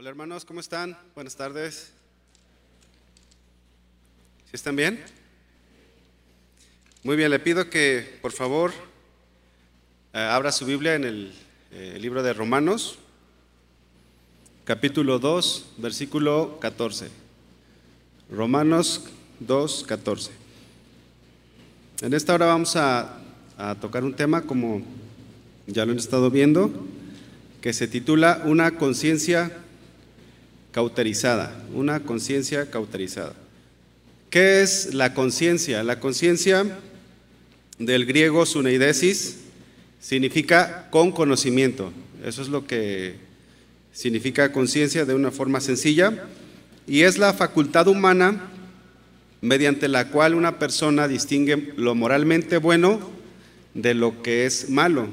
Hola 0.00 0.10
hermanos, 0.10 0.44
¿cómo 0.44 0.60
están? 0.60 0.96
Buenas 1.16 1.34
tardes. 1.34 1.90
¿Sí 4.44 4.50
están 4.52 4.76
bien? 4.76 5.02
Muy 7.02 7.16
bien, 7.16 7.32
le 7.32 7.40
pido 7.40 7.68
que 7.68 8.16
por 8.22 8.30
favor 8.30 8.70
eh, 10.12 10.18
abra 10.20 10.52
su 10.52 10.66
Biblia 10.66 10.94
en 10.94 11.02
el, 11.02 11.34
eh, 11.72 11.98
libro 12.00 12.22
de 12.22 12.32
Romanos, 12.32 13.00
capítulo 14.64 15.18
2, 15.18 15.70
versículo 15.78 16.60
14. 16.60 17.08
Romanos 18.30 19.02
2, 19.40 19.82
14. 19.82 20.30
En 22.02 22.14
esta 22.14 22.34
hora 22.34 22.46
vamos 22.46 22.76
a, 22.76 23.18
a 23.56 23.74
tocar 23.74 24.04
un 24.04 24.14
tema, 24.14 24.42
como 24.42 24.80
ya 25.66 25.84
lo 25.84 25.90
han 25.90 25.98
estado 25.98 26.30
viendo, 26.30 26.70
que 27.60 27.72
se 27.72 27.88
titula 27.88 28.42
Una 28.44 28.76
conciencia 28.76 29.64
cauterizada, 30.78 31.52
una 31.74 32.04
conciencia 32.04 32.70
cauterizada. 32.70 33.32
¿Qué 34.30 34.62
es 34.62 34.94
la 34.94 35.12
conciencia? 35.12 35.82
La 35.82 35.98
conciencia 35.98 36.64
del 37.80 38.06
griego 38.06 38.46
suneidesis 38.46 39.38
significa 40.00 40.86
con 40.90 41.10
conocimiento. 41.10 41.92
Eso 42.24 42.42
es 42.42 42.48
lo 42.48 42.64
que 42.64 43.16
significa 43.92 44.52
conciencia 44.52 45.04
de 45.04 45.16
una 45.16 45.32
forma 45.32 45.60
sencilla 45.60 46.28
y 46.86 47.02
es 47.02 47.18
la 47.18 47.32
facultad 47.32 47.88
humana 47.88 48.40
mediante 49.40 49.88
la 49.88 50.10
cual 50.10 50.36
una 50.36 50.60
persona 50.60 51.08
distingue 51.08 51.72
lo 51.76 51.96
moralmente 51.96 52.58
bueno 52.58 53.00
de 53.74 53.94
lo 53.94 54.22
que 54.22 54.46
es 54.46 54.70
malo. 54.70 55.08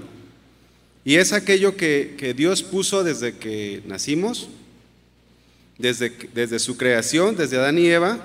Y 1.04 1.16
es 1.16 1.34
aquello 1.34 1.76
que, 1.76 2.14
que 2.20 2.36
Dios 2.36 2.62
puso 2.62 3.04
desde 3.04 3.38
que 3.38 3.82
nacimos, 3.88 4.48
desde, 5.78 6.12
desde 6.34 6.60
su 6.60 6.78
creación, 6.78 7.36
desde 7.36 7.58
Adán 7.58 7.78
y 7.78 7.88
Eva, 7.88 8.20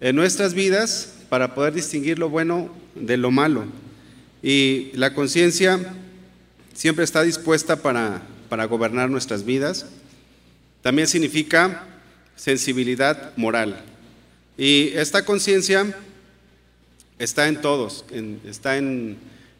en 0.00 0.16
nuestras 0.16 0.54
vidas 0.54 1.14
para 1.28 1.54
poder 1.54 1.74
distinguir 1.74 2.18
lo 2.18 2.28
bueno 2.28 2.70
de 2.94 3.16
lo 3.16 3.30
malo. 3.30 3.64
Y 4.42 4.90
la 4.94 5.14
conciencia 5.14 5.78
siempre 6.74 7.04
está 7.04 7.22
dispuesta 7.22 7.76
para, 7.76 8.22
para 8.48 8.66
gobernar 8.66 9.10
nuestras 9.10 9.44
vidas. 9.44 9.86
También 10.82 11.08
significa 11.08 11.84
sensibilidad 12.36 13.32
moral. 13.36 13.82
Y 14.58 14.88
esta 14.94 15.24
conciencia 15.24 15.96
está 17.18 17.48
en 17.48 17.60
todos, 17.60 18.04
está 18.46 18.76
en, 18.76 19.16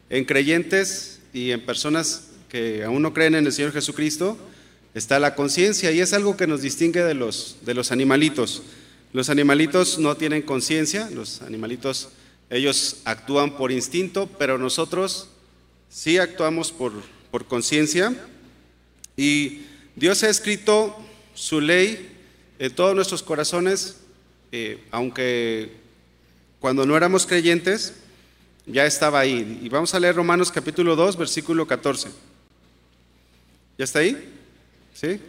en 0.09 0.25
creyentes 0.25 1.19
y 1.33 1.51
en 1.51 1.65
personas 1.65 2.29
que 2.49 2.83
aún 2.83 3.01
no 3.01 3.13
creen 3.13 3.35
en 3.35 3.45
el 3.45 3.51
Señor 3.51 3.73
Jesucristo, 3.73 4.37
está 4.97 5.19
la 5.19 5.35
conciencia 5.35 5.91
y 5.91 6.01
es 6.01 6.13
algo 6.13 6.35
que 6.35 6.47
nos 6.47 6.61
distingue 6.61 7.03
de 7.03 7.13
los, 7.13 7.57
de 7.61 7.73
los 7.73 7.91
animalitos. 7.91 8.63
Los 9.13 9.29
animalitos 9.29 9.99
no 9.99 10.17
tienen 10.17 10.41
conciencia, 10.41 11.09
los 11.11 11.41
animalitos, 11.43 12.09
ellos 12.49 12.97
actúan 13.05 13.55
por 13.57 13.71
instinto, 13.71 14.27
pero 14.39 14.57
nosotros 14.57 15.29
sí 15.89 16.17
actuamos 16.17 16.71
por, 16.71 16.93
por 17.29 17.45
conciencia 17.45 18.13
y 19.15 19.61
Dios 19.95 20.23
ha 20.23 20.29
escrito 20.29 20.95
su 21.35 21.61
ley 21.61 22.15
en 22.57 22.73
todos 22.73 22.95
nuestros 22.95 23.21
corazones, 23.21 23.97
eh, 24.51 24.83
aunque 24.89 25.73
cuando 26.59 26.85
no 26.85 26.97
éramos 26.97 27.27
creyentes, 27.27 27.93
ya 28.65 28.85
estaba 28.85 29.19
ahí. 29.19 29.59
Y 29.61 29.69
vamos 29.69 29.93
a 29.93 29.99
leer 29.99 30.15
Romanos 30.15 30.51
capítulo 30.51 30.95
2, 30.95 31.17
versículo 31.17 31.67
14. 31.67 32.09
¿Ya 33.77 33.85
está 33.85 33.99
ahí? 33.99 34.36
¿Sí? 34.99 35.19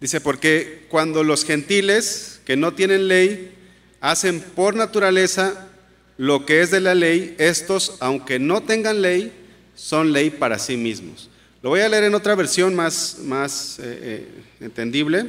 Dice, 0.00 0.20
porque 0.22 0.86
cuando 0.88 1.24
los 1.24 1.44
gentiles 1.44 2.40
que 2.46 2.56
no 2.56 2.72
tienen 2.72 3.06
ley 3.06 3.52
hacen 4.00 4.40
por 4.40 4.74
naturaleza 4.74 5.68
lo 6.16 6.46
que 6.46 6.62
es 6.62 6.70
de 6.70 6.80
la 6.80 6.94
ley, 6.94 7.34
estos, 7.38 7.96
aunque 8.00 8.38
no 8.38 8.62
tengan 8.62 9.02
ley, 9.02 9.30
son 9.76 10.12
ley 10.12 10.30
para 10.30 10.58
sí 10.58 10.76
mismos. 10.76 11.28
Lo 11.62 11.68
voy 11.68 11.80
a 11.80 11.88
leer 11.88 12.04
en 12.04 12.14
otra 12.14 12.34
versión 12.34 12.74
más, 12.74 13.18
más 13.22 13.78
eh, 13.78 13.82
eh, 14.02 14.28
entendible. 14.60 15.26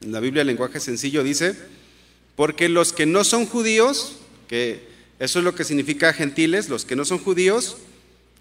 En 0.00 0.12
la 0.12 0.20
Biblia, 0.20 0.40
el 0.40 0.46
lenguaje 0.48 0.80
sencillo 0.80 1.22
dice, 1.22 1.54
porque 2.36 2.68
los 2.70 2.92
que 2.92 3.04
no 3.04 3.22
son 3.22 3.46
judíos, 3.46 4.16
que 4.48 4.80
eso 5.18 5.40
es 5.40 5.44
lo 5.44 5.54
que 5.54 5.64
significa 5.64 6.12
gentiles, 6.14 6.70
los 6.70 6.86
que 6.86 6.96
no 6.96 7.04
son 7.04 7.18
judíos, 7.18 7.76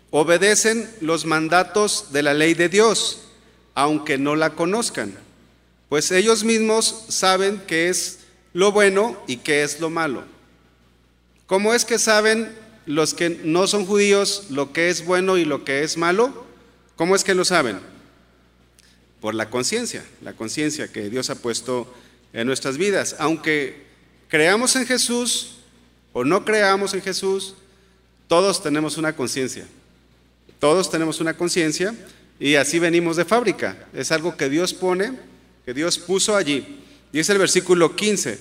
obedecen 0.09 0.90
los 1.02 1.26
mandatos 1.26 2.14
de 2.14 2.24
la 2.24 2.34
ley 2.34 2.53
de 2.53 2.70
Dios, 2.70 3.25
aunque 3.75 4.18
no 4.18 4.36
la 4.36 4.52
conozcan, 4.52 5.13
pues 5.90 6.09
ellos 6.12 6.44
mismos 6.44 7.06
saben 7.09 7.62
qué 7.68 7.90
es 7.90 8.19
lo 8.53 8.72
bueno 8.72 9.22
y 9.28 9.38
qué 9.38 9.63
es 9.63 9.80
lo 9.80 9.90
malo. 9.90 10.24
¿Cómo 11.46 11.74
es 11.74 11.85
que 11.85 12.00
saben 12.00 12.52
los 12.85 13.14
que 13.14 13.30
no 13.30 13.68
son 13.68 13.85
judíos 13.85 14.46
lo 14.50 14.72
que 14.72 14.90
es 14.90 15.06
bueno 15.06 15.38
y 15.38 15.46
lo 15.46 15.64
que 15.64 15.84
es 15.84 15.97
malo? 15.97 16.46
¿Cómo 16.96 17.16
es 17.16 17.24
que 17.24 17.35
lo 17.35 17.46
saben? 17.46 17.80
Por 19.22 19.35
la 19.35 19.50
conciencia, 19.50 20.03
la 20.22 20.34
conciencia 20.34 20.91
que 20.91 21.09
Dios 21.09 21.30
ha 21.30 21.35
puesto 21.35 21.94
en 22.34 22.47
nuestras 22.47 22.78
vidas. 22.78 23.16
Aunque 23.19 23.85
creamos 24.30 24.75
en 24.75 24.88
Jesús 24.88 25.58
o 26.14 26.24
no 26.24 26.46
creamos 26.46 26.94
en 26.94 27.02
Jesús, 27.02 27.56
todos 28.28 28.64
tenemos 28.64 28.97
una 28.97 29.16
conciencia. 29.16 29.68
Todos 30.59 30.90
tenemos 30.90 31.19
una 31.19 31.35
conciencia 31.35 31.94
y 32.40 32.56
así 32.56 32.79
venimos 32.79 33.16
de 33.16 33.25
fábrica. 33.25 33.88
Es 33.94 34.12
algo 34.12 34.35
que 34.35 34.50
Dios 34.50 34.73
pone, 34.73 35.13
que 35.66 35.73
Dios 35.73 35.97
puso 35.97 36.35
allí. 36.35 36.81
Y 37.13 37.19
es 37.19 37.29
el 37.29 37.38
versículo 37.38 37.96
15. 37.96 38.40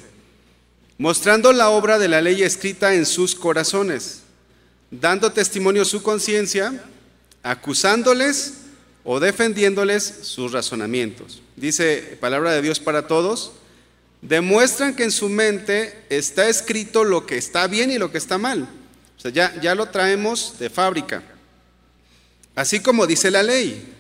Mostrando 0.99 1.53
la 1.53 1.71
obra 1.71 1.99
de 1.99 2.09
la 2.09 2.21
ley 2.21 2.43
escrita 2.43 2.95
en 2.95 3.07
sus 3.07 3.35
corazones, 3.35 4.23
dando 4.91 5.33
testimonio 5.33 5.85
su 5.85 6.03
conciencia, 6.03 6.85
acusándoles 7.43 8.55
o 9.05 9.21
defendiéndoles 9.21 10.05
sus 10.23 10.53
razonamientos. 10.53 11.43
Dice 11.57 12.17
palabra 12.21 12.53
de 12.53 12.63
Dios 12.63 12.81
para 12.81 13.07
todos. 13.07 13.53
Demuestran 14.23 14.97
que 14.97 15.05
en 15.05 15.11
su 15.11 15.29
mente 15.29 16.03
está 16.09 16.49
escrito 16.49 17.05
lo 17.05 17.27
que 17.27 17.37
está 17.37 17.67
bien 17.67 17.91
y 17.91 17.99
lo 17.99 18.11
que 18.11 18.19
está 18.19 18.39
mal. 18.39 18.67
O 19.19 19.21
sea, 19.21 19.31
ya, 19.31 19.55
ya 19.61 19.75
lo 19.75 19.87
traemos 19.87 20.59
de 20.59 20.71
fábrica 20.71 21.23
así 22.55 22.81
como 22.81 23.07
dice 23.07 23.31
la 23.31 23.43
ley, 23.43 23.95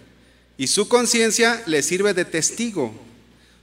y 0.56 0.68
su 0.68 0.88
conciencia 0.88 1.62
le 1.66 1.82
sirve 1.82 2.14
de 2.14 2.24
testigo. 2.24 2.94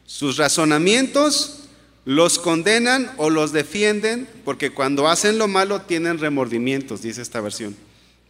Sus 0.05 0.37
razonamientos 0.37 1.61
los 2.03 2.39
condenan 2.39 3.11
o 3.17 3.29
los 3.29 3.53
defienden 3.53 4.27
porque 4.43 4.71
cuando 4.71 5.07
hacen 5.07 5.37
lo 5.37 5.47
malo 5.47 5.81
tienen 5.81 6.17
remordimientos, 6.17 7.01
dice 7.01 7.21
esta 7.21 7.39
versión. 7.41 7.75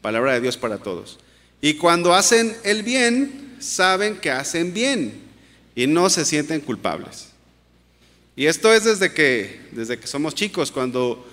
Palabra 0.02 0.34
de 0.34 0.42
Dios 0.42 0.58
para 0.58 0.78
todos. 0.78 1.20
Y 1.62 1.76
cuando 1.76 2.14
hacen 2.14 2.56
el 2.64 2.84
bien, 2.84 3.56
saben 3.60 4.18
que 4.18 4.32
hacen 4.32 4.74
bien 4.74 5.22
y 5.76 5.88
no 5.88 6.10
se 6.10 6.26
sienten 6.26 6.62
culpables. 6.62 7.28
Y 8.36 8.48
esto 8.48 8.74
es 8.74 8.84
desde 8.84 9.14
que, 9.14 9.62
desde 9.72 10.00
que 10.00 10.08
somos 10.08 10.34
chicos. 10.34 10.72
Cuando 10.72 11.28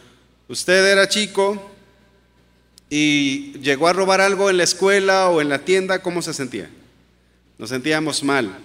usted 0.48 0.86
era 0.86 1.08
chico, 1.08 1.70
y 2.90 3.52
llegó 3.60 3.88
a 3.88 3.92
robar 3.92 4.20
algo 4.20 4.50
en 4.50 4.56
la 4.56 4.64
escuela 4.64 5.28
o 5.28 5.40
en 5.40 5.48
la 5.48 5.64
tienda, 5.64 6.00
¿cómo 6.00 6.22
se 6.22 6.32
sentía? 6.32 6.70
Nos 7.58 7.70
sentíamos 7.70 8.22
mal. 8.22 8.58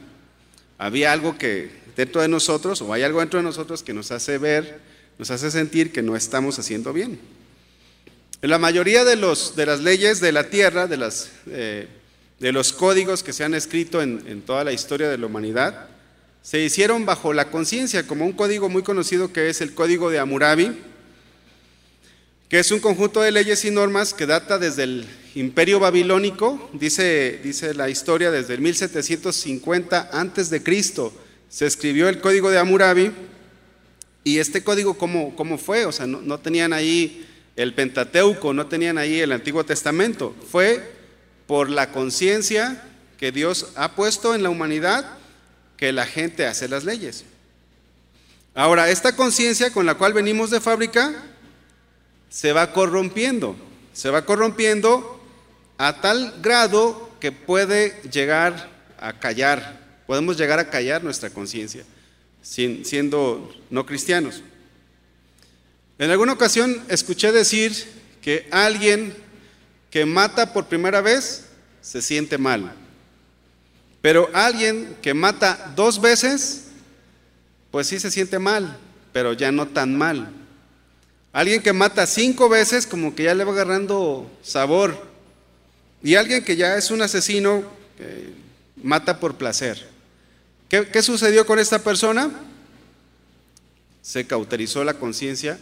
Había 0.78 1.12
algo 1.12 1.38
que 1.38 1.70
dentro 1.96 2.22
de 2.22 2.28
nosotros, 2.28 2.82
o 2.82 2.94
hay 2.94 3.04
algo 3.04 3.20
dentro 3.20 3.40
de 3.40 3.44
nosotros 3.44 3.84
que 3.84 3.94
nos 3.94 4.12
hace 4.12 4.38
ver, 4.38 4.80
nos 5.18 5.30
hace 5.32 5.52
sentir 5.52 5.92
que 5.92 6.02
no 6.02 6.16
estamos 6.16 6.58
haciendo 6.58 6.94
bien. 6.94 7.20
En 8.42 8.50
la 8.50 8.60
mayoría 8.60 9.04
de, 9.04 9.16
los, 9.16 9.56
de 9.56 9.66
las 9.66 9.82
leyes 9.82 10.20
de 10.20 10.32
la 10.32 10.50
tierra, 10.50 10.88
de, 10.88 10.98
las, 10.98 11.30
eh, 11.48 11.88
de 12.40 12.52
los 12.52 12.74
códigos 12.74 13.24
que 13.24 13.34
se 13.34 13.44
han 13.44 13.54
escrito 13.54 14.02
en, 14.02 14.24
en 14.28 14.42
toda 14.42 14.64
la 14.64 14.74
historia 14.74 15.10
de 15.10 15.18
la 15.18 15.28
humanidad, 15.28 15.88
se 16.42 16.60
hicieron 16.60 17.06
bajo 17.06 17.32
la 17.32 17.50
conciencia, 17.50 18.06
como 18.06 18.26
un 18.26 18.34
código 18.34 18.68
muy 18.68 18.84
conocido 18.84 19.32
que 19.32 19.50
es 19.50 19.62
el 19.62 19.74
Código 19.74 20.10
de 20.10 20.20
Hammurabi, 20.20 20.78
que 22.50 22.60
es 22.60 22.72
un 22.72 22.80
conjunto 22.80 23.22
de 23.22 23.32
leyes 23.32 23.66
y 23.66 23.72
normas 23.72 24.14
que 24.14 24.26
data 24.26 24.58
desde 24.58 24.84
el 24.84 25.08
imperio 25.36 25.80
babilónico, 25.80 26.70
dice, 26.74 27.40
dice 27.44 27.74
la 27.74 27.90
historia, 27.90 28.32
desde 28.32 28.54
el 28.54 28.62
1750 28.62 30.10
antes 30.12 30.50
de 30.50 30.62
Cristo 30.62 31.14
se 31.50 31.66
escribió 31.66 32.10
el 32.10 32.20
código 32.20 32.50
de 32.50 32.60
Hammurabi, 32.60 33.12
y 34.24 34.40
este 34.40 34.64
código, 34.64 34.98
¿cómo, 34.98 35.36
cómo 35.36 35.58
fue? 35.58 35.86
O 35.86 35.92
sea, 35.92 36.08
no, 36.08 36.22
no 36.22 36.40
tenían 36.40 36.74
ahí 36.74 37.28
el 37.56 37.74
Pentateuco, 37.74 38.54
no 38.54 38.68
tenían 38.68 38.98
ahí 38.98 39.20
el 39.20 39.32
Antiguo 39.32 39.66
Testamento, 39.66 40.36
fue 40.50 40.94
por 41.46 41.70
la 41.70 41.92
conciencia 41.92 42.82
que 43.18 43.32
Dios 43.32 43.68
ha 43.76 43.96
puesto 43.96 44.34
en 44.34 44.44
la 44.44 44.50
humanidad 44.50 45.18
que 45.78 45.92
la 45.92 46.06
gente 46.06 46.46
hace 46.46 46.68
las 46.68 46.84
leyes. 46.84 47.26
Ahora, 48.56 48.90
esta 48.90 49.16
conciencia 49.16 49.72
con 49.72 49.86
la 49.86 49.96
cual 49.96 50.14
venimos 50.14 50.52
de 50.52 50.62
fábrica 50.62 51.14
se 52.34 52.52
va 52.54 52.74
corrompiendo, 52.74 53.56
se 53.94 54.10
va 54.10 54.26
corrompiendo 54.26 55.22
a 55.78 56.02
tal 56.02 56.34
grado 56.42 57.12
que 57.20 57.32
puede 57.32 58.02
llegar 58.10 58.72
a 58.98 59.20
callar 59.20 59.84
podemos 60.06 60.38
llegar 60.38 60.60
a 60.60 60.70
callar 60.70 61.04
nuestra 61.04 61.30
conciencia, 61.30 61.84
siendo 62.42 63.54
no 63.70 63.86
cristianos. 63.86 64.44
En 65.98 66.12
alguna 66.12 66.34
ocasión 66.34 66.84
escuché 66.90 67.32
decir 67.32 67.74
que 68.22 68.48
alguien 68.52 69.14
que 69.90 70.06
mata 70.06 70.54
por 70.54 70.66
primera 70.66 71.02
vez 71.02 71.46
se 71.82 72.02
siente 72.02 72.38
mal, 72.38 72.74
pero 74.02 74.30
alguien 74.34 74.96
que 75.02 75.14
mata 75.14 75.74
dos 75.76 76.02
veces, 76.02 76.66
pues 77.72 77.88
sí 77.88 78.00
se 78.00 78.12
siente 78.12 78.40
mal, 78.40 78.78
pero 79.14 79.34
ya 79.34 79.52
no 79.52 79.68
tan 79.68 79.96
mal. 79.98 80.30
Alguien 81.34 81.64
que 81.64 81.74
mata 81.74 82.06
cinco 82.06 82.48
veces, 82.48 82.86
como 82.86 83.16
que 83.16 83.24
ya 83.24 83.34
le 83.34 83.44
va 83.44 83.52
agarrando 83.52 84.30
sabor. 84.44 84.96
Y 86.04 86.14
alguien 86.14 86.44
que 86.46 86.56
ya 86.56 86.78
es 86.78 86.92
un 86.92 87.02
asesino, 87.02 87.64
mata 88.84 89.20
por 89.20 89.36
placer. 89.36 89.90
¿Qué, 90.70 90.88
¿Qué, 90.88 91.02
sucedió 91.02 91.46
con 91.46 91.58
esta 91.58 91.80
persona? 91.80 92.30
Se 94.04 94.28
cauterizó 94.28 94.84
la 94.84 94.94
conciencia 94.94 95.58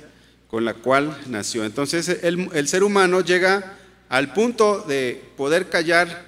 con 0.50 0.66
la 0.66 0.74
cual 0.74 1.18
nació. 1.28 1.64
Entonces 1.64 2.10
el, 2.22 2.50
el 2.54 2.68
ser 2.68 2.84
humano 2.84 3.22
llega 3.22 3.78
al 4.10 4.34
punto 4.34 4.82
de 4.82 5.24
poder 5.38 5.70
callar 5.70 6.26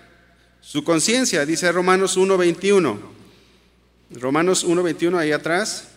su 0.62 0.86
conciencia, 0.86 1.46
dice 1.46 1.70
Romanos 1.72 2.18
1.21. 2.18 2.98
Romanos 4.12 4.66
1.21 4.66 5.18
ahí 5.18 5.34
atrás. 5.34 5.90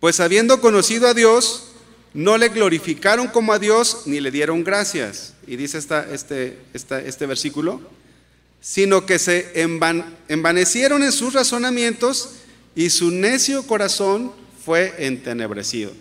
Pues 0.00 0.20
habiendo 0.20 0.60
conocido 0.60 1.08
a 1.08 1.14
Dios, 1.14 1.73
no 2.14 2.38
le 2.38 2.48
glorificaron 2.48 3.26
como 3.26 3.52
a 3.52 3.58
Dios 3.58 4.02
ni 4.06 4.20
le 4.20 4.30
dieron 4.30 4.62
gracias. 4.62 5.34
Y 5.46 5.56
dice 5.56 5.78
este, 5.78 6.58
este 6.72 7.26
versículo, 7.26 7.80
sino 8.60 9.04
que 9.04 9.18
se 9.18 9.60
envanecieron 10.28 11.02
en 11.02 11.12
sus 11.12 11.34
razonamientos 11.34 12.30
y 12.74 12.88
su 12.90 13.10
necio 13.10 13.66
corazón 13.66 14.32
fue 14.64 14.94
entenebrecido. 14.98 15.92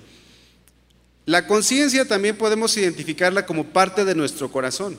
La 1.26 1.48
conciencia 1.48 2.08
también 2.08 2.38
podemos 2.38 2.78
identificarla 2.78 3.46
como 3.46 3.66
parte 3.66 4.06
de 4.06 4.16
nuestro 4.16 4.52
corazón. 4.52 4.98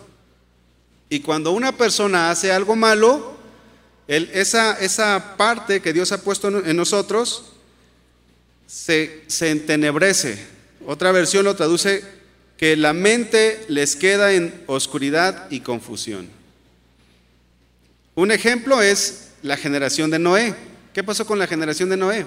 Y 1.08 1.20
cuando 1.20 1.52
una 1.52 1.76
persona 1.76 2.30
hace 2.30 2.50
algo 2.50 2.76
malo, 2.76 3.36
esa, 4.08 4.78
esa, 4.80 5.36
parte 5.36 5.80
que 5.80 5.92
Dios 5.92 6.12
ha 6.12 6.22
puesto 6.22 6.48
en 6.48 6.76
nosotros 6.76 7.52
se, 8.66 9.22
se 9.26 9.50
entenebrece. 9.50 10.53
Otra 10.86 11.12
versión 11.12 11.44
lo 11.44 11.56
traduce 11.56 12.04
que 12.56 12.76
la 12.76 12.92
mente 12.92 13.64
les 13.68 13.96
queda 13.96 14.32
en 14.32 14.62
oscuridad 14.66 15.50
y 15.50 15.60
confusión. 15.60 16.28
Un 18.14 18.30
ejemplo 18.30 18.80
es 18.80 19.30
la 19.42 19.56
generación 19.56 20.10
de 20.10 20.18
Noé. 20.18 20.54
¿Qué 20.92 21.02
pasó 21.02 21.26
con 21.26 21.38
la 21.38 21.46
generación 21.46 21.88
de 21.88 21.96
Noé? 21.96 22.26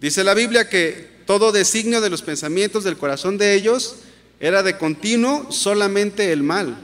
Dice 0.00 0.22
la 0.22 0.34
Biblia 0.34 0.68
que 0.68 1.16
todo 1.26 1.52
designio 1.52 2.00
de 2.00 2.10
los 2.10 2.22
pensamientos 2.22 2.84
del 2.84 2.96
corazón 2.96 3.38
de 3.38 3.54
ellos 3.54 3.96
era 4.38 4.62
de 4.62 4.76
continuo 4.76 5.50
solamente 5.50 6.32
el 6.32 6.42
mal. 6.42 6.76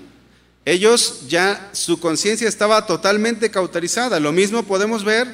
Ellos 0.64 1.28
ya, 1.28 1.70
su 1.73 2.00
conciencia 2.00 2.49
estaba 2.49 2.87
totalmente 2.87 3.50
cauterizada. 3.50 4.20
Lo 4.20 4.32
mismo 4.32 4.62
podemos 4.62 5.05
ver 5.05 5.28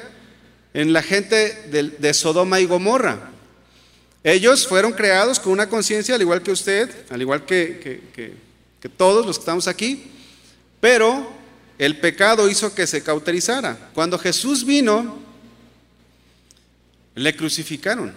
en 0.73 0.91
la 0.93 1.01
gente 1.01 1.69
de, 1.71 2.13
Sodoma 2.13 2.59
y 2.59 2.65
Gomorra. 2.65 3.28
Ellos 4.29 4.67
fueron 4.67 4.93
creados 4.93 5.39
con 5.39 5.53
una 5.53 5.67
conciencia 5.67 6.13
al 6.13 6.21
igual 6.21 6.43
que 6.43 6.51
usted, 6.51 6.87
al 7.09 7.19
igual 7.19 7.47
que, 7.47 8.37
que 8.79 8.89
todos 8.89 9.25
los 9.25 9.37
que 9.37 9.41
estamos 9.41 9.67
aquí, 9.67 10.03
pero 10.79 11.31
el 11.79 11.99
pecado 11.99 12.47
hizo 12.47 12.75
que 12.75 12.85
se 12.85 13.01
cauterizara. 13.01 13.89
Cuando 13.95 14.19
Jesús 14.19 14.63
vino, 14.63 15.17
le 17.15 17.35
crucificaron. 17.35 18.13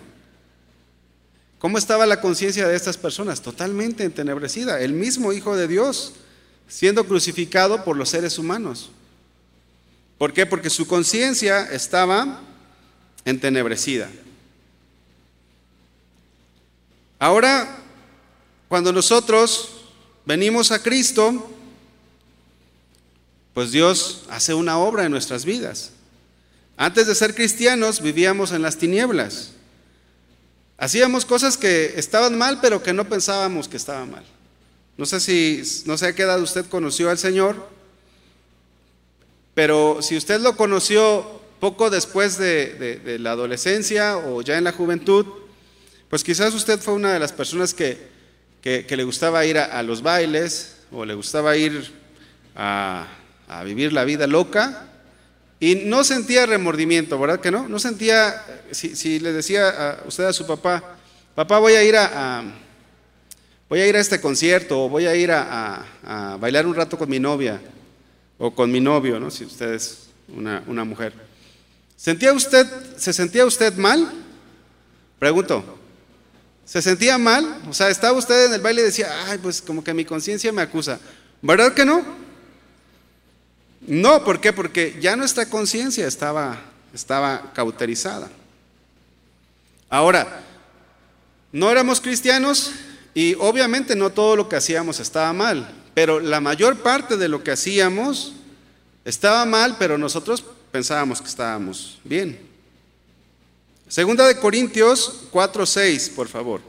¿Cómo 1.59 1.79
estaba 1.79 2.05
la 2.05 2.21
conciencia 2.21 2.69
de 2.69 2.77
estas 2.77 2.99
personas? 2.99 3.41
Totalmente 3.41 4.05
entenebrecida. 4.05 4.83
El 4.83 4.93
mismo 4.93 5.33
Hijo 5.33 5.57
de 5.57 5.67
Dios 5.67 6.13
siendo 6.69 7.05
crucificado 7.05 7.85
por 7.85 7.97
los 7.97 8.11
seres 8.11 8.39
humanos. 8.39 8.91
¿Por 10.19 10.35
qué? 10.35 10.45
Porque 10.45 10.69
su 10.69 10.87
conciencia 10.87 11.73
estaba 11.73 12.43
entenebrecida. 13.25 14.11
Ahora, 17.23 17.69
cuando 18.67 18.93
nosotros 18.93 19.69
venimos 20.25 20.73
a 20.73 20.83
Cristo, 20.83 21.49
pues 23.55 23.71
Dios 23.71 24.25
hace 24.29 24.55
una 24.55 24.77
obra 24.79 25.05
en 25.05 25.13
nuestras 25.13 25.45
vidas. 25.45 25.93
Antes 26.77 27.07
de 27.07 27.15
ser 27.15 27.37
cristianos 27.37 28.03
vivíamos 28.03 28.51
en 28.51 28.61
las 28.61 28.77
tinieblas. 28.77 29.53
Hacíamos 30.79 31.25
cosas 31.25 31.57
que 31.57 31.93
estaban 31.95 32.37
mal, 32.37 32.59
pero 32.61 32.83
que 32.83 32.93
no 32.93 33.09
pensábamos 33.09 33.69
que 33.69 33.77
estaban 33.77 34.11
mal. 34.11 34.25
No 34.97 35.07
sé 35.07 35.21
si, 35.21 35.63
no 35.87 35.97
sé 35.97 36.07
a 36.09 36.15
qué 36.17 36.23
edad 36.23 36.43
usted 36.43 36.67
conoció 36.67 37.09
al 37.09 37.19
Señor, 37.19 37.69
pero 39.55 40.03
si 40.03 40.17
usted 40.17 40.41
lo 40.41 40.57
conoció 40.57 41.41
poco 41.61 41.89
después 41.89 42.37
de, 42.37 43.01
la 43.21 43.31
adolescencia 43.31 44.19
o 44.19 44.43
ya 44.43 44.59
en 44.59 44.65
la 44.65 44.73
juventud, 44.73 45.25
pues 46.13 46.23
quizás 46.23 46.53
usted 46.53 46.79
fue 46.79 46.93
una 46.93 47.15
de 47.15 47.19
las 47.19 47.33
personas 47.33 47.73
que, 47.73 47.97
le 48.63 49.05
gustaba 49.05 49.47
ir 49.47 49.57
a, 49.57 49.83
los 49.83 50.03
bailes 50.03 50.77
o 50.91 51.07
le 51.07 51.15
gustaba 51.15 51.57
ir 51.57 51.91
a, 52.55 53.07
vivir 53.65 53.95
la 53.95 54.05
vida 54.05 54.27
loca 54.27 54.89
y 55.59 55.75
no 55.75 56.05
sentía 56.05 56.45
remordimiento, 56.45 57.19
¿verdad 57.19 57.41
que 57.41 57.51
no? 57.51 57.67
No 57.67 57.79
sentía, 57.79 58.45
si, 58.73 59.21
le 59.21 59.33
decía 59.33 59.71
a 59.71 60.07
usted 60.07 60.25
a 60.25 60.35
su 60.35 60.47
papá, 60.47 60.99
papá 61.35 61.59
voy 61.59 61.73
a 61.73 61.83
ir 61.83 61.97
a, 61.97 62.45
voy 63.71 63.81
a 63.81 63.87
ir 63.87 63.97
a 63.97 64.01
este 64.01 64.21
concierto 64.21 64.85
o 64.85 64.89
voy 64.91 65.07
a 65.07 65.17
ir 65.17 65.31
a, 65.33 66.37
bailar 66.39 66.67
un 66.67 66.75
rato 66.75 66.99
con 66.99 67.09
mi 67.09 67.21
novia 67.21 67.59
o 68.37 68.55
con 68.55 68.71
mi 68.71 68.83
novio, 68.83 69.19
¿no? 69.19 69.31
Si 69.31 69.47
usted 69.47 69.73
es 69.73 70.09
una, 70.29 70.63
una 70.67 70.85
mujer. 70.85 71.15
¿Sentía 71.97 72.35
usted, 72.35 72.67
¿Se 72.99 73.15
sentía 73.15 73.47
usted 73.47 73.75
mal? 73.79 74.13
Pregunto. 75.19 75.79
¿Se 76.65 76.81
sentía 76.81 77.19
mal? 77.19 77.63
O 77.69 77.75
sea, 77.75 77.91
estaba 77.91 78.17
usted 78.17 78.47
en 78.47 78.55
el 78.55 78.61
baile 78.61 78.83
y 78.83 78.85
decía, 78.85 79.09
ay, 79.27 79.39
pues 79.39 79.61
como 79.61 79.83
que 79.83 79.93
mi 79.95 80.05
conciencia 80.05 80.53
me 80.53 80.63
acusa. 80.63 80.99
¿Verdad 81.43 81.75
que 81.75 81.85
no? 81.85 82.05
No, 83.87 84.25
¿por 84.25 84.41
qué? 84.41 84.53
Porque 84.53 84.97
ya 85.01 85.17
nuestra 85.17 85.47
conciencia 85.47 86.07
estaba, 86.07 86.61
estaba 86.95 87.53
cauterizada. 87.53 88.31
Ahora, 89.91 90.43
no 91.51 91.71
éramos 91.71 92.01
cristianos 92.01 92.73
y 93.13 93.35
obviamente 93.35 93.97
no 93.97 94.11
todo 94.11 94.37
lo 94.37 94.49
que 94.49 94.57
hacíamos 94.57 95.01
estaba 95.01 95.33
mal, 95.33 95.69
pero 95.95 96.21
la 96.21 96.41
mayor 96.41 96.79
parte 96.79 97.17
de 97.17 97.29
lo 97.29 97.43
que 97.43 97.51
hacíamos 97.51 98.33
estaba 99.05 99.45
mal, 99.45 99.77
pero 99.79 99.99
nosotros 99.99 100.45
pensábamos 100.71 101.21
que 101.21 101.29
estábamos 101.29 101.99
bien. 102.05 102.52
Segunda 103.93 104.27
de 104.27 104.39
Corintios 104.39 105.25
4:6, 105.31 106.13
por 106.13 106.27
favor. 106.27 106.63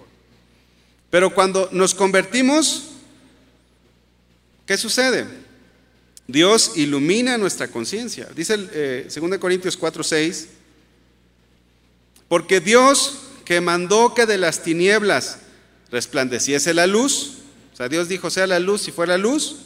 Pero 1.09 1.33
cuando 1.33 1.69
nos 1.71 1.95
convertimos, 1.95 2.83
¿qué 4.65 4.75
sucede? 4.75 5.25
Dios 6.27 6.73
ilumina 6.75 7.37
nuestra 7.37 7.69
conciencia. 7.69 8.27
Dice 8.35 8.67
eh, 8.73 9.07
2 9.09 9.37
Corintios 9.37 9.77
4, 9.77 10.03
6, 10.03 10.47
porque 12.27 12.59
Dios 12.59 13.19
que 13.45 13.61
mandó 13.61 14.13
que 14.13 14.25
de 14.25 14.37
las 14.37 14.61
tinieblas 14.61 15.37
resplandeciese 15.91 16.73
la 16.73 16.87
luz, 16.87 17.37
o 17.71 17.77
sea, 17.77 17.87
Dios 17.87 18.09
dijo, 18.09 18.31
sea 18.31 18.47
la 18.47 18.59
luz 18.59 18.89
y 18.89 18.91
fue 18.91 19.07
la 19.07 19.17
luz, 19.17 19.59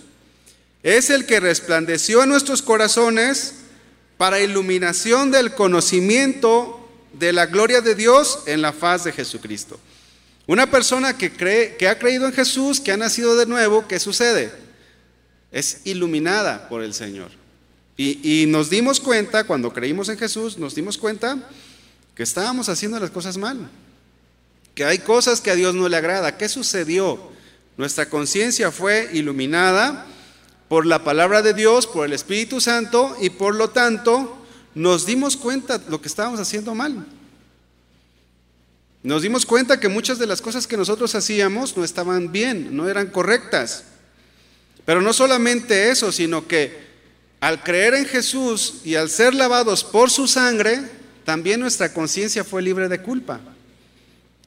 es 0.83 1.09
el 1.09 1.25
que 1.25 1.39
resplandeció 1.39 2.21
en 2.21 2.29
nuestros 2.29 2.61
corazones 2.61 3.55
para 4.17 4.41
iluminación 4.41 5.31
del 5.31 5.55
conocimiento 5.55 6.76
de 7.13 7.33
la 7.33 7.45
gloria 7.45 7.81
de 7.81 7.95
Dios 7.95 8.43
en 8.45 8.61
la 8.61 8.73
faz 8.73 9.03
de 9.03 9.11
Jesucristo. 9.11 9.79
Una 10.45 10.69
persona 10.69 11.17
que 11.17 11.31
cree, 11.31 11.75
que 11.75 11.87
ha 11.87 11.99
creído 11.99 12.25
en 12.25 12.33
Jesús, 12.33 12.79
que 12.79 12.91
ha 12.91 12.97
nacido 12.97 13.35
de 13.35 13.45
nuevo, 13.45 13.87
¿qué 13.87 13.99
sucede? 13.99 14.67
es 15.51 15.81
iluminada 15.85 16.67
por 16.69 16.83
el 16.83 16.93
Señor. 16.93 17.31
Y, 17.99 18.45
nos 18.47 18.69
dimos 18.69 18.99
cuenta, 18.99 19.45
cuando 19.45 19.73
creímos 19.73 20.07
en 20.09 20.19
Jesús, 20.19 20.59
nos 20.59 20.75
dimos 20.75 20.99
cuenta 20.99 21.49
que 22.13 22.21
estábamos 22.21 22.69
haciendo 22.69 22.99
las 22.99 23.09
cosas 23.09 23.37
mal, 23.37 23.71
que 24.75 24.85
hay 24.85 24.99
cosas 24.99 25.41
que 25.41 25.49
a 25.49 25.55
Dios 25.55 25.73
no 25.73 25.89
le 25.89 25.97
agrada. 25.97 26.37
¿Qué 26.37 26.47
sucedió? 26.47 27.19
Nuestra 27.75 28.07
conciencia 28.07 28.71
fue 28.71 29.09
iluminada 29.13 30.05
por 30.67 30.85
la 30.85 31.03
palabra 31.03 31.41
de 31.41 31.55
Dios, 31.55 31.87
por 31.87 32.05
el 32.05 32.13
Espíritu 32.13 32.61
Santo, 32.61 33.17
y 33.19 33.31
por 33.31 33.55
lo 33.55 33.71
tanto 33.71 34.36
nos 34.77 35.07
dimos 35.07 35.35
cuenta 35.35 35.79
de 35.79 35.89
lo 35.89 35.99
que 35.99 36.07
estábamos 36.07 36.39
haciendo 36.39 36.75
mal. 36.75 37.03
Nos 39.01 39.23
dimos 39.23 39.43
cuenta 39.43 39.79
que 39.79 39.89
muchas 39.89 40.19
de 40.19 40.27
las 40.27 40.39
cosas 40.39 40.67
que 40.67 40.77
nosotros 40.77 41.15
hacíamos 41.15 41.75
no 41.75 41.83
estaban 41.83 42.31
bien, 42.31 42.75
no 42.77 42.87
eran 42.87 43.07
correctas. 43.07 43.85
Pero 44.85 45.01
no 45.01 45.13
solamente 45.13 45.89
eso, 45.89 46.11
sino 46.11 46.47
que 46.47 46.85
al 47.39 47.63
creer 47.63 47.95
en 47.95 48.05
Jesús 48.05 48.81
y 48.83 48.93
al 48.93 49.09
ser 49.09 49.33
lavados 49.33 49.83
por 49.83 50.11
su 50.11 50.27
sangre, 50.27 50.81
también 51.25 51.59
nuestra 51.59 51.91
conciencia 51.91 52.43
fue 52.43 52.61
libre 52.61 52.87
de 52.87 53.01
culpa. 53.01 53.39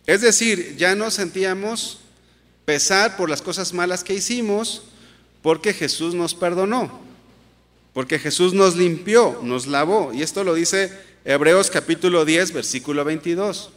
Es 0.06 0.20
decir, 0.20 0.76
ya 0.76 0.94
no 0.94 1.10
sentíamos 1.10 1.98
pesar 2.64 3.16
por 3.16 3.28
las 3.28 3.42
cosas 3.42 3.72
malas 3.72 4.04
que 4.04 4.14
hicimos 4.14 4.82
porque 5.42 5.74
Jesús 5.74 6.14
nos 6.14 6.34
perdonó, 6.34 7.00
porque 7.92 8.18
Jesús 8.18 8.54
nos 8.54 8.76
limpió, 8.76 9.40
nos 9.42 9.66
lavó. 9.66 10.12
Y 10.12 10.22
esto 10.22 10.44
lo 10.44 10.54
dice 10.54 10.92
Hebreos 11.24 11.70
capítulo 11.70 12.24
10, 12.24 12.52
versículo 12.52 13.04
22. 13.04 13.70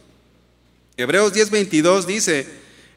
Hebreos 0.96 1.32
10, 1.32 1.50
22 1.50 2.06
dice, 2.06 2.46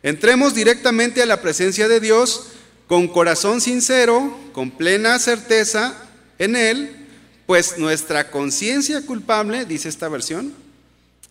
entremos 0.04 0.54
directamente 0.54 1.22
a 1.22 1.26
la 1.26 1.42
presencia 1.42 1.88
de 1.88 2.00
Dios 2.00 2.48
con 2.88 3.08
corazón 3.08 3.60
sincero, 3.60 4.38
con 4.54 4.72
plena 4.72 5.20
certeza 5.20 5.96
en 6.38 6.56
Él, 6.56 7.08
pues 7.46 7.78
nuestra 7.78 8.30
conciencia 8.30 9.06
culpable, 9.06 9.66
dice 9.66 9.90
esta 9.90 10.10
versión, 10.10 10.54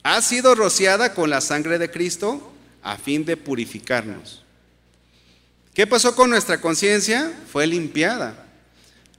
ha 0.03 0.21
sido 0.23 0.55
rociada 0.55 1.15
con 1.15 1.31
la 1.31 1.41
sangre 1.41 1.79
de 1.79 1.91
Cristo 1.91 2.53
a 2.83 2.97
fin 2.97 3.25
de 3.25 3.37
purificarnos. 3.37 4.43
¿Qué 5.75 5.87
pasó 5.87 6.15
con 6.17 6.31
nuestra 6.31 6.61
conciencia? 6.61 7.33
Fue 7.53 7.67
limpiada. 7.67 8.46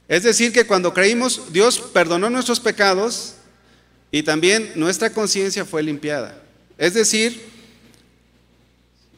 Es 0.08 0.24
decir, 0.24 0.54
que 0.54 0.66
cuando 0.66 0.94
creímos, 0.94 1.52
Dios 1.52 1.80
perdonó 1.80 2.30
nuestros 2.30 2.60
pecados 2.60 3.34
y 4.12 4.24
también 4.24 4.72
nuestra 4.76 5.12
conciencia 5.12 5.66
fue 5.66 5.84
limpiada. 5.84 6.42
Es 6.78 6.94
decir, 6.94 7.42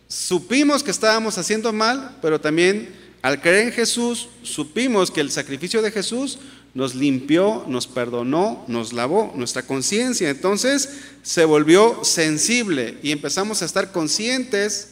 supimos 0.07 0.83
que 0.83 0.91
estábamos 0.91 1.37
haciendo 1.37 1.71
mal, 1.71 2.17
pero 2.21 2.41
también 2.41 2.95
al 3.21 3.41
creer 3.41 3.67
en 3.67 3.73
Jesús, 3.73 4.29
supimos 4.43 5.11
que 5.11 5.21
el 5.21 5.29
sacrificio 5.29 5.81
de 5.81 5.91
Jesús 5.91 6.39
nos 6.73 6.95
limpió, 6.95 7.65
nos 7.67 7.87
perdonó, 7.87 8.63
nos 8.67 8.93
lavó 8.93 9.33
nuestra 9.35 9.63
conciencia. 9.63 10.29
Entonces 10.29 10.89
se 11.21 11.45
volvió 11.45 12.03
sensible 12.03 12.97
y 13.03 13.11
empezamos 13.11 13.61
a 13.61 13.65
estar 13.65 13.91
conscientes 13.91 14.91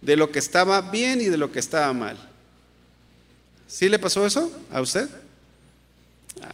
de 0.00 0.16
lo 0.16 0.30
que 0.30 0.38
estaba 0.38 0.80
bien 0.80 1.20
y 1.20 1.26
de 1.26 1.36
lo 1.36 1.52
que 1.52 1.58
estaba 1.58 1.92
mal. 1.92 2.33
¿Sí 3.74 3.88
le 3.88 3.98
pasó 3.98 4.24
eso 4.24 4.52
a 4.70 4.80
usted? 4.80 5.08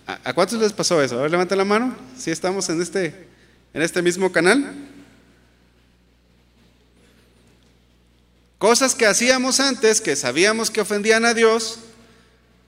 ¿A, 0.07 0.33
cuántos 0.33 0.59
les 0.59 0.73
pasó 0.73 1.03
eso? 1.03 1.19
A 1.19 1.23
ver, 1.23 1.31
levanta 1.31 1.55
la 1.55 1.67
mano. 1.67 1.95
¿Sí 2.19 2.31
estamos 2.31 2.67
en 2.71 2.81
este, 2.81 3.29
en 3.75 3.83
este 3.83 4.01
mismo 4.01 4.33
canal? 4.33 4.75
Cosas 8.57 8.95
que 8.95 9.05
hacíamos 9.05 9.61
antes, 9.61 10.01
que 10.01 10.17
sabíamos 10.17 10.71
que 10.71 10.81
ofendían 10.81 11.27
a 11.27 11.35
Dios, 11.35 11.81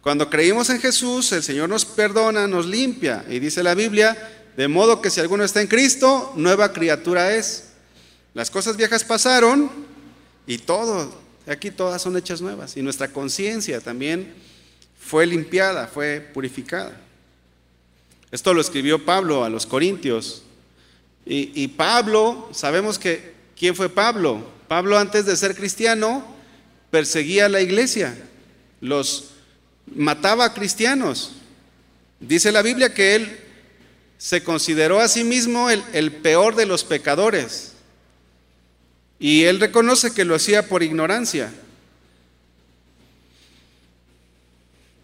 cuando 0.02 0.28
creímos 0.28 0.68
en 0.68 0.82
Jesús, 0.82 1.32
el 1.32 1.42
Señor 1.42 1.70
nos 1.70 1.86
perdona, 1.86 2.46
nos 2.46 2.66
limpia. 2.66 3.24
Y 3.30 3.38
dice 3.38 3.62
la 3.62 3.74
Biblia, 3.74 4.50
de 4.58 4.68
modo 4.68 5.00
que 5.00 5.08
si 5.08 5.20
alguno 5.20 5.44
está 5.44 5.62
en 5.62 5.66
Cristo, 5.66 6.30
nueva 6.36 6.74
criatura 6.74 7.34
es. 7.34 7.68
Las 8.34 8.50
cosas 8.50 8.76
viejas 8.76 9.02
pasaron 9.02 9.70
y 10.46 10.58
todo, 10.58 11.21
aquí 11.46 11.70
todas 11.70 12.02
son 12.02 12.16
hechas 12.16 12.40
nuevas. 12.40 12.76
Y 12.76 12.82
nuestra 12.82 13.08
conciencia 13.08 13.80
también 13.80 14.32
fue 14.98 15.26
limpiada, 15.26 15.88
fue 15.88 16.20
purificada. 16.32 16.98
Esto 18.30 18.54
lo 18.54 18.60
escribió 18.60 19.04
Pablo 19.04 19.44
a 19.44 19.50
los 19.50 19.66
Corintios. 19.66 20.42
Y, 21.26 21.52
y 21.54 21.68
Pablo, 21.68 22.48
sabemos 22.52 22.98
que, 22.98 23.34
¿quién 23.56 23.76
fue 23.76 23.88
Pablo? 23.88 24.46
Pablo 24.68 24.98
antes 24.98 25.26
de 25.26 25.36
ser 25.36 25.54
cristiano 25.54 26.24
perseguía 26.90 27.46
a 27.46 27.48
la 27.48 27.60
iglesia, 27.60 28.16
los 28.80 29.30
mataba 29.94 30.44
a 30.44 30.54
cristianos. 30.54 31.32
Dice 32.20 32.52
la 32.52 32.62
Biblia 32.62 32.94
que 32.94 33.14
él 33.14 33.38
se 34.18 34.42
consideró 34.42 35.00
a 35.00 35.08
sí 35.08 35.24
mismo 35.24 35.70
el, 35.70 35.82
el 35.92 36.12
peor 36.12 36.54
de 36.54 36.66
los 36.66 36.84
pecadores. 36.84 37.71
Y 39.22 39.44
él 39.44 39.60
reconoce 39.60 40.12
que 40.12 40.24
lo 40.24 40.34
hacía 40.34 40.66
por 40.66 40.82
ignorancia. 40.82 41.52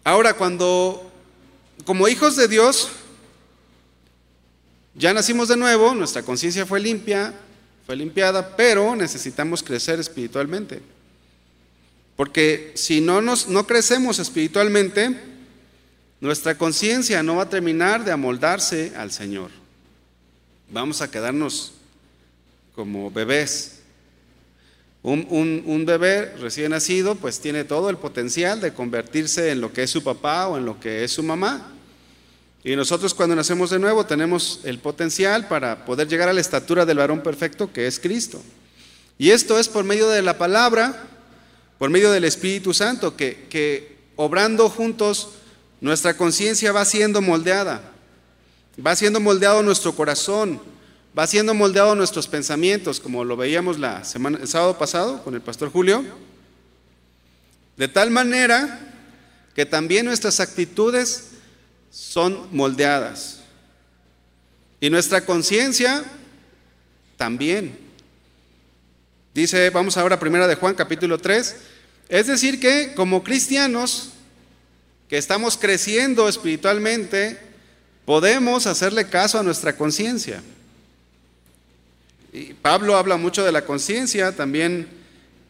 Ahora, 0.03 0.33
cuando 0.33 1.09
como 1.85 2.05
hijos 2.09 2.35
de 2.35 2.49
Dios 2.49 2.89
ya 4.93 5.13
nacimos 5.13 5.47
de 5.47 5.55
nuevo, 5.55 5.95
nuestra 5.95 6.21
conciencia 6.21 6.65
fue 6.65 6.81
limpia, 6.81 7.33
fue 7.85 7.95
limpiada, 7.95 8.57
pero 8.57 8.93
necesitamos 8.93 9.63
crecer 9.63 10.01
espiritualmente. 10.01 10.81
Porque 12.17 12.73
si 12.75 12.99
no, 12.99 13.21
nos, 13.21 13.47
no 13.47 13.65
crecemos 13.65 14.19
espiritualmente, 14.19 15.15
nuestra 16.19 16.57
conciencia 16.57 17.23
no 17.23 17.37
va 17.37 17.43
a 17.43 17.49
terminar 17.49 18.03
de 18.03 18.11
amoldarse 18.11 18.91
al 18.97 19.13
Señor. 19.13 19.49
Vamos 20.69 21.01
a 21.01 21.09
quedarnos 21.09 21.71
como 22.75 23.09
bebés. 23.09 23.78
Un, 25.01 25.63
un, 25.65 25.85
bebé 25.85 26.35
recién 26.41 26.71
nacido 26.71 27.15
pues 27.15 27.39
tiene 27.39 27.63
todo 27.63 27.89
el 27.89 27.95
potencial 27.97 28.59
de 28.59 28.73
convertirse 28.73 29.51
en 29.51 29.61
lo 29.61 29.71
que 29.71 29.83
es 29.83 29.89
su 29.89 30.03
papá 30.03 30.49
o 30.49 30.57
en 30.57 30.65
lo 30.65 30.79
que 30.79 31.05
es 31.05 31.11
su 31.11 31.23
mamá. 31.23 31.71
Y 32.63 32.75
nosotros 32.75 33.13
cuando 33.13 33.35
nacemos 33.35 33.69
de 33.69 33.79
nuevo 33.79 34.05
tenemos 34.05 34.59
el 34.65 34.79
potencial 34.79 35.47
para 35.47 35.85
poder 35.85 36.09
llegar 36.09 36.27
a 36.27 36.33
la 36.33 36.41
estatura 36.41 36.85
del 36.85 36.97
varón 36.97 37.21
perfecto 37.21 37.71
que 37.71 37.87
es 37.87 37.97
Cristo. 37.99 38.41
Y 39.17 39.31
esto 39.31 39.57
es 39.57 39.69
por 39.69 39.85
medio 39.85 40.09
de 40.09 40.21
la 40.21 40.37
palabra, 40.37 41.07
por 41.77 41.89
medio 41.89 42.11
del 42.11 42.25
Espíritu 42.25 42.73
Santo, 42.73 43.15
que, 43.15 43.47
que 43.49 43.97
obrando 44.17 44.69
juntos 44.69 45.29
nuestra 45.79 46.17
conciencia 46.17 46.73
va 46.73 46.83
siendo 46.83 47.21
moldeada, 47.21 47.81
va 48.85 48.95
siendo 48.97 49.21
moldeado 49.21 49.63
nuestro 49.63 49.95
corazón, 49.95 50.61
va 51.17 51.27
siendo 51.27 51.53
moldeado 51.53 51.95
nuestros 51.95 52.27
pensamientos, 52.27 52.99
como 52.99 53.23
lo 53.25 53.35
veíamos 53.35 53.79
la 53.79 54.03
semana, 54.03 54.39
el 54.41 54.47
sábado 54.47 54.77
pasado 54.77 55.23
con 55.23 55.33
el 55.33 55.41
pastor 55.41 55.71
Julio, 55.71 56.03
de 57.77 57.87
tal 57.87 58.11
manera 58.11 58.79
que 59.55 59.65
también 59.65 60.05
nuestras 60.05 60.39
actitudes 60.39 61.29
son 61.91 62.47
moldeadas. 62.51 63.39
Y 64.79 64.89
nuestra 64.89 65.25
conciencia 65.25 66.03
también. 67.17 67.77
Dice, 69.33 69.69
vamos 69.69 69.97
ahora 69.97 70.15
a 70.15 70.19
primera 70.19 70.47
de 70.47 70.55
Juan 70.55 70.75
capítulo 70.75 71.17
3, 71.17 71.55
es 72.09 72.27
decir 72.27 72.59
que 72.59 72.93
como 72.95 73.23
cristianos 73.23 74.11
que 75.07 75.17
estamos 75.17 75.57
creciendo 75.57 76.29
espiritualmente, 76.29 77.39
podemos 78.05 78.67
hacerle 78.67 79.09
caso 79.09 79.39
a 79.39 79.43
nuestra 79.43 79.75
conciencia. 79.75 80.41
Y 82.31 82.53
Pablo 82.53 82.97
habla 82.97 83.17
mucho 83.17 83.43
de 83.43 83.51
la 83.51 83.65
conciencia, 83.65 84.35
también 84.35 84.87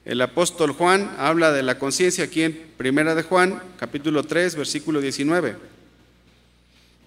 el 0.06 0.22
apóstol 0.22 0.72
Juan 0.72 1.14
habla 1.18 1.52
de 1.52 1.64
la 1.64 1.78
conciencia 1.78 2.24
aquí 2.24 2.44
en 2.44 2.72
Primera 2.78 3.16
de 3.16 3.24
Juan, 3.24 3.62
capítulo 3.78 4.24
3, 4.24 4.56
versículo 4.56 5.02
19 5.02 5.70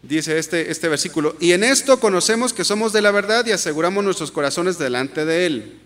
dice 0.03 0.39
este, 0.39 0.71
este 0.71 0.89
versículo, 0.89 1.37
y 1.41 1.53
en 1.53 1.63
esto 1.65 2.01
conocemos 2.01 2.53
que 2.53 2.65
somos 2.65 2.93
de 2.93 3.03
la 3.03 3.13
verdad 3.13 3.47
y 3.47 3.53
aseguramos 3.53 4.05
nuestros 4.05 4.33
corazones 4.33 4.79
delante 4.79 5.25
de 5.25 5.47
Él. 5.47 5.79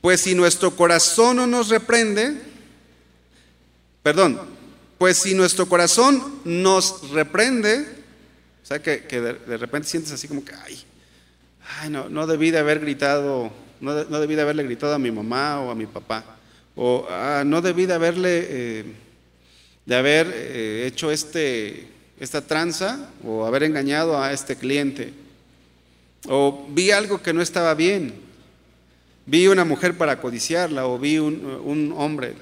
Pues 0.00 0.20
si 0.20 0.34
nuestro 0.34 0.76
corazón 0.76 1.36
no 1.36 1.46
nos 1.46 1.68
reprende, 1.68 2.40
perdón, 4.02 4.40
pues 4.96 5.18
si 5.18 5.34
nuestro 5.34 5.68
corazón 5.68 6.40
nos 6.44 7.10
reprende, 7.10 7.84
o 8.62 8.66
sea 8.66 8.80
que, 8.80 9.00
de, 9.00 9.56
repente 9.56 9.88
sientes 9.88 10.12
así 10.12 10.28
como 10.28 10.44
que, 10.44 10.54
ay, 10.54 10.80
ay 11.80 11.90
no, 11.90 12.08
no 12.08 12.26
debí 12.26 12.50
de 12.50 12.58
haber 12.58 12.80
gritado, 12.80 13.50
no, 13.80 13.94
debí 13.94 14.34
de 14.34 14.42
haberle 14.42 14.64
gritado 14.64 14.94
a 14.94 14.98
mi 14.98 15.10
mamá 15.10 15.60
o 15.60 15.70
a 15.70 15.74
mi 15.74 15.86
papá, 15.86 16.24
o 16.74 17.06
ah, 17.10 17.42
no 17.44 17.60
debí 17.60 17.86
de 17.86 17.94
haberle, 17.94 18.46
eh, 18.48 18.84
de 19.86 19.96
haber 19.96 20.30
eh, 20.32 20.86
hecho 20.86 21.10
este 21.10 21.98
esta 22.20 22.42
tranza 22.42 23.10
o 23.24 23.46
haber 23.46 23.62
engañado 23.62 24.20
a 24.20 24.32
este 24.32 24.56
cliente. 24.56 25.12
O 26.26 26.66
vi 26.70 26.90
algo 26.90 27.22
que 27.22 27.32
no 27.32 27.42
estaba 27.42 27.74
bien. 27.74 28.14
Vi 29.26 29.46
una 29.46 29.64
mujer 29.64 29.96
para 29.96 30.20
codiciarla 30.20 30.86
o 30.86 30.98
vi 30.98 31.18
un, 31.18 31.94
hombre, 31.96 32.34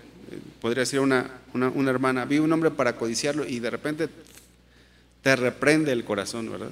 podría 0.61 0.87
ser 0.87 1.01
una, 1.01 1.31
una, 1.53 1.91
hermana, 1.91 2.25
vi 2.25 2.39
un 2.39 2.53
hombre 2.53 2.71
para 2.71 2.97
codiciarlo 2.97 3.47
y 3.47 3.59
de 3.59 3.71
repente 3.71 4.09
te 5.23 5.37
reprende 5.37 5.93
el 5.93 6.05
corazón, 6.05 6.51
¿verdad? 6.51 6.71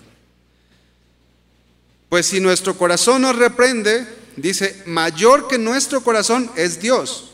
Pues 2.08 2.26
si 2.26 2.40
nuestro 2.40 2.76
corazón 2.76 3.22
nos 3.22 3.36
reprende, 3.36 4.06
dice, 4.36 4.82
mayor 4.86 5.48
que 5.48 5.58
nuestro 5.58 6.02
corazón 6.02 6.50
es 6.56 6.80
Dios 6.80 7.30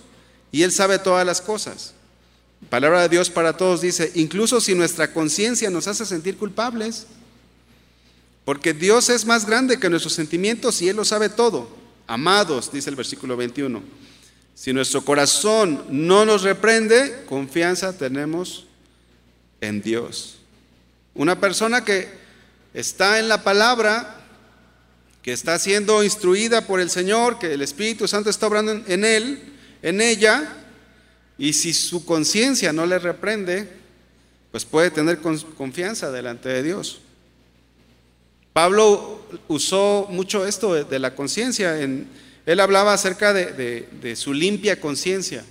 y 0.52 0.62
Él 0.62 0.72
sabe 0.72 0.98
todas 0.98 1.26
las 1.26 1.40
cosas. 1.40 1.94
Palabra 2.68 3.02
de 3.02 3.08
Dios 3.08 3.30
para 3.30 3.56
todos 3.56 3.80
dice, 3.80 4.12
incluso 4.14 4.60
si 4.60 4.74
nuestra 4.74 5.12
conciencia 5.12 5.70
nos 5.70 5.86
hace 5.86 6.04
sentir 6.04 6.36
culpables, 6.36 7.06
porque 8.44 8.74
Dios 8.74 9.08
es 9.08 9.24
más 9.24 9.46
grande 9.46 9.78
que 9.78 9.88
nuestros 9.88 10.14
sentimientos 10.14 10.82
y 10.82 10.88
Él 10.88 10.96
lo 10.96 11.04
sabe 11.04 11.28
todo. 11.28 11.70
Amados, 12.06 12.72
dice 12.72 12.90
el 12.90 12.96
versículo 12.96 13.36
21, 13.36 13.82
si 14.54 14.72
nuestro 14.72 15.04
corazón 15.04 15.84
no 15.88 16.24
nos 16.24 16.42
reprende, 16.42 17.24
confianza 17.26 17.96
tenemos 17.96 18.66
en 19.60 19.80
Dios. 19.80 20.36
Una 21.14 21.40
persona 21.40 21.84
que 21.84 22.08
está 22.74 23.18
en 23.18 23.28
la 23.28 23.42
palabra, 23.42 24.19
que 25.22 25.32
está 25.32 25.58
siendo 25.58 26.02
instruida 26.02 26.66
por 26.66 26.80
el 26.80 26.90
Señor, 26.90 27.38
que 27.38 27.52
el 27.52 27.62
Espíritu 27.62 28.08
Santo 28.08 28.30
está 28.30 28.46
obrando 28.46 28.72
en 28.72 29.04
él, 29.04 29.52
en 29.82 30.00
ella, 30.00 30.56
y 31.36 31.52
si 31.52 31.72
su 31.72 32.04
conciencia 32.04 32.72
no 32.72 32.86
le 32.86 32.98
reprende, 32.98 33.68
pues 34.50 34.64
puede 34.64 34.90
tener 34.90 35.20
confianza 35.20 36.10
delante 36.10 36.48
de 36.48 36.62
Dios. 36.62 37.00
Pablo 38.52 39.22
usó 39.48 40.06
mucho 40.10 40.44
esto 40.46 40.74
de, 40.84 40.98
la 40.98 41.14
conciencia. 41.14 41.78
Él 41.80 42.60
hablaba 42.60 42.92
acerca 42.92 43.32
de 43.32 44.14
su 44.16 44.34
limpia 44.34 44.80
conciencia. 44.80 45.44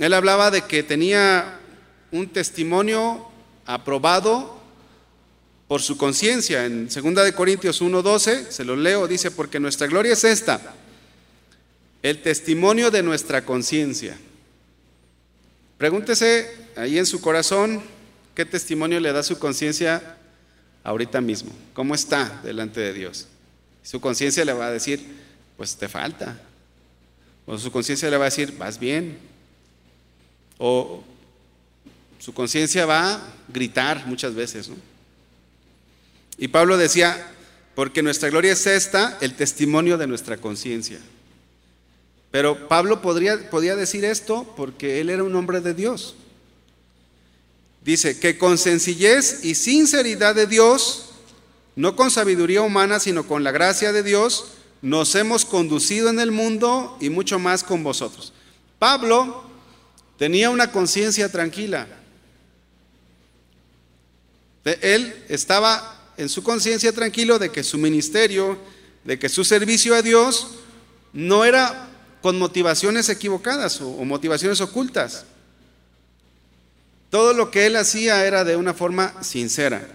Él 0.00 0.14
hablaba 0.14 0.50
de 0.50 0.62
que 0.62 0.82
tenía 0.82 1.58
un 2.12 2.28
testimonio 2.28 3.26
aprobado 3.66 4.57
por 5.68 5.82
su 5.82 5.96
conciencia. 5.96 6.64
En 6.64 6.88
2 6.88 7.24
de 7.24 7.34
Corintios 7.34 7.80
1:12, 7.80 8.50
se 8.50 8.64
lo 8.64 8.74
leo, 8.74 9.06
dice, 9.06 9.30
porque 9.30 9.60
nuestra 9.60 9.86
gloria 9.86 10.14
es 10.14 10.24
esta, 10.24 10.74
el 12.02 12.22
testimonio 12.22 12.90
de 12.90 13.02
nuestra 13.02 13.44
conciencia. 13.44 14.18
Pregúntese 15.76 16.50
ahí 16.74 16.98
en 16.98 17.06
su 17.06 17.20
corazón 17.20 17.82
qué 18.34 18.44
testimonio 18.44 18.98
le 18.98 19.12
da 19.12 19.22
su 19.22 19.38
conciencia 19.38 20.16
ahorita 20.82 21.20
mismo, 21.20 21.52
cómo 21.74 21.94
está 21.94 22.40
delante 22.42 22.80
de 22.80 22.94
Dios. 22.94 23.26
Su 23.82 24.00
conciencia 24.00 24.44
le 24.44 24.52
va 24.54 24.68
a 24.68 24.72
decir, 24.72 25.00
pues 25.56 25.76
te 25.76 25.88
falta. 25.88 26.40
O 27.46 27.58
su 27.58 27.70
conciencia 27.70 28.10
le 28.10 28.16
va 28.16 28.24
a 28.24 28.30
decir, 28.30 28.56
vas 28.58 28.78
bien, 28.78 29.18
o 30.58 31.02
su 32.18 32.34
conciencia 32.34 32.84
va 32.84 33.14
a 33.14 33.20
gritar 33.48 34.06
muchas 34.06 34.34
veces. 34.34 34.70
Y 36.38 36.48
Pablo 36.48 36.76
decía, 36.76 37.34
porque 37.74 38.02
nuestra 38.02 38.30
gloria 38.30 38.52
es 38.52 38.66
esta, 38.66 39.18
el 39.20 39.34
testimonio 39.34 39.98
de 39.98 40.06
nuestra 40.06 40.36
conciencia. 40.36 40.98
Pero 42.30 42.68
Pablo 42.68 43.02
podría, 43.02 43.50
podía 43.50 43.74
decir 43.74 44.04
esto 44.04 44.52
porque 44.56 45.00
él 45.00 45.10
era 45.10 45.24
un 45.24 45.34
hombre 45.34 45.60
de 45.60 45.74
Dios. 45.74 46.14
Dice 47.84 48.18
que 48.18 48.38
con 48.38 48.58
sencillez 48.58 49.44
y 49.44 49.54
sinceridad 49.54 50.34
de 50.34 50.46
Dios, 50.46 51.10
no 51.74 51.96
con 51.96 52.10
sabiduría 52.10 52.62
humana, 52.62 53.00
sino 53.00 53.26
con 53.26 53.44
la 53.44 53.50
gracia 53.50 53.92
de 53.92 54.02
Dios, 54.02 54.52
nos 54.82 55.14
hemos 55.14 55.44
conducido 55.44 56.10
en 56.10 56.20
el 56.20 56.30
mundo 56.30 56.96
y 57.00 57.10
mucho 57.10 57.38
más 57.38 57.64
con 57.64 57.82
vosotros. 57.82 58.32
Pablo 58.78 59.44
tenía 60.18 60.50
una 60.50 60.70
conciencia 60.70 61.30
tranquila. 61.32 61.88
Él 64.64 65.24
estaba 65.28 65.97
en 66.18 66.28
su 66.28 66.42
conciencia 66.42 66.92
tranquilo 66.92 67.38
de 67.38 67.50
que 67.50 67.62
su 67.62 67.78
ministerio, 67.78 68.58
de 69.04 69.18
que 69.18 69.28
su 69.28 69.44
servicio 69.44 69.94
a 69.94 70.02
Dios 70.02 70.48
no 71.12 71.44
era 71.44 71.88
con 72.20 72.38
motivaciones 72.38 73.08
equivocadas 73.08 73.80
o, 73.80 74.04
motivaciones 74.04 74.60
ocultas. 74.60 75.24
Todo 77.08 77.32
lo 77.32 77.52
que 77.52 77.66
él 77.66 77.76
hacía 77.76 78.26
era 78.26 78.44
de 78.44 78.56
una 78.56 78.74
forma 78.74 79.22
sincera. 79.22 79.88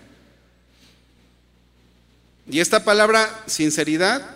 Y 2.50 2.62
esta 2.62 2.86
palabra 2.86 3.44
sinceridad 3.46 4.36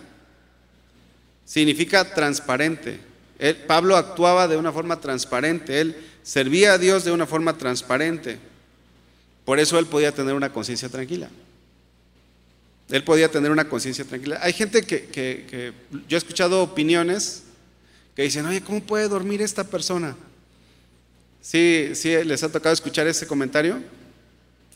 significa 1.46 2.12
transparente. 2.14 3.00
Pablo 3.66 3.96
actuaba 3.96 4.46
de 4.46 4.58
una 4.58 4.72
forma 4.72 5.00
transparente, 5.00 5.80
él 5.80 5.96
servía 6.22 6.74
a 6.74 6.78
Dios 6.78 7.04
de 7.04 7.12
una 7.12 7.26
forma 7.26 7.56
transparente. 7.56 8.38
Por 9.46 9.58
eso 9.58 9.78
él 9.78 9.86
podía 9.86 10.12
tener 10.12 10.34
una 10.34 10.52
conciencia 10.52 10.90
tranquila. 10.90 11.30
Él 12.88 13.04
podía 13.04 13.30
tener 13.30 13.50
una 13.50 13.68
conciencia 13.68 14.04
tranquila. 14.04 14.38
Hay 14.42 14.52
gente 14.52 14.82
que, 14.82 15.72
yo 16.08 16.16
he 16.16 16.18
escuchado 16.18 16.62
opiniones 16.62 17.42
que 18.14 18.22
dicen, 18.22 18.46
oye, 18.46 18.62
¿cómo 18.62 18.80
puede 18.82 19.08
dormir 19.08 19.42
esta 19.42 19.64
persona? 19.64 20.16
Sí, 21.40 21.90
sí, 21.94 22.10
les 22.24 22.42
ha 22.42 22.50
tocado 22.50 22.72
escuchar 22.72 23.06
ese 23.06 23.26
comentario. 23.26 23.80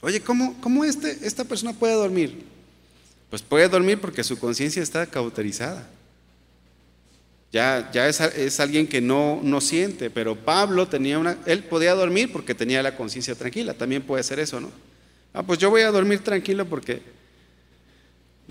Oye, 0.00 0.20
¿cómo, 0.20 0.60
cómo 0.60 0.84
este, 0.84 1.18
esta 1.22 1.44
persona 1.44 1.72
puede 1.72 1.94
dormir? 1.94 2.44
Pues 3.30 3.40
puede 3.40 3.68
dormir 3.68 3.98
porque 4.00 4.22
su 4.22 4.38
conciencia 4.38 4.82
está 4.82 5.06
cauterizada. 5.06 5.88
Ya, 7.52 7.90
ya 7.92 8.08
es, 8.08 8.60
alguien 8.60 8.86
que 8.86 9.02
no, 9.02 9.40
no 9.42 9.60
siente, 9.60 10.08
pero 10.08 10.34
Pablo 10.36 10.88
tenía 10.88 11.18
una, 11.18 11.36
él 11.44 11.64
podía 11.64 11.94
dormir 11.94 12.32
porque 12.32 12.54
tenía 12.54 12.82
la 12.82 12.96
conciencia 12.96 13.34
tranquila, 13.34 13.74
también 13.74 14.02
puede 14.02 14.22
ser 14.22 14.40
eso, 14.40 14.58
¿no? 14.58 14.70
Ah, 15.34 15.42
pues 15.42 15.58
yo 15.58 15.68
voy 15.68 15.82
a 15.82 15.90
dormir 15.90 16.20
tranquilo 16.20 16.64
porque 16.64 17.02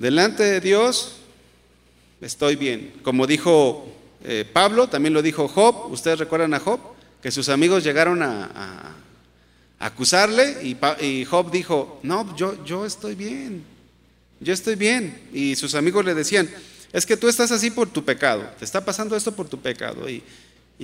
delante 0.01 0.43
de 0.43 0.59
Dios 0.59 1.13
estoy 2.21 2.55
bien. 2.55 2.91
Como 3.03 3.27
dijo 3.27 3.87
eh, 4.23 4.45
Pablo, 4.51 4.87
también 4.87 5.13
lo 5.13 5.21
dijo 5.21 5.47
Job, 5.47 5.91
ustedes 5.91 6.17
recuerdan 6.17 6.55
a 6.55 6.59
Job, 6.59 6.79
que 7.21 7.31
sus 7.31 7.49
amigos 7.49 7.83
llegaron 7.83 8.23
a, 8.23 8.95
acusarle 9.77 10.57
y, 10.63 11.25
Job 11.25 11.51
dijo, 11.51 11.99
no, 12.03 12.35
yo, 12.35 12.63
yo 12.65 12.85
estoy 12.85 13.15
bien, 13.15 13.63
yo 14.39 14.53
estoy 14.53 14.75
bien. 14.75 15.29
Y 15.33 15.55
sus 15.55 15.75
amigos 15.75 16.03
le 16.05 16.13
decían, 16.13 16.49
es 16.91 17.05
que 17.05 17.17
tú 17.17 17.27
estás 17.27 17.51
así 17.51 17.71
por 17.71 17.89
tu 17.89 18.03
pecado, 18.03 18.43
te 18.57 18.65
está 18.65 18.83
pasando 18.83 19.15
esto 19.15 19.31
por 19.31 19.47
tu 19.47 19.59
pecado. 19.59 20.07
Y, 20.09 20.23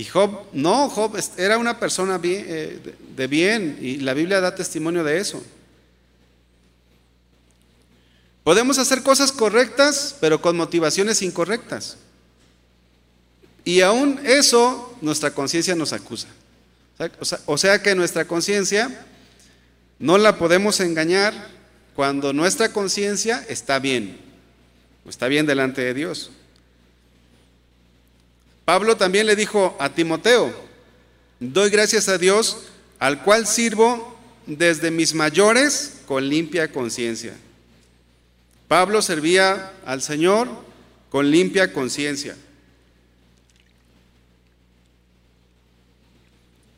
Job, 0.06 0.46
no, 0.54 0.90
Job 0.90 1.20
era 1.38 1.58
una 1.58 1.80
persona 1.80 2.20
eh, 2.24 2.80
de 3.16 3.28
bien 3.28 3.80
y 3.82 3.98
la 3.98 4.14
Biblia 4.14 4.40
da 4.40 4.54
testimonio 4.54 5.04
de 5.04 5.18
eso. 5.18 5.44
Podemos 8.48 8.78
hacer 8.78 9.04
cosas 9.04 9.34
correctas, 9.34 10.16
pero 10.22 10.42
con 10.42 10.56
motivaciones 10.56 11.22
incorrectas. 11.22 11.98
Y 13.66 13.82
aún 13.82 14.22
eso, 14.24 14.98
nuestra 15.02 15.32
conciencia 15.32 15.76
nos 15.76 15.92
acusa. 15.92 16.30
O 17.46 17.58
sea, 17.58 17.84
que 17.84 17.94
nuestra 17.94 18.24
conciencia 18.26 19.06
no 20.00 20.18
la 20.18 20.38
podemos 20.38 20.80
engañar 20.80 21.34
cuando 21.94 22.32
nuestra 22.32 22.72
conciencia 22.72 23.46
está 23.50 23.80
bien 23.80 24.18
está 25.10 25.28
bien 25.28 25.46
delante 25.46 25.82
de 25.82 25.94
Dios. 25.94 26.32
Pablo 28.64 28.96
también 28.96 29.28
le 29.28 29.36
dijo 29.36 29.76
a 29.78 29.90
Timoteo, 29.90 30.54
doy 31.42 31.70
gracias 31.70 32.08
a 32.08 32.18
Dios 32.18 32.60
al 32.98 33.24
cual 33.24 33.46
sirvo 33.46 34.18
desde 34.46 34.90
mis 34.90 35.14
mayores 35.14 36.00
con 36.06 36.30
limpia 36.30 36.72
conciencia. 36.72 37.36
Pablo 38.68 39.02
servía 39.02 39.74
al 39.86 40.02
Señor 40.02 40.50
con 41.10 41.32
limpia 41.32 41.72
conciencia. 41.72 42.36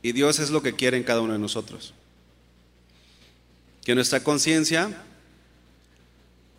Y 0.01 0.11
Dios 0.11 0.39
es 0.39 0.49
lo 0.49 0.61
que 0.61 0.75
quiere 0.75 0.97
en 0.97 1.03
cada 1.03 1.21
uno 1.21 1.33
de 1.33 1.39
nosotros. 1.39 1.93
Que 3.83 3.95
nuestra 3.95 4.23
conciencia 4.23 4.89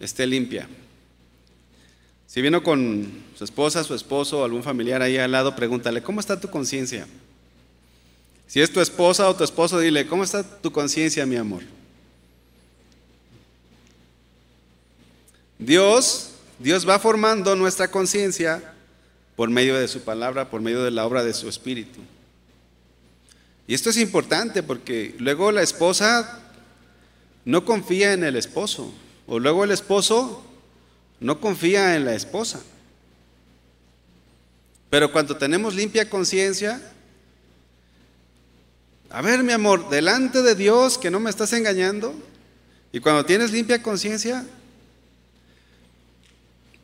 esté 0.00 0.26
limpia. 0.26 0.68
Si 2.26 2.42
vino 2.42 2.62
con 2.62 3.10
su 3.36 3.44
esposa, 3.44 3.82
su 3.84 3.94
esposo 3.94 4.40
o 4.40 4.44
algún 4.44 4.62
familiar 4.62 5.02
ahí 5.02 5.16
al 5.16 5.32
lado, 5.32 5.56
pregúntale, 5.56 6.02
¿cómo 6.02 6.20
está 6.20 6.40
tu 6.40 6.48
conciencia? 6.48 7.06
Si 8.46 8.60
es 8.60 8.72
tu 8.72 8.80
esposa 8.80 9.28
o 9.28 9.34
tu 9.34 9.44
esposo, 9.44 9.78
dile, 9.78 10.06
¿cómo 10.06 10.24
está 10.24 10.42
tu 10.42 10.72
conciencia, 10.72 11.24
mi 11.24 11.36
amor? 11.36 11.62
Dios, 15.60 16.30
Dios 16.58 16.88
va 16.88 16.98
formando 16.98 17.54
nuestra 17.54 17.90
conciencia 17.90 18.72
por 19.36 19.50
medio 19.50 19.78
de 19.78 19.88
su 19.88 20.00
palabra, 20.00 20.48
por 20.48 20.62
medio 20.62 20.82
de 20.82 20.90
la 20.90 21.04
obra 21.04 21.22
de 21.22 21.34
su 21.34 21.50
espíritu. 21.50 22.00
Y 23.66 23.74
esto 23.74 23.90
es 23.90 23.98
importante 23.98 24.62
porque 24.62 25.14
luego 25.18 25.52
la 25.52 25.60
esposa 25.60 26.40
no 27.44 27.66
confía 27.66 28.14
en 28.14 28.24
el 28.24 28.36
esposo, 28.36 28.90
o 29.26 29.38
luego 29.38 29.62
el 29.64 29.70
esposo 29.70 30.42
no 31.20 31.40
confía 31.40 31.94
en 31.94 32.06
la 32.06 32.14
esposa. 32.14 32.62
Pero 34.88 35.12
cuando 35.12 35.36
tenemos 35.36 35.74
limpia 35.74 36.08
conciencia, 36.08 36.80
a 39.10 39.20
ver 39.20 39.42
mi 39.42 39.52
amor, 39.52 39.90
delante 39.90 40.40
de 40.40 40.54
Dios 40.54 40.96
que 40.96 41.10
no 41.10 41.20
me 41.20 41.28
estás 41.28 41.52
engañando, 41.52 42.14
y 42.92 43.00
cuando 43.00 43.26
tienes 43.26 43.52
limpia 43.52 43.82
conciencia, 43.82 44.46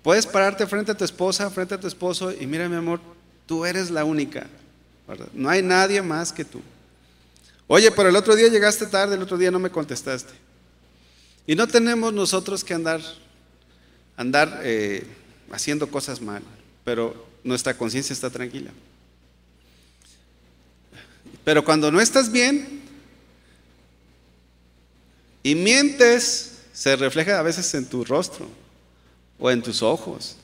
puedes 0.06 0.24
pararte 0.24 0.64
frente 0.68 0.92
a 0.92 0.96
tu 0.96 1.04
esposa, 1.04 1.50
frente 1.50 1.74
a 1.74 1.80
tu 1.80 1.88
esposo, 1.88 2.30
y 2.30 2.46
mira 2.46 2.68
mi 2.68 2.76
amor, 2.76 3.00
tú 3.44 3.64
eres 3.64 3.90
la 3.90 4.04
única, 4.04 4.46
no 5.34 5.48
hay 5.48 5.64
nadie 5.64 6.00
más 6.00 6.32
que 6.32 6.44
tú. 6.44 6.62
Oye, 7.66 7.90
pero 7.90 8.10
el 8.10 8.14
otro 8.14 8.36
día 8.36 8.46
llegaste 8.46 8.86
tarde, 8.86 9.16
el 9.16 9.22
otro 9.22 9.36
día 9.36 9.50
no 9.50 9.58
me 9.58 9.68
contestaste. 9.68 10.32
Y 11.44 11.56
no 11.56 11.66
tenemos 11.66 12.12
nosotros 12.12 12.62
que 12.62 12.72
andar 12.72 13.00
andar 14.16 14.60
eh, 14.62 15.04
haciendo 15.50 15.90
cosas 15.90 16.20
mal, 16.20 16.44
pero 16.84 17.26
nuestra 17.42 17.76
conciencia 17.76 18.12
está 18.12 18.30
tranquila. 18.30 18.70
Pero 21.42 21.64
cuando 21.64 21.90
no 21.90 22.00
estás 22.00 22.30
bien, 22.30 22.80
y 25.42 25.56
mientes, 25.56 26.58
se 26.72 26.94
refleja 26.94 27.40
a 27.40 27.42
veces 27.42 27.74
en 27.74 27.86
tu 27.86 28.04
rostro, 28.04 28.48
o 29.38 29.50
en 29.50 29.62
tus 29.62 29.82
ojos, 29.82 30.36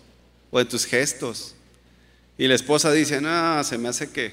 o 0.51 0.61
en 0.61 0.69
tus 0.69 0.85
gestos. 0.85 1.55
Y 2.39 2.47
la 2.47 2.55
esposa 2.55 2.93
dice, 2.93 3.21
no, 3.21 3.63
se 3.65 3.79
me 3.79 3.89
hace 3.89 4.11
que, 4.11 4.33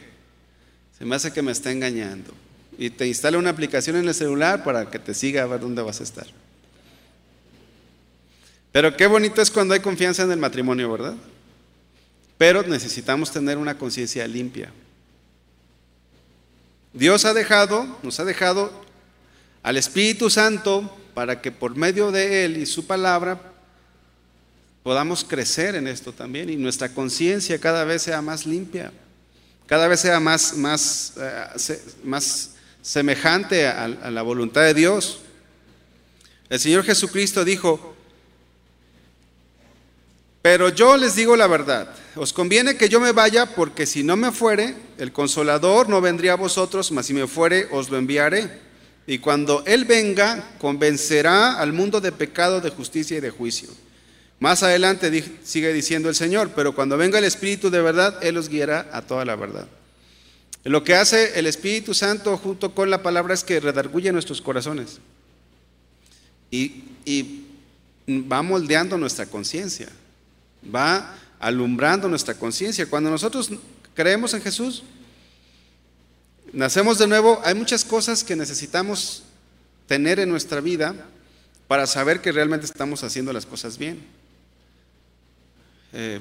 se 0.98 1.06
me 1.06 1.16
hace 1.16 1.32
que 1.32 1.42
me 1.42 1.52
está 1.52 1.72
engañando. 1.72 2.34
Y 2.78 2.90
te 2.90 3.08
instala 3.08 3.38
una 3.38 3.50
aplicación 3.50 3.98
en 3.98 4.08
el 4.08 4.14
celular 4.14 4.64
para 4.64 4.90
que 4.90 5.00
te 5.00 5.14
siga 5.14 5.44
a 5.44 5.48
ver 5.48 5.60
dónde 5.60 5.82
vas 5.82 6.00
a 6.00 6.04
estar. 6.04 6.28
Pero 8.72 8.96
qué 8.96 9.08
bonito 9.08 9.42
es 9.42 9.52
cuando 9.52 9.74
hay 9.74 9.80
confianza 9.80 10.24
en 10.24 10.32
el 10.32 10.40
matrimonio, 10.40 10.92
¿verdad? 10.92 11.16
Pero 12.38 12.64
necesitamos 12.64 13.32
tener 13.32 13.58
una 13.58 13.78
conciencia 13.78 14.28
limpia. 14.28 14.72
Dios 16.94 17.26
ha 17.26 17.34
dejado, 17.34 18.00
nos 18.02 18.20
ha 18.20 18.26
dejado 18.26 18.72
al 19.62 19.78
Espíritu 19.78 20.30
Santo 20.30 20.96
para 21.14 21.42
que 21.42 21.52
por 21.52 21.76
medio 21.76 22.12
de 22.12 22.46
Él 22.46 22.58
y 22.58 22.66
su 22.66 22.88
palabra 22.88 23.49
podamos 24.84 25.24
crecer 25.24 25.76
en 25.76 25.88
esto 25.88 26.14
también 26.14 26.50
y 26.50 26.56
nuestra 26.56 26.90
conciencia 26.90 27.60
cada 27.60 27.84
vez 27.84 28.04
sea 28.04 28.22
más 28.22 28.46
limpia, 28.46 28.92
cada 29.66 29.88
vez 29.88 30.00
sea 30.00 30.20
más, 30.20 30.56
más, 30.56 31.14
eh, 31.18 31.82
más 32.04 32.52
semejante 32.82 33.68
a 33.68 33.88
la 33.88 34.22
voluntad 34.22 34.62
de 34.62 34.74
Dios. 34.74 35.20
El 36.50 36.60
Señor 36.60 36.84
Jesucristo 36.84 37.46
dijo, 37.46 37.96
pero 40.42 40.70
yo 40.70 40.98
les 40.98 41.16
digo 41.16 41.36
la 41.36 41.48
verdad, 41.48 41.94
os 42.16 42.34
conviene 42.34 42.76
que 42.76 42.90
yo 42.90 43.00
me 43.00 43.12
vaya 43.12 43.46
porque 43.46 43.86
si 43.86 44.04
no 44.04 44.16
me 44.16 44.32
fuere, 44.32 44.76
el 44.98 45.12
consolador 45.12 45.90
no 45.90 46.02
vendría 46.02 46.34
a 46.34 46.38
vosotros, 46.38 46.92
mas 46.92 47.06
si 47.06 47.14
me 47.14 47.28
fuere, 47.28 47.68
os 47.72 47.90
lo 47.90 47.98
enviaré. 47.98 48.50
Y 49.06 49.20
cuando 49.20 49.64
Él 49.66 49.86
venga, 49.86 50.52
convencerá 50.60 51.60
al 51.60 51.74
mundo 51.74 52.00
de 52.00 52.12
pecado, 52.12 52.62
de 52.62 52.70
justicia 52.70 53.18
y 53.18 53.22
de 53.22 53.32
juicio. 53.32 53.70
Más 54.40 54.64
adelante 54.64 55.24
sigue 55.44 55.74
diciendo 55.74 56.10
el 56.10 56.16
Señor, 56.16 56.52
pero 56.56 56.74
cuando 56.74 56.98
venga 56.98 57.20
el 57.20 57.26
Espíritu 57.26 57.70
de 57.70 57.82
verdad, 57.82 58.18
Él 58.24 58.38
os 58.38 58.50
guiará 58.50 58.90
a 58.94 59.02
toda 59.02 59.26
la 59.26 59.36
verdad. 59.36 59.68
Lo 60.64 60.84
que 60.84 60.96
hace 60.96 61.38
el 61.40 61.46
Espíritu 61.48 61.94
Santo 61.94 62.38
junto 62.38 62.74
con 62.74 62.90
la 62.90 63.04
palabra 63.04 63.34
es 63.34 63.44
que 63.44 63.60
redarguye 63.60 64.12
nuestros 64.12 64.42
corazones 64.42 65.00
y, 66.52 66.84
y 67.06 67.46
va 68.10 68.42
moldeando 68.42 68.98
nuestra 68.98 69.26
conciencia 69.26 69.90
va 70.64 71.16
alumbrando 71.40 72.08
nuestra 72.08 72.34
conciencia. 72.34 72.90
Cuando 72.90 73.10
nosotros 73.10 73.52
creemos 73.94 74.34
en 74.34 74.42
Jesús, 74.42 74.84
nacemos 76.52 76.98
de 76.98 77.08
nuevo, 77.08 77.42
hay 77.44 77.56
muchas 77.56 77.86
cosas 77.86 78.24
que 78.24 78.36
necesitamos 78.36 79.24
tener 79.88 80.20
en 80.20 80.30
nuestra 80.30 80.62
vida 80.62 80.96
para 81.68 81.88
saber 81.88 82.22
que 82.22 82.32
realmente 82.32 82.66
estamos 82.66 83.04
haciendo 83.04 83.34
las 83.34 83.46
cosas 83.46 83.78
bien. 83.78 84.00
Eh, 85.94 86.20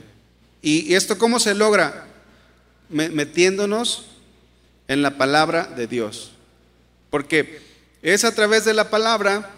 y, 0.62 0.94
esto 0.94 1.18
cómo 1.18 1.40
se 1.40 1.54
logra? 1.54 2.06
metiéndonos 2.88 4.06
en 4.88 5.02
la 5.02 5.18
palabra 5.18 5.64
de 5.64 5.86
Dios. 5.86 6.32
Porque 7.10 7.60
es 8.02 8.24
a 8.24 8.34
través 8.34 8.64
de 8.64 8.74
la 8.74 8.90
palabra 8.90 9.50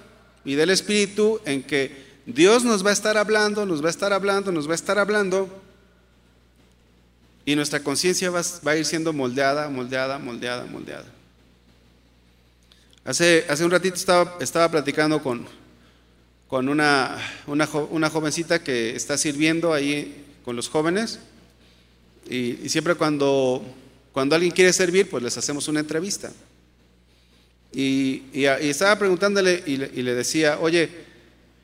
y 0.45 0.55
del 0.55 0.71
Espíritu 0.71 1.41
en 1.45 1.63
que 1.63 2.11
Dios 2.27 2.65
nos 2.65 2.85
va 2.85 2.91
a 2.91 2.93
estar 2.93 3.17
hablando, 3.17 3.67
nos 3.67 3.83
va 3.83 3.89
a 3.89 3.91
estar 3.91 4.13
hablando, 4.13 4.53
nos 4.53 4.69
va 4.69 4.73
a 4.73 4.77
estar 4.77 4.99
hablando. 4.99 5.49
Y 7.45 7.57
nuestra 7.57 7.81
conciencia 7.81 8.31
va, 8.31 8.41
a 8.41 8.77
ir 8.77 8.85
siendo 8.85 9.13
moldeada, 9.13 9.69
moldeada, 9.69 10.19
moldeada, 10.19 10.67
moldeada. 10.67 11.07
Hace, 13.05 13.47
hace 13.49 13.65
un 13.65 13.71
ratito 13.71 13.97
estaba, 13.97 14.37
estaba 14.41 14.71
platicando 14.71 15.23
con, 15.23 15.47
con 16.51 16.69
una, 16.69 17.17
una, 17.47 17.69
una, 17.91 18.11
jovencita 18.11 18.61
que 18.61 18.97
está 18.97 19.17
sirviendo 19.17 19.73
ahí 19.73 20.25
con 20.45 20.57
los 20.57 20.69
jóvenes. 20.69 21.21
Y, 22.29 22.69
siempre 22.69 22.97
cuando, 22.97 23.65
cuando 24.13 24.35
alguien 24.35 24.53
quiere 24.53 24.73
servir, 24.73 25.09
pues 25.09 25.23
les 25.23 25.39
hacemos 25.39 25.69
una 25.69 25.79
entrevista. 25.79 26.33
Y, 27.73 28.25
y, 28.33 28.47
estaba 28.47 28.99
preguntándole 28.99 29.63
y 29.65 29.77
le 29.77 30.15
decía, 30.15 30.59
oye, 30.59 30.91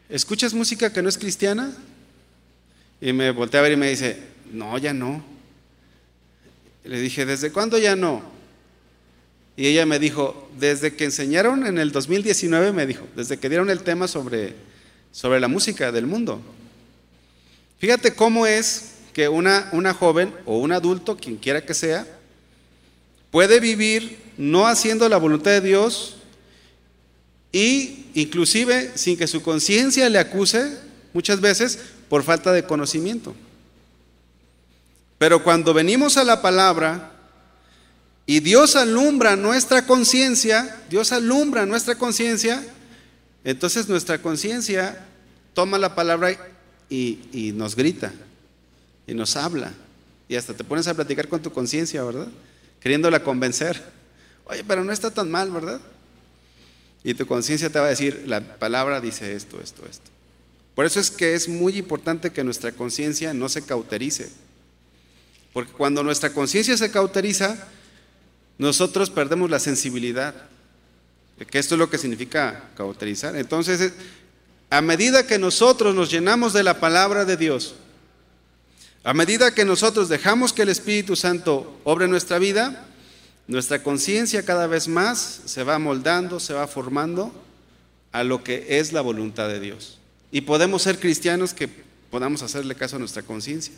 ¿escuchas 0.09 0.55
música 0.55 0.93
que 0.93 1.03
no 1.03 1.09
es 1.09 1.19
cristiana? 1.19 1.77
Y 3.01 3.13
me 3.13 3.33
volteé 3.33 3.59
a 3.59 3.65
ver 3.65 3.73
y 3.73 3.77
me 3.77 3.91
dice, 3.91 4.23
no, 4.53 4.79
ya 4.79 4.95
no. 4.95 5.25
Le 6.85 7.01
dije, 7.01 7.27
¿desde 7.27 7.51
cuándo 7.51 7.77
ya 7.77 7.97
no? 7.97 8.23
Y 9.57 9.67
ella 9.67 9.85
me 9.85 9.99
dijo, 9.99 10.49
desde 10.61 10.95
que 10.95 11.05
enseñaron 11.05 11.67
en 11.67 11.79
el 11.79 11.91
2019, 11.91 12.73
me 12.73 12.87
dijo, 12.87 13.09
desde 13.17 13.39
que 13.39 13.49
dieron 13.49 13.69
el 13.69 13.81
tema 13.81 14.07
sobre, 14.07 14.55
sobre 15.17 15.41
la 15.41 15.49
música 15.49 15.91
del 15.93 16.07
mundo. 16.07 16.43
Fíjate 17.79 18.15
cómo 18.15 18.47
es 18.47 18.91
que 19.15 19.31
una, 19.31 19.71
una 19.73 19.95
joven 19.95 20.35
o 20.45 20.59
un 20.59 20.73
adulto, 20.73 21.17
quien 21.17 21.37
quiera 21.37 21.65
que 21.65 21.73
sea, 21.73 22.07
puede 23.31 23.59
vivir 23.59 24.19
no 24.37 24.67
haciendo 24.67 25.09
la 25.09 25.17
voluntad 25.17 25.53
de 25.53 25.63
Dios, 25.63 26.19
y 27.51 28.09
inclusive 28.13 28.93
sin 28.95 29.17
que 29.17 29.27
su 29.27 29.41
conciencia 29.41 30.11
le 30.11 30.19
acuse 30.19 30.79
muchas 31.15 31.41
veces 31.41 31.79
por 32.11 32.23
falta 32.23 32.53
de 32.53 32.65
conocimiento. 32.65 33.35
Pero 35.17 35.43
cuando 35.43 35.73
venimos 35.73 36.19
a 36.19 36.25
la 36.25 36.43
palabra 36.43 37.13
y 38.27 38.41
Dios 38.41 38.77
alumbra 38.77 39.35
nuestra 39.35 39.87
conciencia, 39.87 40.85
Dios 40.91 41.11
alumbra 41.11 41.65
nuestra 41.65 41.95
conciencia, 41.95 42.63
entonces 43.47 43.89
nuestra 43.89 44.21
conciencia 44.21 45.07
toma 45.55 45.79
la 45.79 45.95
palabra 45.95 46.37
y, 46.91 47.53
nos 47.55 47.77
grita 47.77 48.13
y 49.07 49.15
nos 49.15 49.37
habla. 49.37 49.73
Y 50.29 50.35
hasta 50.35 50.53
te 50.53 50.65
pones 50.65 50.89
a 50.89 50.95
platicar 50.95 51.29
con 51.29 51.41
tu 51.41 51.53
conciencia, 51.53 52.03
¿verdad? 52.03 52.27
Queriéndola 52.81 53.23
convencer. 53.23 53.81
Oye, 54.47 54.65
pero 54.65 54.83
no 54.83 54.91
está 54.91 55.13
tan 55.13 55.31
mal, 55.31 55.53
¿verdad? 55.53 55.81
Y 57.05 57.15
tu 57.15 57.25
conciencia 57.25 57.71
te 57.71 57.79
va 57.79 57.87
a 57.87 57.91
decir, 57.91 58.25
la 58.27 58.41
palabra 58.41 59.01
dice 59.01 59.37
esto, 59.37 59.61
esto, 59.63 59.87
esto. 59.89 60.11
Por 60.75 60.85
eso 60.85 60.99
es 60.99 61.13
que 61.13 61.35
es 61.35 61.49
muy 61.49 61.79
importante 61.79 62.33
que 62.33 62.43
nuestra 62.43 62.73
conciencia 62.73 63.33
no 63.33 63.49
se 63.49 63.63
cauterice. 63.63 64.29
Porque 65.53 65.71
cuando 65.71 66.03
nuestra 66.03 66.33
conciencia 66.33 66.77
se 66.77 66.91
cauteriza, 66.91 67.69
nosotros 68.59 69.09
perdemos 69.09 69.51
la 69.51 69.61
sensibilidad. 69.61 70.35
Que 71.45 71.59
esto 71.59 71.75
es 71.75 71.79
lo 71.79 71.91
que 71.91 71.99
significa 71.99 72.71
cauterizar. 72.77 73.37
Entonces, 73.37 73.93
a 74.71 74.81
medida 74.81 75.27
que 75.27 75.39
nosotros 75.39 75.95
nos 75.95 76.11
llenamos 76.11 76.53
de 76.53 76.63
la 76.63 76.81
palabra 76.81 77.25
de 77.25 77.37
Dios, 77.37 77.75
a 79.05 79.15
medida 79.15 79.55
que 79.55 79.65
nosotros 79.65 80.09
dejamos 80.09 80.53
que 80.53 80.63
el 80.63 80.69
Espíritu 80.71 81.15
Santo 81.15 81.79
obre 81.85 82.09
nuestra 82.09 82.39
vida, 82.39 82.87
nuestra 83.47 83.83
conciencia 83.83 84.45
cada 84.45 84.67
vez 84.67 84.89
más 84.89 85.43
se 85.45 85.63
va 85.63 85.79
moldando, 85.79 86.41
se 86.41 86.55
va 86.55 86.67
formando 86.67 87.33
a 88.13 88.25
lo 88.25 88.43
que 88.43 88.79
es 88.81 88.93
la 88.93 89.03
voluntad 89.03 89.49
de 89.49 89.61
Dios. 89.61 89.99
Y 90.33 90.41
podemos 90.41 90.83
ser 90.83 90.99
cristianos 90.99 91.55
que 91.55 91.69
podamos 92.11 92.43
hacerle 92.43 92.75
caso 92.75 92.97
a 92.97 92.99
nuestra 92.99 93.23
conciencia. 93.23 93.75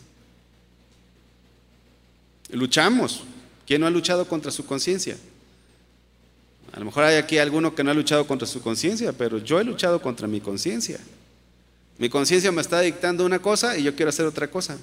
Luchamos. 2.50 3.24
¿Quién 3.66 3.82
no 3.82 3.86
ha 3.86 3.90
luchado 3.90 4.26
contra 4.26 4.50
su 4.50 4.64
conciencia? 4.64 5.18
A 6.72 6.78
lo 6.78 6.85
mejor 6.85 7.04
hay 7.04 7.16
aquí 7.16 7.38
alguno 7.38 7.74
que 7.74 7.83
no 7.83 7.90
ha 7.90 7.94
luchado 7.94 8.26
contra 8.26 8.46
su 8.46 8.61
conciencia, 8.62 9.12
pero 9.12 9.38
yo 9.38 9.59
he 9.61 9.64
luchado 9.64 10.00
contra 10.00 10.28
mi 10.28 10.40
conciencia. 10.40 10.98
Mi 11.98 12.09
conciencia 12.09 12.52
me 12.52 12.61
está 12.61 12.81
dictando 12.81 13.24
una 13.24 13.40
cosa 13.40 13.76
y 13.76 13.83
yo 13.83 13.94
quiero 13.96 14.11
hacer 14.11 14.26
otra 14.26 14.48
cosa. 14.48 14.78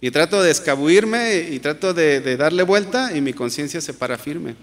Y 0.00 0.10
trato 0.10 0.42
de 0.42 0.50
escabuirme 0.50 1.48
y 1.50 1.58
trato 1.58 1.94
de, 1.94 2.36
darle 2.36 2.62
vuelta 2.62 3.16
y 3.16 3.20
mi 3.20 3.32
conciencia 3.32 3.80
se 3.80 3.94
para 3.94 4.18
firme. 4.18 4.54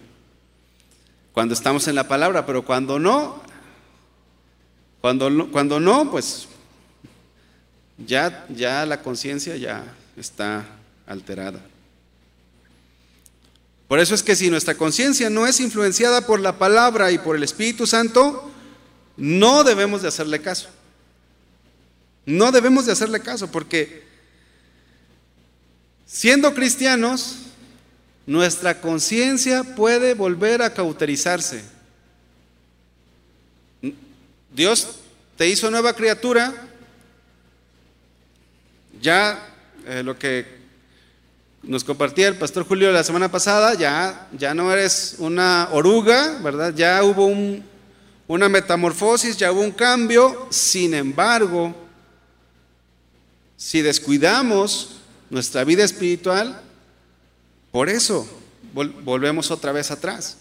Cuando 1.34 1.54
estamos 1.54 1.88
en 1.88 1.96
la 1.96 2.08
palabra, 2.08 2.46
pero 2.46 2.64
cuando 2.64 3.00
no, 3.00 3.42
cuando, 5.02 5.50
cuando 5.52 5.80
no, 5.80 6.12
pues 6.12 6.48
ya, 7.98 8.46
ya 8.50 8.86
la 8.86 9.02
conciencia 9.02 9.58
ya 9.58 9.84
está 10.16 10.66
alterada. 11.08 11.60
Por 13.94 14.00
eso 14.00 14.16
es 14.16 14.24
que 14.24 14.36
si 14.36 14.50
nuestra 14.50 14.74
conciencia 14.74 15.30
no 15.30 15.46
es 15.46 15.60
influenciada 15.60 16.26
por 16.26 16.40
la 16.40 16.58
palabra 16.58 17.12
y 17.12 17.20
por 17.20 17.36
el 17.36 17.44
Espíritu 17.44 17.86
Santo, 17.86 18.52
no 19.18 19.64
debemos 19.64 20.02
de 20.02 20.08
hacerle 20.08 20.42
caso. 20.42 20.68
No 22.26 22.52
debemos 22.52 22.88
de 22.88 22.94
hacerle 22.94 23.20
caso 23.20 23.52
porque 23.52 24.02
Siendo 26.08 26.56
cristianos, 26.56 27.36
nuestra 28.26 28.82
conciencia 28.82 29.64
puede 29.76 30.16
volver 30.16 30.64
a 30.64 30.74
cauterizarse. 30.74 31.64
Dios 34.52 34.96
te 35.38 35.48
hizo 35.48 35.70
nueva 35.70 35.94
criatura, 35.94 36.52
ya 39.00 39.56
eh, 39.86 40.02
lo 40.02 40.18
que 40.18 40.63
nos 41.64 41.86
compartía 41.86 42.28
el 42.28 42.36
pastor 42.36 42.66
Julio 42.66 42.92
la 42.92 43.04
semana 43.04 43.32
pasada, 43.32 43.74
ya, 43.74 44.28
ya 44.38 44.54
no 44.54 44.72
eres 44.72 45.16
una 45.18 45.70
oruga, 45.72 46.38
¿verdad? 46.44 46.74
Ya 46.76 47.02
hubo 47.04 47.26
un, 47.26 47.64
una 48.28 48.50
metamorfosis, 48.50 49.38
ya 49.38 49.52
hubo 49.52 49.62
un 49.62 49.72
cambio, 49.72 50.48
sin 50.50 50.94
embargo, 50.94 51.74
si 53.56 53.82
descuidamos 53.82 54.98
nuestra 55.30 55.64
vida 55.64 55.86
espiritual, 55.86 56.62
por 57.72 57.90
eso 57.90 58.28
volvemos 58.74 59.50
otra 59.50 59.72
vez 59.72 59.90
atrás. 59.90 60.38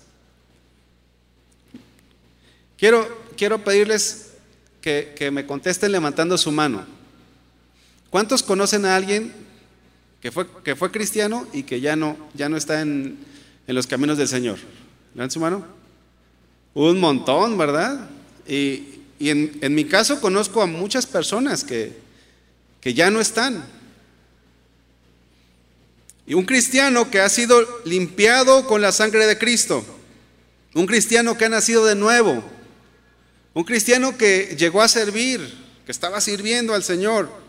Quiero, 2.77 3.07
quiero 3.37 3.63
pedirles 3.63 4.33
que, 4.81 5.15
que, 5.17 5.31
me 5.31 5.47
contesten 5.47 5.93
levantando 5.93 6.37
su 6.37 6.51
mano. 6.51 6.85
¿Cuántos 8.11 8.43
conocen 8.43 8.85
a 8.85 8.97
alguien 8.97 9.42
que 10.23 10.31
fue, 10.31 10.47
que 10.63 10.77
fue 10.77 10.93
cristiano 10.93 11.49
y 11.53 11.65
que 11.65 11.81
ya 11.81 11.97
no, 11.97 12.17
ya 12.33 12.49
no 12.49 12.57
está 12.57 12.81
en, 12.81 13.19
en 13.67 13.75
los 13.75 13.89
caminos 13.89 14.17
del 14.17 14.29
Señor? 14.29 14.59
Levanten 15.15 15.33
su 15.33 15.41
mano. 15.41 15.67
Un 16.75 17.01
montón, 17.01 17.59
¿verdad? 17.59 18.09
Y, 18.47 19.01
y 19.19 19.31
en, 19.31 19.59
en, 19.61 19.75
mi 19.75 19.85
caso 19.85 20.21
conozco 20.21 20.63
a 20.63 20.67
muchas 20.67 21.07
personas 21.07 21.65
que, 21.65 21.99
que 22.81 22.95
ya 22.95 23.11
no 23.11 23.21
están. 23.21 23.65
Y 26.25 26.35
un 26.35 26.45
cristiano 26.45 27.11
que 27.11 27.21
ha 27.21 27.29
sido 27.29 27.61
limpiado 27.85 28.69
con 28.69 28.81
la 28.81 28.93
sangre 28.93 29.27
de 29.27 29.37
Cristo. 29.37 29.85
Un 30.73 30.87
cristiano 30.87 31.37
que 31.37 31.47
ha 31.47 31.49
nacido 31.49 31.85
de 31.85 31.97
nuevo. 31.97 32.45
Un 33.55 33.65
cristiano 33.65 34.17
que 34.17 34.55
llegó 34.57 34.83
a 34.83 34.89
servir, 34.89 35.41
que 35.85 35.91
estaba 35.91 36.21
sirviendo 36.21 36.75
al 36.75 36.85
Señor. 36.85 37.42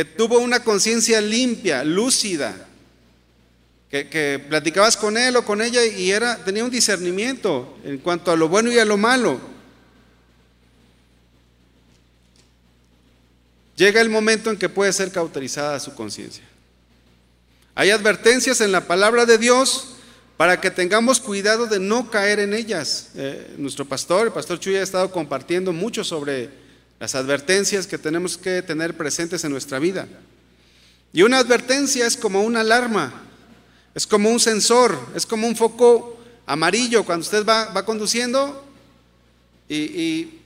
Que 0.00 0.06
tuvo 0.06 0.38
una 0.38 0.64
conciencia 0.64 1.20
limpia, 1.20 1.84
lúcida. 1.84 2.66
Que, 3.90 4.08
que, 4.08 4.38
platicabas 4.48 4.96
con 4.96 5.18
él 5.18 5.36
o 5.36 5.44
con 5.44 5.60
ella 5.60 5.84
y 5.84 6.10
era, 6.10 6.42
tenía 6.42 6.64
un 6.64 6.70
discernimiento 6.70 7.76
en 7.84 7.98
cuanto 7.98 8.30
a 8.30 8.36
lo 8.36 8.48
bueno 8.48 8.72
y 8.72 8.78
a 8.78 8.86
lo 8.86 8.96
malo. 8.96 9.38
llega 13.76 14.00
el 14.00 14.08
momento 14.08 14.50
en 14.50 14.56
que 14.56 14.70
puede 14.70 14.90
ser 14.94 15.12
cauterizada 15.12 15.78
su 15.80 15.94
conciencia. 15.94 16.44
Hay 17.74 17.90
advertencias 17.90 18.62
en 18.62 18.72
la 18.72 18.86
palabra 18.86 19.26
de 19.26 19.36
Dios 19.36 19.96
para 20.38 20.62
que 20.62 20.70
tengamos 20.70 21.20
cuidado 21.20 21.66
de 21.66 21.78
no 21.78 22.10
caer 22.10 22.40
en 22.40 22.54
ellas. 22.54 23.10
Eh, 23.16 23.54
nuestro 23.58 23.84
pastor, 23.84 24.28
el 24.28 24.32
pastor 24.32 24.58
Chuy, 24.58 24.76
ha 24.76 24.82
estado 24.82 25.12
compartiendo 25.12 25.74
mucho 25.74 26.04
sobre 26.04 26.59
las 27.00 27.14
advertencias 27.14 27.86
que 27.86 27.96
tenemos 27.96 28.36
que 28.36 28.60
tener 28.60 28.94
presentes 28.94 29.42
en 29.42 29.50
nuestra 29.50 29.78
vida. 29.78 30.06
Y 31.14 31.22
una 31.22 31.38
advertencia 31.38 32.06
es 32.06 32.14
como 32.16 32.42
una 32.42 32.60
alarma, 32.60 33.22
es 33.94 34.06
como 34.06 34.30
un 34.30 34.38
sensor, 34.38 34.96
es 35.16 35.24
como 35.24 35.48
un 35.48 35.56
foco 35.56 36.20
amarillo 36.44 37.04
cuando 37.04 37.24
usted 37.24 37.44
va, 37.44 37.72
va 37.72 37.84
conduciendo 37.84 38.64
y, 39.66 40.36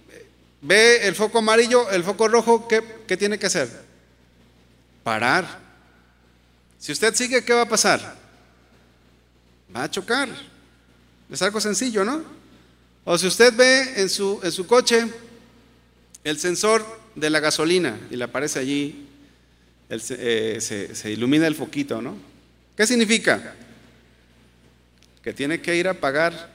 ve 0.63 1.07
el 1.07 1.15
foco 1.15 1.39
amarillo, 1.39 1.91
el 1.91 2.05
foco 2.05 2.29
rojo, 2.29 2.69
¿qué, 2.69 3.17
tiene 3.17 3.39
que 3.39 3.47
hacer? 3.47 3.69
Parar. 5.03 5.61
Si 6.79 6.93
usted 6.93 7.15
sigue, 7.15 7.45
¿qué 7.45 7.53
va 7.53 7.63
a 7.63 7.69
pasar? 7.69 8.17
Va 9.75 9.83
a 9.83 9.91
chocar. 9.91 10.29
Es 11.31 11.43
algo 11.43 11.61
sencillo, 11.61 12.05
¿no? 12.05 12.23
O 13.05 13.19
si 13.19 13.27
usted 13.27 13.53
ve 13.55 14.01
en 14.01 14.09
su, 14.09 14.41
en 14.43 14.53
su 14.53 14.67
coche 14.67 15.07
el 16.25 16.39
sensor 16.39 16.85
de 17.15 17.31
la 17.31 17.41
gasolina 17.41 17.99
y 18.11 18.17
le 18.17 18.25
aparece 18.25 18.59
allí, 18.59 19.07
eh, 19.91 20.59
se, 20.61 20.95
se 20.95 21.11
ilumina 21.11 21.47
el 21.47 21.55
foquito, 21.55 22.03
¿no? 22.03 22.17
¿Qué 22.77 22.87
significa? 22.87 23.55
Que 25.23 25.33
tiene 25.33 25.61
que 25.61 25.77
ir 25.77 25.87
a 25.87 25.95
pagar 25.95 26.53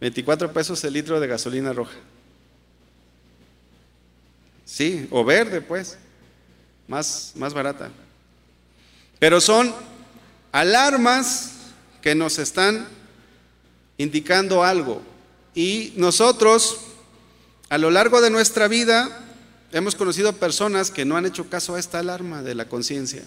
24 0.00 0.52
pesos 0.52 0.84
el 0.84 0.92
litro 0.92 1.18
de 1.18 1.26
gasolina 1.26 1.72
roja. 1.72 1.96
Sí, 4.64 5.06
o 5.10 5.24
verde, 5.24 5.60
pues, 5.60 5.98
más, 6.88 7.32
más 7.36 7.54
barata. 7.54 7.90
Pero 9.18 9.40
son 9.40 9.74
alarmas 10.52 11.52
que 12.02 12.14
nos 12.14 12.38
están 12.38 12.86
indicando 13.98 14.62
algo. 14.62 15.02
Y 15.54 15.92
nosotros, 15.96 16.80
a 17.74 17.78
lo 17.78 17.90
largo 17.90 18.20
de 18.20 18.30
nuestra 18.30 18.68
vida, 18.68 19.10
hemos 19.72 19.96
conocido 19.96 20.32
personas 20.34 20.92
que 20.92 21.04
no 21.04 21.16
han 21.16 21.26
hecho 21.26 21.50
caso 21.50 21.74
a 21.74 21.80
esta 21.80 21.98
alarma 21.98 22.40
de 22.40 22.54
la 22.54 22.68
conciencia, 22.68 23.24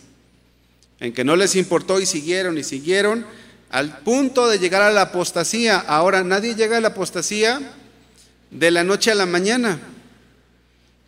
en 1.01 1.11
que 1.11 1.25
no 1.25 1.35
les 1.35 1.57
importó 1.57 1.99
y 1.99 2.05
siguieron 2.05 2.57
y 2.57 2.63
siguieron 2.63 3.25
al 3.69 3.99
punto 3.99 4.47
de 4.47 4.57
llegar 4.57 4.83
a 4.83 4.91
la 4.91 5.01
apostasía. 5.01 5.79
Ahora, 5.79 6.23
nadie 6.23 6.55
llega 6.55 6.77
a 6.77 6.79
la 6.79 6.87
apostasía 6.87 7.59
de 8.49 8.71
la 8.71 8.85
noche 8.85 9.11
a 9.11 9.15
la 9.15 9.25
mañana. 9.25 9.81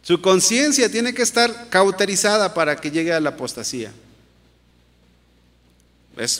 Su 0.01 0.19
conciencia 0.19 0.91
tiene 0.91 1.13
que 1.13 1.21
estar 1.21 1.69
cauterizada 1.69 2.53
para 2.53 2.75
que 2.75 2.91
llegue 2.91 3.13
a 3.13 3.21
la 3.21 3.29
apostasía. 3.29 3.93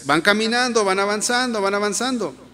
van 0.04 0.20
caminando, 0.20 0.84
van 0.84 1.00
avanzando, 1.00 1.62
van 1.62 1.76
avanzando. 1.76 2.49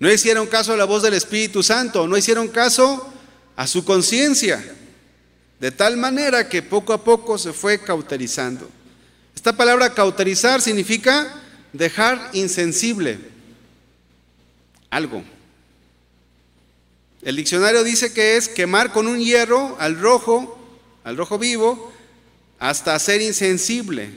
No 0.00 0.10
hicieron 0.10 0.48
caso 0.48 0.72
a 0.72 0.76
la 0.76 0.86
voz 0.86 1.02
del 1.02 1.14
Espíritu 1.14 1.62
Santo, 1.62 2.08
no 2.08 2.16
hicieron 2.16 2.48
caso 2.48 3.06
a 3.54 3.66
su 3.66 3.84
conciencia, 3.84 4.64
de 5.60 5.70
tal 5.70 5.96
manera 5.96 6.48
que 6.48 6.62
poco 6.62 6.92
a 6.92 7.04
poco 7.04 7.38
se 7.38 7.52
fue 7.52 7.78
cauterizando. 7.78 8.68
Esta 9.36 9.56
palabra 9.56 9.94
cauterizar 9.94 10.60
significa 10.60 11.32
dejar 11.72 12.30
insensible 12.32 13.18
algo. 14.90 15.22
El 17.22 17.36
diccionario 17.36 17.84
dice 17.84 18.12
que 18.12 18.36
es 18.36 18.48
quemar 18.48 18.92
con 18.92 19.06
un 19.06 19.18
hierro 19.18 19.76
al 19.78 20.00
rojo, 20.00 20.58
al 21.04 21.16
rojo 21.16 21.38
vivo, 21.38 21.92
hasta 22.58 22.98
ser 22.98 23.20
insensible. 23.20 24.10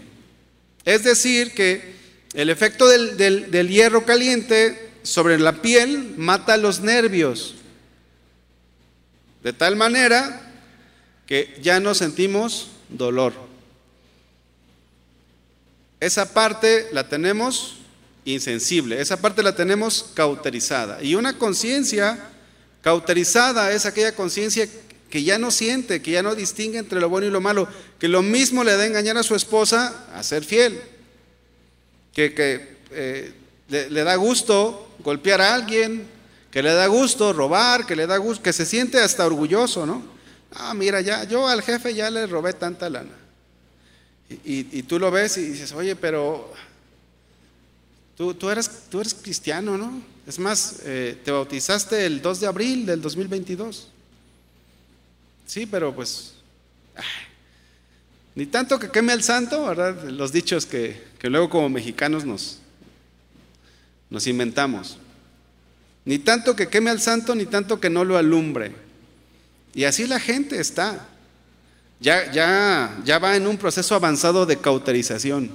Es 0.86 1.04
decir, 1.04 1.54
que 1.54 1.96
el 2.34 2.50
efecto 2.50 2.88
del, 2.88 3.68
hierro 3.70 4.06
caliente 4.06 4.93
sobre 5.04 5.38
la 5.38 5.62
piel 5.62 6.16
mata 6.18 6.58
los 6.58 6.80
nervios, 6.80 7.56
de 9.44 9.54
tal 9.54 9.76
manera 9.76 10.52
que 11.28 11.58
ya 11.62 11.80
no 11.80 11.94
sentimos 11.94 12.70
dolor. 12.90 13.34
Esa 16.00 16.34
parte 16.34 16.88
la 16.92 17.08
tenemos 17.08 17.76
insensible, 18.26 19.00
esa 19.00 19.22
parte 19.22 19.44
la 19.44 19.56
tenemos 19.56 20.12
cauterizada. 20.16 21.04
Y 21.04 21.16
una 21.16 21.38
conciencia 21.38 22.32
Cauterizada 22.84 23.72
es 23.72 23.86
aquella 23.86 24.14
conciencia 24.14 24.68
que 25.10 25.24
ya 25.24 25.40
no 25.40 25.52
siente, 25.52 26.02
que 26.02 26.12
ya 26.12 26.22
no 26.22 26.36
distingue 26.36 26.80
entre 26.80 27.00
lo 27.00 27.08
bueno 27.08 27.26
y 27.26 27.30
lo 27.30 27.40
malo, 27.40 27.70
que 27.98 28.10
lo 28.10 28.22
mismo 28.22 28.66
le 28.66 28.76
da 28.76 28.86
engañar 28.86 29.18
a 29.18 29.24
su 29.24 29.36
esposa 29.36 30.06
a 30.14 30.22
ser 30.22 30.44
fiel, 30.44 30.82
que, 32.12 32.76
eh, 32.92 33.34
le, 33.74 34.04
da 34.04 34.16
gusto 34.16 34.96
golpear 35.00 35.42
a 35.42 35.56
alguien, 35.56 36.08
que 36.52 36.62
le 36.62 36.72
da 36.74 36.86
gusto 36.88 37.34
robar, 37.34 37.86
que 37.86 37.96
le 37.96 38.06
da 38.06 38.18
gusto, 38.18 38.44
que 38.44 38.54
se 38.54 38.66
siente 38.66 39.00
hasta 39.00 39.26
orgulloso, 39.26 39.86
¿no? 39.86 40.04
Ah, 40.54 40.74
mira, 40.76 41.02
ya, 41.02 41.24
yo 41.24 41.48
al 41.48 41.64
jefe 41.64 41.96
ya 41.96 42.12
le 42.12 42.28
robé 42.28 42.54
tanta 42.54 42.90
lana. 42.90 43.12
Y, 44.46 44.84
tú 44.84 45.00
lo 45.00 45.12
ves 45.12 45.38
y 45.38 45.46
dices, 45.46 45.72
oye, 45.74 45.96
pero 45.96 46.52
tú, 48.16 48.34
tú, 48.34 48.50
eres, 48.50 48.70
tú 48.90 49.02
eres 49.02 49.14
cristiano, 49.14 49.78
¿no? 49.78 50.02
Es 50.26 50.40
más, 50.40 50.78
eh, 50.86 51.20
te 51.24 51.32
bautizaste 51.32 52.06
el 52.06 52.22
2 52.22 52.40
de 52.40 52.48
abril 52.48 52.86
del 52.86 53.02
2022. 53.02 53.90
Sí, 55.46 55.66
pero 55.66 55.94
pues, 55.94 56.34
ni 58.36 58.46
tanto 58.46 58.80
que 58.80 58.90
queme 58.90 59.14
el 59.14 59.24
santo, 59.24 59.66
¿verdad? 59.66 60.04
Los 60.06 60.32
dichos 60.32 60.66
que, 60.66 61.04
que 61.20 61.30
luego 61.30 61.50
como 61.50 61.70
mexicanos 61.70 62.26
nos, 62.26 62.60
nos 64.14 64.28
inventamos. 64.28 64.98
Ni 66.06 66.20
tanto 66.20 66.56
que 66.56 66.68
queme 66.68 66.92
al 66.92 67.02
santo, 67.02 67.34
ni 67.34 67.48
tanto 67.48 67.80
que 67.80 67.90
no 67.90 68.06
lo 68.06 68.16
alumbre. 68.16 68.76
Y 69.74 69.86
así 69.86 70.06
la 70.06 70.20
gente 70.20 70.62
está. 70.62 71.08
Ya, 72.00 72.32
ya, 72.32 72.96
ya 73.04 73.18
va 73.18 73.36
en 73.36 73.48
un 73.48 73.58
proceso 73.58 73.96
avanzado 73.96 74.46
de 74.46 74.58
cauterización. 74.58 75.50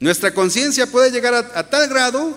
Nuestra 0.00 0.34
conciencia 0.34 0.86
puede 0.88 1.12
llegar 1.12 1.34
a 1.34 1.70
tal 1.70 1.88
grado 1.88 2.36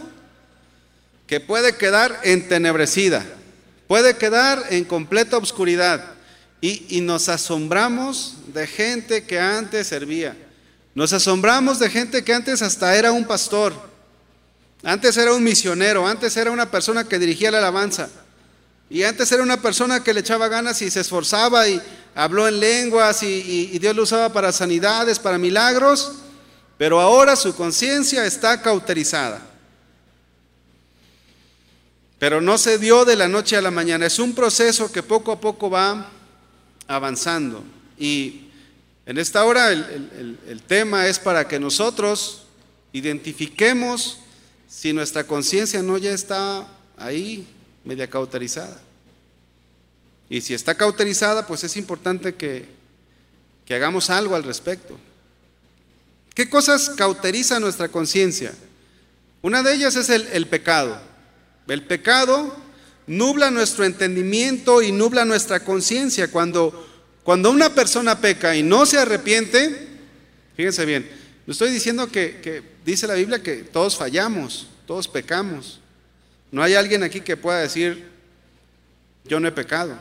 que 1.25 1.39
puede 1.39 1.75
quedar 1.75 2.21
entenebrecida, 2.23 3.25
puede 3.87 4.17
quedar 4.17 4.63
en 4.69 4.83
completa 4.83 5.37
oscuridad. 5.37 6.13
Y, 6.61 7.01
nos 7.01 7.27
asombramos 7.29 8.35
de 8.53 8.67
gente 8.67 9.23
que 9.23 9.39
antes 9.39 9.87
servía. 9.87 10.37
Nos 10.93 11.13
asombramos 11.13 11.79
de 11.79 11.89
gente 11.89 12.23
que 12.23 12.33
antes 12.33 12.61
hasta 12.61 12.95
era 12.95 13.11
un 13.11 13.25
pastor. 13.25 13.96
Antes 14.87 15.17
era 15.17 15.33
un 15.33 15.43
misionero, 15.43 16.07
antes 16.07 16.37
era 16.37 16.49
una 16.49 16.71
persona 16.71 17.03
que 17.03 17.19
dirigía 17.19 17.51
la 17.51 17.57
alabanza. 17.57 18.07
Y 18.89 19.03
antes 19.03 19.29
era 19.33 19.43
una 19.43 19.61
persona 19.61 20.01
que 20.01 20.13
le 20.13 20.21
echaba 20.21 20.47
ganas 20.47 20.81
y 20.81 20.89
se 20.89 21.01
esforzaba 21.01 21.67
y 21.67 21.81
habló 22.15 22.47
en 22.47 22.61
lenguas 22.61 23.21
y, 23.21 23.77
Dios 23.79 23.93
lo 23.93 24.03
usaba 24.03 24.31
para 24.31 24.53
sanidades, 24.53 25.19
para 25.19 25.37
milagros. 25.37 26.13
Pero 26.77 27.01
ahora 27.01 27.35
su 27.35 27.53
conciencia 27.53 28.25
está 28.25 28.61
cauterizada. 28.61 29.41
Pero 32.17 32.39
no 32.39 32.57
se 32.57 32.77
dio 32.77 33.03
de 33.03 33.17
la 33.17 33.27
noche 33.27 33.57
a 33.57 33.61
la 33.61 33.71
mañana, 33.71 34.05
es 34.05 34.19
un 34.19 34.33
proceso 34.33 34.89
que 34.89 35.03
poco 35.03 35.33
a 35.33 35.41
poco 35.41 35.69
va 35.69 36.09
avanzando. 36.87 37.61
Y 37.99 38.51
en 39.05 39.17
esta 39.17 39.43
hora 39.43 39.69
el 39.69 40.61
tema 40.65 41.07
es 41.07 41.19
para 41.19 41.45
que 41.45 41.59
nosotros 41.59 42.43
identifiquemos 42.93 44.19
si 44.67 44.93
nuestra 44.93 45.25
conciencia 45.25 45.81
no 45.81 45.97
ya 45.97 46.11
está 46.11 46.67
ahí 46.97 47.47
media 47.83 48.09
cauterizada. 48.09 48.81
Y 50.29 50.41
si 50.41 50.53
está 50.53 50.75
cauterizada, 50.75 51.47
pues 51.47 51.63
es 51.63 51.77
importante 51.77 52.35
que, 52.35 52.65
que 53.65 53.75
hagamos 53.75 54.09
algo 54.09 54.35
al 54.35 54.43
respecto. 54.43 54.97
¿Qué 56.33 56.49
cosas 56.49 56.89
cauteriza 56.89 57.59
nuestra 57.59 57.87
conciencia? 57.89 58.53
Una 59.41 59.63
de 59.63 59.73
ellas 59.73 59.95
es 59.95 60.09
el, 60.09 60.47
pecado. 60.47 60.99
El 61.67 61.83
pecado 61.85 62.55
nubla 63.07 63.49
nuestro 63.49 63.85
entendimiento 63.85 64.81
y 64.81 64.91
nubla 64.91 65.25
nuestra 65.25 65.61
conciencia. 65.61 66.29
Cuando, 66.29 66.87
cuando 67.23 67.49
una 67.49 67.73
persona 67.73 68.19
peca 68.19 68.55
y 68.55 68.63
no 68.63 68.85
se 68.85 68.99
arrepiente, 68.99 69.87
fíjense 70.55 70.85
bien, 70.85 71.09
no 71.47 71.53
estoy 71.53 71.71
diciendo 71.71 72.11
que, 72.11 72.61
dice 72.83 73.07
la 73.07 73.13
Biblia 73.13 73.41
que 73.41 73.63
todos 73.63 73.95
fallamos, 73.95 74.67
todos 74.85 75.07
pecamos. 75.07 75.79
No 76.51 76.61
hay 76.61 76.73
alguien 76.73 77.03
aquí 77.03 77.21
que 77.21 77.37
pueda 77.37 77.59
decir, 77.59 78.05
yo 79.23 79.39
no 79.39 79.47
he 79.47 79.51
pecado. 79.53 79.97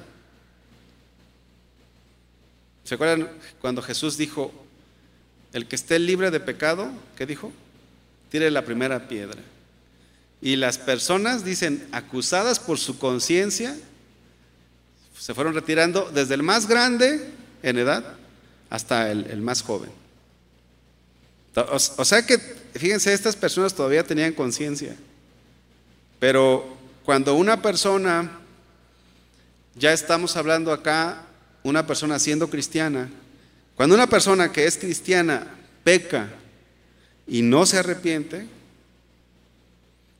¿Se 2.82 2.96
acuerdan 2.96 3.30
cuando 3.60 3.80
Jesús 3.80 4.16
dijo, 4.16 4.52
el 5.52 5.66
que 5.66 5.76
esté 5.76 6.00
libre 6.00 6.32
de 6.32 6.40
pecado, 6.40 6.90
¿qué 7.16 7.26
dijo? 7.26 7.52
Tire 8.28 8.50
la 8.50 8.64
primera 8.64 9.06
piedra. 9.06 9.40
Y 10.42 10.56
las 10.56 10.78
personas, 10.78 11.44
dicen, 11.44 11.86
acusadas 11.92 12.58
por 12.58 12.78
su 12.80 12.98
conciencia, 12.98 13.76
se 15.16 15.32
fueron 15.32 15.54
retirando 15.54 16.10
desde 16.12 16.34
el 16.34 16.42
más 16.42 16.66
grande 16.66 17.30
en 17.62 17.78
edad 17.78 18.16
hasta 18.68 19.12
el 19.12 19.40
más 19.42 19.62
joven. 19.62 20.05
O, 21.56 22.04
sea 22.04 22.26
que, 22.26 22.38
fíjense, 22.74 23.14
estas 23.14 23.34
personas 23.34 23.74
todavía 23.74 24.04
tenían 24.04 24.34
conciencia. 24.34 24.94
Pero 26.18 26.76
cuando 27.02 27.34
una 27.34 27.62
persona, 27.62 28.30
ya 29.74 29.94
estamos 29.94 30.36
hablando 30.36 30.70
acá 30.70 31.22
una 31.62 31.86
persona 31.86 32.18
siendo 32.18 32.50
cristiana, 32.50 33.08
cuando 33.74 33.94
una 33.94 34.06
persona 34.06 34.52
que 34.52 34.66
es 34.66 34.76
cristiana 34.76 35.46
peca 35.82 36.28
y 37.26 37.40
no 37.40 37.64
se 37.64 37.78
arrepiente, 37.78 38.46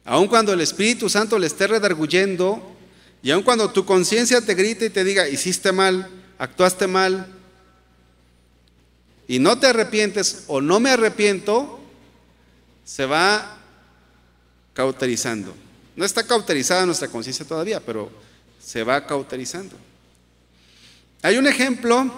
aun 0.07 0.29
cuando 0.29 0.55
el 0.55 0.63
Espíritu 0.63 1.11
Santo 1.11 1.39
le 1.39 1.49
esté 1.49 1.67
redarguyendo, 1.67 2.75
y 3.23 3.31
aun 3.31 3.43
cuando 3.43 3.71
tu 3.71 3.85
conciencia 3.85 4.41
te 4.41 4.55
grite 4.55 4.87
y 4.87 4.91
te 4.91 5.05
diga, 5.05 5.29
hiciste 5.29 5.73
mal, 5.73 6.09
actuaste 6.39 6.87
mal, 6.87 7.27
y 9.29 9.39
no 9.39 9.59
te 9.59 9.67
arrepientes 9.67 10.45
o 10.47 10.61
no 10.61 10.81
me 10.81 10.91
arrepiento, 10.91 11.81
se 12.85 13.07
va 13.07 13.59
cauterizando. 14.73 15.55
No 15.97 16.05
está 16.05 16.25
cauterizada 16.25 16.87
nuestra 16.87 17.09
conciencia 17.09 17.45
todavía, 17.45 17.81
pero 17.81 18.11
se 18.63 18.85
va 18.85 19.07
cauterizando. 19.07 19.77
Hay 21.23 21.39
un 21.39 21.47
ejemplo, 21.47 22.11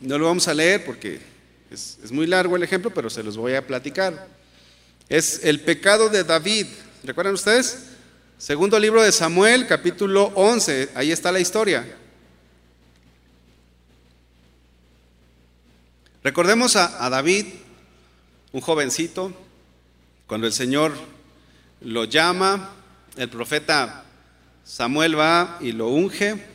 no 0.00 0.18
lo 0.18 0.26
vamos 0.26 0.46
a 0.46 0.54
leer 0.54 0.84
porque 0.84 1.20
es, 1.70 1.98
es, 2.04 2.12
muy 2.12 2.26
largo 2.26 2.56
el 2.56 2.62
ejemplo, 2.62 2.92
pero 2.92 3.10
se 3.10 3.22
los 3.22 3.36
voy 3.36 3.54
a 3.54 3.66
platicar. 3.66 4.28
Es 5.08 5.40
el 5.42 5.60
pecado 5.60 6.08
de 6.08 6.22
David. 6.22 6.66
¿Recuerdan 7.02 7.34
ustedes? 7.34 7.86
Segundo 8.38 8.78
libro 8.78 9.02
de 9.02 9.10
Samuel, 9.10 9.66
capítulo 9.66 10.32
11. 10.34 10.90
Ahí 10.94 11.10
está 11.10 11.32
la 11.32 11.40
historia. 11.40 11.99
Recordemos 16.22 16.76
a, 16.76 17.08
David, 17.08 17.46
un 18.52 18.60
jovencito, 18.60 19.32
cuando 20.26 20.46
el 20.46 20.52
Señor 20.52 20.92
lo 21.80 22.04
llama, 22.04 22.74
el 23.16 23.28
profeta 23.28 24.04
Samuel 24.64 25.18
va 25.18 25.58
y 25.60 25.72
lo 25.72 25.88
unge 25.88 26.50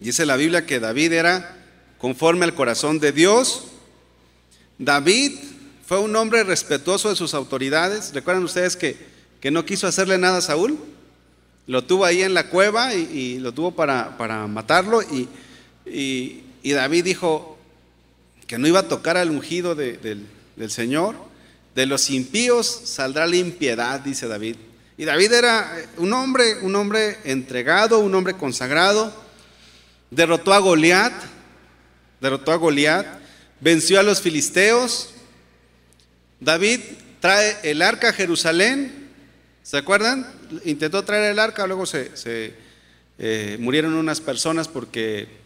Dice 0.00 0.24
la 0.24 0.36
Biblia 0.36 0.64
que 0.64 0.80
David 0.80 1.12
era 1.12 1.58
conforme 1.98 2.46
al 2.46 2.54
corazón 2.54 2.98
de 3.00 3.12
Dios. 3.12 3.66
David 4.78 5.32
fue 5.84 5.98
un 5.98 6.16
hombre 6.16 6.42
respetuoso 6.42 7.10
de 7.10 7.16
sus 7.16 7.34
autoridades. 7.34 8.14
¿Recuerdan 8.14 8.44
ustedes 8.44 8.76
que, 8.76 8.96
que 9.42 9.50
no 9.50 9.66
quiso 9.66 9.86
hacerle 9.86 10.16
nada 10.16 10.38
a 10.38 10.40
Saúl? 10.40 10.78
Lo 11.66 11.84
tuvo 11.84 12.06
ahí 12.06 12.22
en 12.22 12.32
la 12.32 12.48
cueva 12.48 12.94
y, 12.94 13.38
lo 13.40 13.52
tuvo 13.52 13.72
para, 13.72 14.16
para 14.16 14.46
matarlo. 14.46 15.02
Y, 15.02 15.28
y, 15.84 16.72
David 16.72 17.04
dijo 17.04 17.58
que 18.50 18.58
no 18.58 18.66
iba 18.66 18.80
a 18.80 18.88
tocar 18.88 19.16
al 19.16 19.30
ungido 19.30 19.76
de, 19.76 19.96
de, 19.98 20.16
del 20.56 20.70
Señor. 20.72 21.14
De 21.76 21.86
los 21.86 22.10
impíos 22.10 22.66
saldrá 22.66 23.28
la 23.28 23.36
impiedad, 23.36 24.00
dice 24.00 24.26
David. 24.26 24.56
Y 24.98 25.04
David 25.04 25.32
era 25.34 25.72
un 25.98 26.12
hombre, 26.12 26.56
un 26.62 26.74
hombre 26.74 27.18
entregado, 27.22 28.00
un 28.00 28.12
hombre 28.12 28.34
consagrado 28.34 29.14
derrotó 30.10 30.52
a 30.52 30.58
Goliat, 30.58 31.12
derrotó 32.20 32.50
a 32.50 32.56
Goliat, 32.56 33.06
venció 33.60 34.00
a 34.00 34.02
los 34.02 34.20
filisteos. 34.20 35.10
David 36.40 36.80
trae 37.20 37.56
el 37.62 37.82
arca 37.82 38.08
a 38.08 38.12
Jerusalén, 38.12 39.10
¿se 39.62 39.76
acuerdan? 39.76 40.26
Intentó 40.64 41.04
traer 41.04 41.30
el 41.30 41.38
arca, 41.38 41.68
luego 41.68 41.86
se, 41.86 42.16
se 42.16 42.54
eh, 43.16 43.58
murieron 43.60 43.94
unas 43.94 44.20
personas 44.20 44.66
porque 44.66 45.39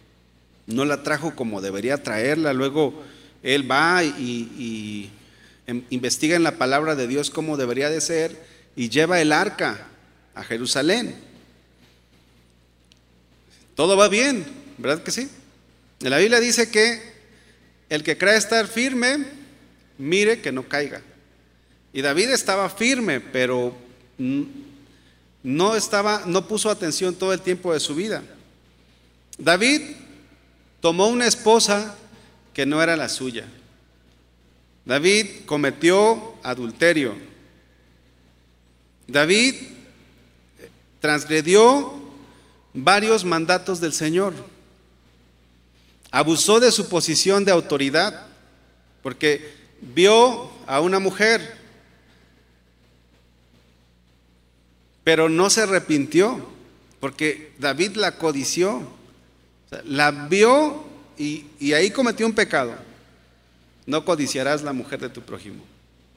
no 0.66 0.84
la 0.84 1.02
trajo 1.02 1.34
como 1.34 1.60
debería 1.60 2.02
traerla. 2.02 2.52
Luego 2.52 3.02
él 3.42 3.70
va 3.70 4.02
y, 4.04 4.10
y 4.58 5.10
investiga 5.90 6.36
en 6.36 6.42
la 6.42 6.58
palabra 6.58 6.94
de 6.94 7.06
Dios 7.06 7.30
cómo 7.30 7.56
debería 7.56 7.90
de 7.90 8.00
ser 8.00 8.44
y 8.76 8.88
lleva 8.88 9.20
el 9.20 9.32
arca 9.32 9.86
a 10.34 10.42
Jerusalén. 10.42 11.14
Todo 13.74 13.96
va 13.96 14.08
bien, 14.08 14.44
¿verdad 14.78 15.02
que 15.02 15.10
sí? 15.10 15.28
La 16.00 16.18
Biblia 16.18 16.40
dice 16.40 16.70
que 16.70 17.14
el 17.88 18.02
que 18.02 18.18
cree 18.18 18.36
estar 18.36 18.66
firme, 18.66 19.24
mire 19.98 20.40
que 20.40 20.52
no 20.52 20.68
caiga. 20.68 21.02
Y 21.92 22.02
David 22.02 22.30
estaba 22.30 22.68
firme, 22.70 23.20
pero 23.20 23.74
no 25.42 25.76
estaba, 25.76 26.22
no 26.26 26.48
puso 26.48 26.70
atención 26.70 27.14
todo 27.14 27.32
el 27.32 27.40
tiempo 27.40 27.72
de 27.72 27.80
su 27.80 27.94
vida. 27.94 28.22
David 29.38 29.82
tomó 30.84 31.08
una 31.08 31.26
esposa 31.26 31.96
que 32.52 32.66
no 32.66 32.82
era 32.82 32.94
la 32.94 33.08
suya. 33.08 33.46
David 34.84 35.46
cometió 35.46 36.34
adulterio. 36.42 37.14
David 39.06 39.54
transgredió 41.00 41.90
varios 42.74 43.24
mandatos 43.24 43.80
del 43.80 43.94
Señor. 43.94 44.34
Abusó 46.10 46.60
de 46.60 46.70
su 46.70 46.86
posición 46.90 47.46
de 47.46 47.52
autoridad 47.52 48.26
porque 49.02 49.54
vio 49.80 50.50
a 50.66 50.82
una 50.82 50.98
mujer, 50.98 51.56
pero 55.02 55.30
no 55.30 55.48
se 55.48 55.62
arrepintió 55.62 56.46
porque 57.00 57.54
David 57.58 57.96
la 57.96 58.18
codició. 58.18 58.93
La 59.84 60.10
vio 60.10 60.84
y, 61.18 61.46
y 61.58 61.72
ahí 61.72 61.90
cometió 61.90 62.26
un 62.26 62.34
pecado. 62.34 62.74
No 63.86 64.04
codiciarás 64.04 64.62
la 64.62 64.72
mujer 64.72 65.00
de 65.00 65.08
tu 65.08 65.22
prójimo. 65.22 65.64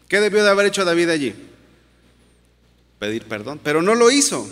¿Qué 0.07 0.19
debió 0.19 0.43
de 0.43 0.49
haber 0.49 0.67
hecho 0.67 0.85
David 0.85 1.09
allí? 1.09 1.35
Pedir 2.99 3.25
perdón, 3.25 3.59
pero 3.63 3.81
no 3.81 3.93
lo 3.93 4.09
hizo. 4.09 4.47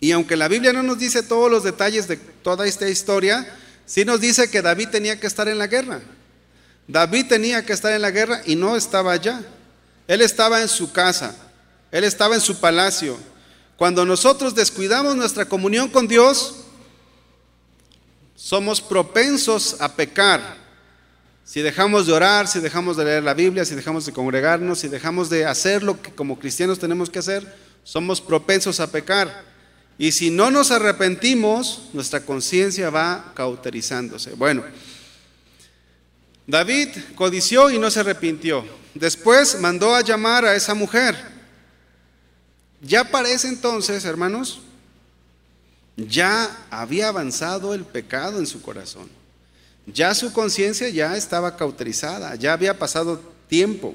Y 0.00 0.12
aunque 0.12 0.36
la 0.36 0.48
Biblia 0.48 0.72
no 0.72 0.82
nos 0.82 0.98
dice 0.98 1.22
todos 1.22 1.50
los 1.50 1.64
detalles 1.64 2.08
de 2.08 2.16
toda 2.16 2.66
esta 2.66 2.88
historia, 2.88 3.46
sí 3.86 4.04
nos 4.04 4.20
dice 4.20 4.50
que 4.50 4.62
David 4.62 4.88
tenía 4.88 5.18
que 5.18 5.26
estar 5.26 5.48
en 5.48 5.58
la 5.58 5.66
guerra. 5.66 6.00
David 6.86 7.26
tenía 7.28 7.64
que 7.64 7.72
estar 7.72 7.92
en 7.92 8.02
la 8.02 8.10
guerra 8.10 8.42
y 8.44 8.56
no 8.56 8.76
estaba 8.76 9.12
allá. 9.12 9.42
Él 10.06 10.20
estaba 10.20 10.60
en 10.60 10.68
su 10.68 10.92
casa, 10.92 11.34
él 11.90 12.04
estaba 12.04 12.34
en 12.34 12.40
su 12.40 12.60
palacio. 12.60 13.18
Cuando 13.76 14.04
nosotros 14.04 14.54
descuidamos 14.54 15.16
nuestra 15.16 15.46
comunión 15.46 15.88
con 15.88 16.06
Dios, 16.06 16.63
somos 18.44 18.82
propensos 18.82 19.80
a 19.80 19.96
pecar. 19.96 20.58
Si 21.46 21.62
dejamos 21.62 22.06
de 22.06 22.12
orar, 22.12 22.46
si 22.46 22.60
dejamos 22.60 22.94
de 22.94 23.06
leer 23.06 23.22
la 23.22 23.32
Biblia, 23.32 23.64
si 23.64 23.74
dejamos 23.74 24.04
de 24.04 24.12
congregarnos, 24.12 24.80
si 24.80 24.88
dejamos 24.88 25.30
de 25.30 25.46
hacer 25.46 25.82
lo 25.82 26.02
que 26.02 26.14
como 26.14 26.38
cristianos 26.38 26.78
tenemos 26.78 27.08
que 27.08 27.20
hacer, 27.20 27.56
somos 27.84 28.20
propensos 28.20 28.80
a 28.80 28.92
pecar. 28.92 29.44
Y 29.96 30.12
si 30.12 30.30
no 30.30 30.50
nos 30.50 30.70
arrepentimos, 30.70 31.88
nuestra 31.94 32.20
conciencia 32.20 32.90
va 32.90 33.32
cauterizándose. 33.34 34.34
Bueno, 34.34 34.62
David 36.46 36.90
codició 37.14 37.70
y 37.70 37.78
no 37.78 37.90
se 37.90 38.00
arrepintió. 38.00 38.62
Después 38.92 39.58
mandó 39.58 39.94
a 39.94 40.02
llamar 40.02 40.44
a 40.44 40.54
esa 40.54 40.74
mujer. 40.74 41.16
Ya 42.82 43.04
para 43.04 43.30
ese 43.30 43.48
entonces, 43.48 44.04
hermanos, 44.04 44.60
ya 45.96 46.66
había 46.70 47.08
avanzado 47.08 47.74
el 47.74 47.84
pecado 47.84 48.38
en 48.38 48.46
su 48.46 48.62
corazón. 48.62 49.08
Ya 49.86 50.14
su 50.14 50.32
conciencia 50.32 50.88
ya 50.88 51.16
estaba 51.16 51.56
cauterizada, 51.56 52.34
ya 52.36 52.52
había 52.52 52.78
pasado 52.78 53.20
tiempo. 53.48 53.94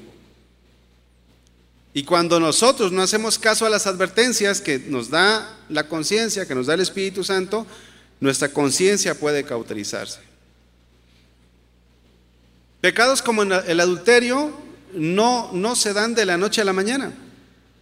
Y 1.92 2.04
cuando 2.04 2.38
nosotros 2.38 2.92
no 2.92 3.02
hacemos 3.02 3.38
caso 3.38 3.66
a 3.66 3.70
las 3.70 3.86
advertencias 3.86 4.60
que 4.60 4.78
nos 4.78 5.10
da 5.10 5.58
la 5.68 5.88
conciencia, 5.88 6.46
que 6.46 6.54
nos 6.54 6.66
da 6.66 6.74
el 6.74 6.80
Espíritu 6.80 7.24
Santo, 7.24 7.66
nuestra 8.20 8.50
conciencia 8.50 9.16
puede 9.16 9.44
cauterizarse. 9.44 10.20
Pecados 12.80 13.20
como 13.20 13.42
el 13.42 13.80
adulterio 13.80 14.52
no, 14.94 15.50
no 15.52 15.74
se 15.74 15.92
dan 15.92 16.14
de 16.14 16.24
la 16.24 16.36
noche 16.36 16.60
a 16.60 16.64
la 16.64 16.72
mañana. 16.72 17.12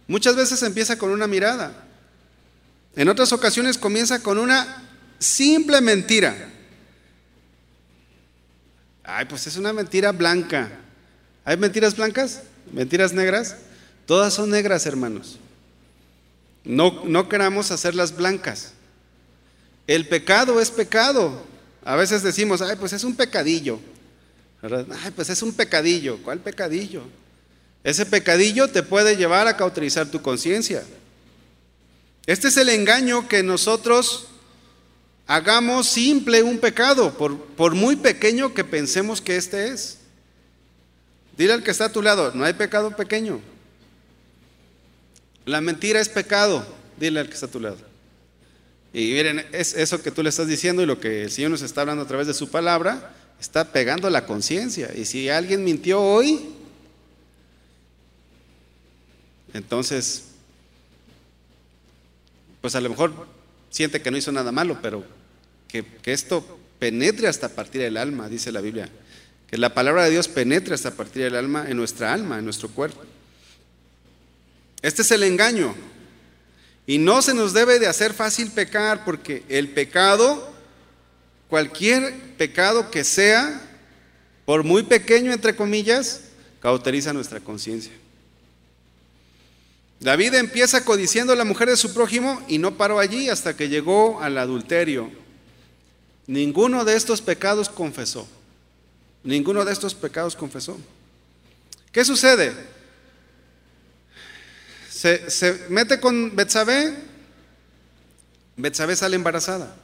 Muchas 0.07 0.35
veces 0.35 0.63
empieza 0.63 0.97
con 0.97 1.11
una 1.11 1.27
mirada. 1.27 1.85
En 2.95 3.07
otras 3.09 3.31
ocasiones 3.31 3.77
comienza 3.77 4.21
con 4.21 4.37
una 4.37 4.83
simple 5.19 5.81
mentira. 5.81 6.35
Ay, 9.03 9.25
pues 9.25 9.47
es 9.47 9.57
una 9.57 9.73
mentira 9.73 10.11
blanca. 10.11 10.69
¿Hay 11.45 11.57
mentiras 11.57 11.95
blancas? 11.95 12.43
¿Mentiras 12.71 13.13
negras? 13.13 13.55
Todas 14.05 14.33
son 14.33 14.49
negras, 14.49 14.85
hermanos. 14.85 15.39
No, 16.63 17.03
no 17.05 17.29
queramos 17.29 17.71
hacerlas 17.71 18.15
blancas. 18.15 18.73
El 19.87 20.07
pecado 20.07 20.61
es 20.61 20.69
pecado. 20.69 21.43
A 21.83 21.95
veces 21.95 22.21
decimos, 22.21 22.61
ay, 22.61 22.75
pues 22.79 22.93
es 22.93 23.03
un 23.03 23.15
pecadillo. 23.15 23.79
Ay, 24.61 25.11
pues 25.15 25.29
es 25.29 25.41
un 25.41 25.53
pecadillo. 25.53 26.21
¿Cuál 26.21 26.39
pecadillo? 26.39 27.03
Ese 27.83 28.05
pecadillo 28.05 28.67
te 28.67 28.83
puede 28.83 29.15
llevar 29.15 29.47
a 29.47 29.57
cauterizar 29.57 30.07
tu 30.07 30.21
conciencia. 30.21 30.83
Este 32.25 32.49
es 32.49 32.57
el 32.57 32.69
engaño 32.69 33.27
que 33.27 33.43
nosotros 33.43 34.27
hagamos 35.27 35.87
simple 35.87 36.43
un 36.43 36.59
pecado, 36.59 37.17
por, 37.17 37.37
por 37.39 37.75
muy 37.75 37.95
pequeño 37.95 38.53
que 38.53 38.63
pensemos 38.63 39.21
que 39.21 39.37
este 39.37 39.69
es. 39.69 39.97
Dile 41.37 41.53
al 41.53 41.63
que 41.63 41.71
está 41.71 41.85
a 41.85 41.91
tu 41.91 42.01
lado, 42.01 42.31
no 42.33 42.43
hay 42.43 42.53
pecado 42.53 42.95
pequeño. 42.95 43.39
La 45.45 45.61
mentira 45.61 45.99
es 45.99 46.09
pecado, 46.09 46.65
dile 46.99 47.19
al 47.19 47.27
que 47.27 47.33
está 47.33 47.45
a 47.45 47.51
tu 47.51 47.59
lado. 47.59 47.77
Y 48.91 49.13
miren, 49.13 49.45
es 49.51 49.73
eso 49.73 50.01
que 50.01 50.11
tú 50.11 50.23
le 50.23 50.29
estás 50.29 50.47
diciendo 50.47 50.81
y 50.81 50.85
lo 50.85 50.99
que 50.99 51.23
el 51.23 51.31
Señor 51.31 51.51
nos 51.51 51.61
está 51.61 51.81
hablando 51.81 52.03
a 52.03 52.07
través 52.07 52.27
de 52.27 52.33
su 52.33 52.49
palabra, 52.49 53.15
está 53.39 53.71
pegando 53.71 54.09
la 54.09 54.25
conciencia. 54.25 54.91
Y 54.95 55.05
si 55.05 55.29
alguien 55.29 55.63
mintió 55.63 56.01
hoy, 56.01 56.55
entonces, 59.53 60.25
pues 62.61 62.75
a 62.75 62.81
lo 62.81 62.89
mejor 62.89 63.27
siente 63.69 64.01
que 64.01 64.11
no 64.11 64.17
hizo 64.17 64.31
nada 64.31 64.51
malo, 64.51 64.79
pero 64.81 65.03
que, 65.67 65.85
esto 66.05 66.59
penetre 66.79 67.27
hasta 67.27 67.49
partir 67.49 67.81
del 67.81 67.97
alma, 67.97 68.29
dice 68.29 68.51
la 68.51 68.61
Biblia. 68.61 68.89
Que 69.47 69.57
la 69.57 69.73
palabra 69.73 70.03
de 70.03 70.11
Dios 70.11 70.27
penetre 70.27 70.75
hasta 70.75 70.91
partir 70.91 71.23
del 71.23 71.35
alma 71.35 71.65
en 71.67 71.77
nuestra 71.77 72.13
alma, 72.13 72.37
en 72.37 72.45
nuestro 72.45 72.69
cuerpo. 72.69 73.01
Este 74.81 75.01
es 75.01 75.11
el 75.11 75.23
engaño. 75.23 75.75
Y 76.85 76.97
no 76.97 77.21
se 77.21 77.33
nos 77.33 77.53
debe 77.53 77.79
de 77.79 77.87
hacer 77.87 78.13
fácil 78.13 78.51
pecar 78.51 79.05
porque 79.05 79.43
el 79.49 79.69
pecado 79.69 80.49
Cualquier 81.49 82.13
pecado 82.37 82.91
que 82.91 83.03
sea, 83.03 83.59
por 84.45 84.63
muy 84.63 84.83
pequeño 84.83 85.33
entre 85.33 85.55
comillas, 85.55 86.21
cauteriza 86.59 87.11
nuestra 87.11 87.39
conciencia. 87.39 87.91
David 89.99 90.35
empieza 90.35 90.85
codiciando 90.85 91.33
a 91.33 91.35
la 91.35 91.43
mujer 91.43 91.69
de 91.69 91.77
su 91.77 91.93
prójimo 91.93 92.41
y 92.47 92.57
no 92.57 92.77
paró 92.77 92.99
allí 92.99 93.29
hasta 93.29 93.55
que 93.55 93.67
llegó 93.67 94.21
al 94.21 94.37
adulterio. 94.37 95.11
Ninguno 96.27 96.85
de 96.85 96.95
estos 96.95 97.21
pecados 97.21 97.69
confesó. 97.69 98.27
Ninguno 99.23 99.65
de 99.65 99.73
estos 99.73 99.93
pecados 99.93 100.35
confesó. 100.35 100.77
¿Qué 101.91 102.05
sucede? 102.05 102.53
Se, 104.89 105.29
se 105.29 105.65
mete 105.69 105.99
con 105.99 106.35
Betsabé, 106.35 106.93
Betsabé 108.55 108.95
sale 108.95 109.15
embarazada. 109.15 109.75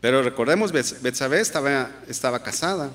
Pero 0.00 0.22
recordemos, 0.22 0.72
Betsabé 0.72 1.40
estaba, 1.40 1.90
estaba 2.08 2.42
casada 2.42 2.90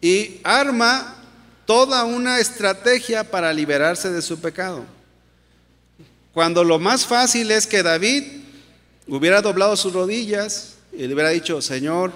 y 0.00 0.40
arma 0.42 1.19
toda 1.66 2.04
una 2.04 2.38
estrategia 2.38 3.24
para 3.24 3.52
liberarse 3.52 4.10
de 4.10 4.22
su 4.22 4.40
pecado. 4.40 4.84
Cuando 6.32 6.64
lo 6.64 6.78
más 6.78 7.06
fácil 7.06 7.50
es 7.50 7.66
que 7.66 7.82
David 7.82 8.24
hubiera 9.08 9.42
doblado 9.42 9.76
sus 9.76 9.92
rodillas 9.92 10.76
y 10.92 11.06
le 11.06 11.14
hubiera 11.14 11.30
dicho, 11.30 11.60
Señor, 11.60 12.12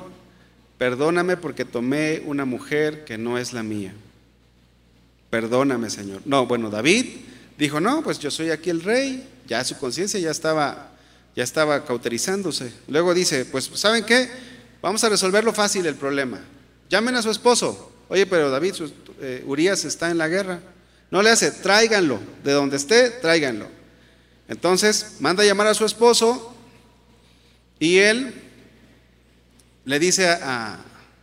perdóname 0.79 1.37
porque 1.37 1.65
tomé 1.65 2.23
una 2.25 2.45
mujer 2.45 3.05
que 3.05 3.19
no 3.19 3.39
es 3.39 3.53
la 3.53 3.63
mía. 3.63 3.93
Perdóname, 5.31 5.91
Señor. 5.91 6.23
No, 6.25 6.47
bueno, 6.47 6.71
David 6.71 7.07
dijo, 7.59 7.81
no, 7.81 8.03
pues 8.03 8.19
yo 8.19 8.31
soy 8.31 8.51
aquí 8.51 8.71
el 8.71 8.83
rey, 8.83 9.29
ya 9.47 9.65
su 9.65 9.77
conciencia 9.79 10.21
ya 10.21 10.31
estaba 10.31 10.95
ya 11.37 11.43
estaba 11.43 11.85
cauterizándose. 11.85 12.73
Luego 12.89 13.13
dice, 13.15 13.45
pues 13.45 13.71
¿saben 13.75 14.05
qué? 14.05 14.31
Vamos 14.81 15.03
a 15.05 15.09
resolverlo 15.09 15.53
fácil 15.53 15.85
el 15.87 15.97
problema. 15.97 16.41
Llamen 16.89 17.17
a 17.17 17.23
su 17.23 17.31
esposo. 17.31 17.93
Oye, 18.15 18.27
pero 18.27 18.49
David, 18.49 18.75
eh, 19.23 19.43
Urias 19.45 19.85
está 19.85 20.09
en 20.09 20.19
la 20.19 20.29
guerra. 20.29 20.61
No 21.11 21.21
le 21.21 21.31
hace, 21.31 21.51
tráiganlo. 21.51 22.21
De 22.45 22.53
donde 22.53 22.77
esté, 22.77 23.11
tráiganlo. 23.11 23.67
Entonces, 24.47 25.17
manda 25.19 25.43
a 25.43 25.47
llamar 25.47 25.67
a 25.67 25.75
su 25.75 25.85
esposo 25.85 26.55
y 27.81 27.97
él 27.97 28.33
le 29.85 29.99
dice 29.99 30.29
a, 30.29 30.79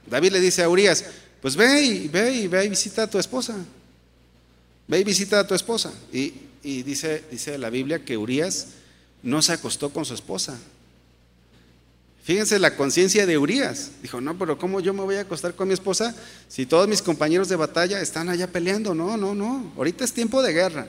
David 0.06 0.34
le 0.34 0.42
dice 0.42 0.64
a 0.64 0.68
Urias, 0.68 1.06
pues 1.42 1.56
ve 1.56 1.82
y 1.82 2.08
ve 2.10 2.34
y 2.34 2.48
ve 2.50 2.66
y 2.66 2.68
visita 2.68 3.04
a 3.04 3.10
tu 3.10 3.20
esposa. 3.20 3.56
Ve 4.86 5.00
y 5.00 5.06
visita 5.06 5.39
a 5.39 5.48
tu 5.48 5.56
esposa. 5.56 5.94
Y, 6.12 6.34
y 6.62 6.84
dice, 6.84 7.24
dice 7.32 7.58
la 7.58 7.70
Biblia 7.70 8.04
que 8.04 8.18
Urias 8.18 8.68
no 9.24 9.42
se 9.42 9.54
acostó 9.54 9.92
con 9.92 10.04
su 10.04 10.14
esposa. 10.14 10.60
Fíjense 12.24 12.59
la 12.59 12.76
conciencia 12.76 13.26
de 13.26 13.38
Urias. 13.38 13.91
Dijo, 14.01 14.22
no, 14.22 14.38
pero 14.38 14.57
¿cómo 14.57 14.80
yo 14.80 14.93
me 14.93 15.01
voy 15.01 15.15
a 15.15 15.22
acostar 15.22 15.55
con 15.55 15.67
mi 15.67 15.74
esposa 15.74 16.15
si 16.47 16.65
todos 16.65 16.88
mis 16.88 17.01
compañeros 17.01 17.49
de 17.49 17.55
batalla 17.55 17.99
están 17.99 18.30
allá 18.30 18.47
peleando? 18.47 18.93
No, 18.93 19.17
no, 19.17 19.34
no. 19.34 19.74
Ahorita 19.76 20.03
es 20.03 20.13
tiempo 20.13 20.41
de 20.43 20.53
guerra. 20.53 20.88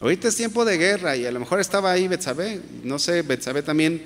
Ahorita 0.00 0.28
es 0.28 0.34
tiempo 0.34 0.64
de 0.64 0.76
guerra 0.76 1.16
y 1.16 1.24
a 1.24 1.30
lo 1.30 1.38
mejor 1.38 1.60
estaba 1.60 1.92
ahí 1.92 2.08
Betsabé. 2.08 2.60
No 2.82 2.98
sé, 2.98 3.22
Betsabé 3.22 3.62
también 3.62 4.04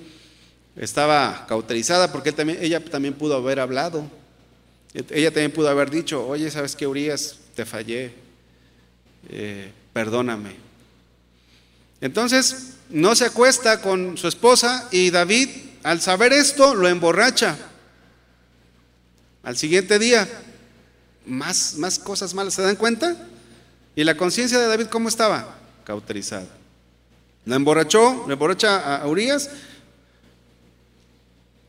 estaba 0.76 1.47
cauterizada 1.49 2.12
porque 2.12 2.35
ella 2.61 2.85
también 2.85 3.14
pudo 3.14 3.37
haber 3.37 3.59
hablado. 3.59 4.05
Ella 4.93 5.31
también 5.31 5.51
pudo 5.51 5.68
haber 5.68 5.91
dicho, 5.91 6.26
oye, 6.26 6.51
¿sabes 6.51 6.76
qué, 6.76 6.87
Urias? 6.87 7.37
Te 7.55 7.64
fallé. 7.64 8.12
Eh, 9.31 9.72
perdóname. 9.93 10.57
Entonces, 12.01 12.74
no 12.91 13.14
se 13.14 13.24
acuesta 13.24 13.81
con 13.81 14.16
su 14.16 14.29
esposa 14.29 14.89
y 14.91 15.11
David, 15.11 15.49
al 15.83 16.01
saber 16.01 16.33
esto, 16.33 16.74
lo 16.74 16.89
emborracha. 16.89 17.57
Al 19.43 19.57
siguiente 19.57 19.99
día, 19.99 20.29
más, 21.24 21.74
más 21.76 21.99
cosas 21.99 22.35
malas, 22.35 22.55
¿se 22.55 22.62
dan 22.62 22.76
cuenta? 22.76 23.16
¿Y 23.95 24.05
la 24.05 24.16
conciencia 24.16 24.59
de 24.59 24.66
David 24.66 24.87
cómo 24.87 25.09
estaba? 25.09 25.59
Cauterizada. 25.85 26.47
La 27.45 27.57
emborrachó, 27.57 28.24
le 28.26 28.35
emborracha 28.35 28.97
a 28.97 29.07
Urias 29.07 29.51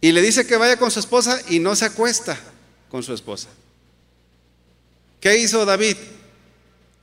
y 0.02 0.12
le 0.12 0.22
dice 0.22 0.46
que 0.46 0.58
vaya 0.58 0.78
con 0.78 0.92
su 0.92 1.00
esposa 1.00 1.42
y 1.50 1.60
no 1.60 1.76
se 1.76 1.86
acuesta 1.86 2.38
con 2.90 3.04
su 3.04 3.14
esposa. 3.14 3.48
¿Qué 5.20 5.38
hizo 5.38 5.66
David? 5.66 5.98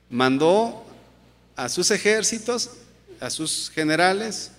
Mandó 0.09 0.85
a 1.55 1.69
sus 1.69 1.91
ejércitos 1.91 2.71
a 3.19 3.29
sus 3.29 3.71
generales 3.73 4.51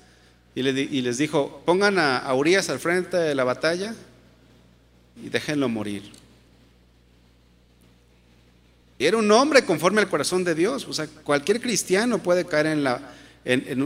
y, 0.58 1.02
les 1.02 1.18
dijo, 1.18 1.62
pongan 1.64 1.98
a, 1.98 2.34
Urias 2.34 2.68
al 2.68 2.80
frente 2.80 3.16
de 3.16 3.34
la 3.34 3.44
batalla 3.44 3.94
y 5.22 5.28
déjenlo 5.28 5.68
morir. 5.68 6.10
Y 8.98 9.06
era 9.06 9.16
un 9.16 9.30
hombre 9.30 9.64
conforme 9.64 10.00
al 10.00 10.08
corazón 10.08 10.42
de 10.42 10.54
Dios. 10.56 10.86
O 10.88 10.92
sea, 10.92 11.06
cualquier 11.06 11.60
cristiano 11.60 12.18
puede 12.18 12.44
caer 12.44 12.76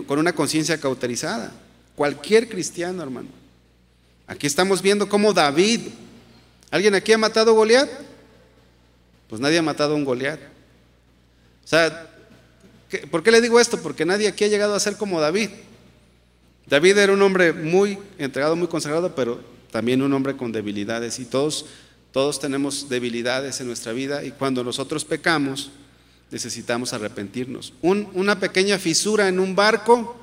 con 0.07 0.19
una 0.19 0.33
conciencia 0.33 0.79
cauterizada. 0.79 1.53
Cualquier 1.95 2.49
cristiano, 2.49 3.03
hermano. 3.03 3.29
Aquí 4.27 4.47
estamos 4.47 4.81
viendo 4.81 5.09
cómo 5.09 5.35
David. 5.35 5.81
¿Alguien 6.71 6.95
aquí 6.95 7.13
ha 7.13 7.19
matado 7.19 7.51
a 7.51 7.55
Goliat? 7.55 7.91
Pues 9.29 9.41
nadie 9.41 9.59
ha 9.59 9.63
matado 9.63 9.93
a 9.93 9.97
un 9.97 10.05
Goliat. 10.05 10.41
O 11.65 11.69
sea, 11.69 12.09
¿Por 13.11 13.23
qué 13.23 13.31
le 13.31 13.41
digo 13.41 13.59
esto? 13.59 13.81
Porque 13.81 14.05
nadie 14.05 14.29
aquí 14.29 14.45
ha 14.45 14.49
llegado 14.49 14.75
a 14.75 14.81
ser 14.81 14.97
como 14.97 15.21
David. 15.21 15.51
David 16.73 16.97
era 16.97 17.13
un 17.13 17.21
hombre 17.21 17.53
muy 17.53 17.99
entregado, 18.17 18.57
muy 18.57 18.67
consagrado, 18.67 19.15
pero 19.15 19.39
también 19.71 20.01
un 20.01 20.11
hombre 20.15 20.39
con 20.39 20.53
debilidades. 20.53 21.19
Y 21.19 21.27
todos, 21.27 21.67
todos 22.13 22.41
tenemos 22.41 22.89
debilidades 22.89 23.61
en 23.61 23.67
nuestra 23.67 23.93
vida. 23.93 24.25
Y 24.25 24.31
cuando 24.31 24.65
nosotros 24.65 25.05
pecamos, 25.05 25.71
necesitamos 26.31 26.95
arrepentirnos. 26.95 27.75
una 27.83 28.41
pequeña 28.41 28.79
fisura 28.79 29.29
en 29.29 29.39
un 29.39 29.55
barco 29.55 30.17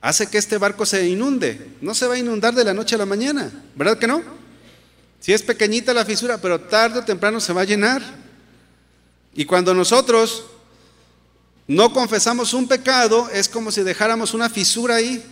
hace 0.00 0.28
que 0.28 0.38
este 0.38 0.58
barco 0.58 0.84
se 0.84 1.08
inunde. 1.08 1.68
No 1.82 1.94
se 1.94 2.08
va 2.08 2.14
a 2.14 2.18
inundar 2.18 2.52
de 2.52 2.64
la 2.64 2.74
noche 2.74 2.96
a 2.96 2.98
la 2.98 3.06
mañana, 3.06 3.48
¿verdad 3.76 3.96
que 3.96 4.08
no? 4.08 4.20
Si 5.20 5.32
es 5.32 5.42
pequeñita 5.44 5.94
la 5.94 6.04
fisura, 6.04 6.38
pero 6.38 6.62
tarde 6.62 6.98
o 6.98 7.04
temprano 7.04 7.38
se 7.38 7.52
va 7.52 7.60
a 7.60 7.64
llenar. 7.64 8.02
Y 9.36 9.44
cuando 9.44 9.72
nosotros 9.72 10.46
no 11.68 11.92
confesamos 11.92 12.54
un 12.54 12.66
pecado, 12.66 13.28
es 13.30 13.46
como 13.46 13.70
si 13.70 13.82
dejáramos 13.82 14.32
una 14.32 14.48
fisura 14.48 14.94
ahí. 14.96 15.22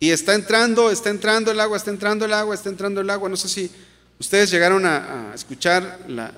Y 0.00 0.10
está 0.10 0.34
entrando, 0.34 0.90
está 0.90 1.10
entrando 1.10 1.50
el 1.50 1.60
agua, 1.60 1.76
está 1.76 1.90
entrando 1.90 2.24
el 2.24 2.32
agua, 2.32 2.54
está 2.54 2.70
entrando 2.70 3.02
el 3.02 3.10
agua. 3.10 3.28
No 3.28 3.36
sé 3.36 3.50
si 3.50 3.70
ustedes 4.18 4.50
llegaron 4.50 4.86
a, 4.86 5.32
escuchar 5.34 5.98
la, 6.08 6.32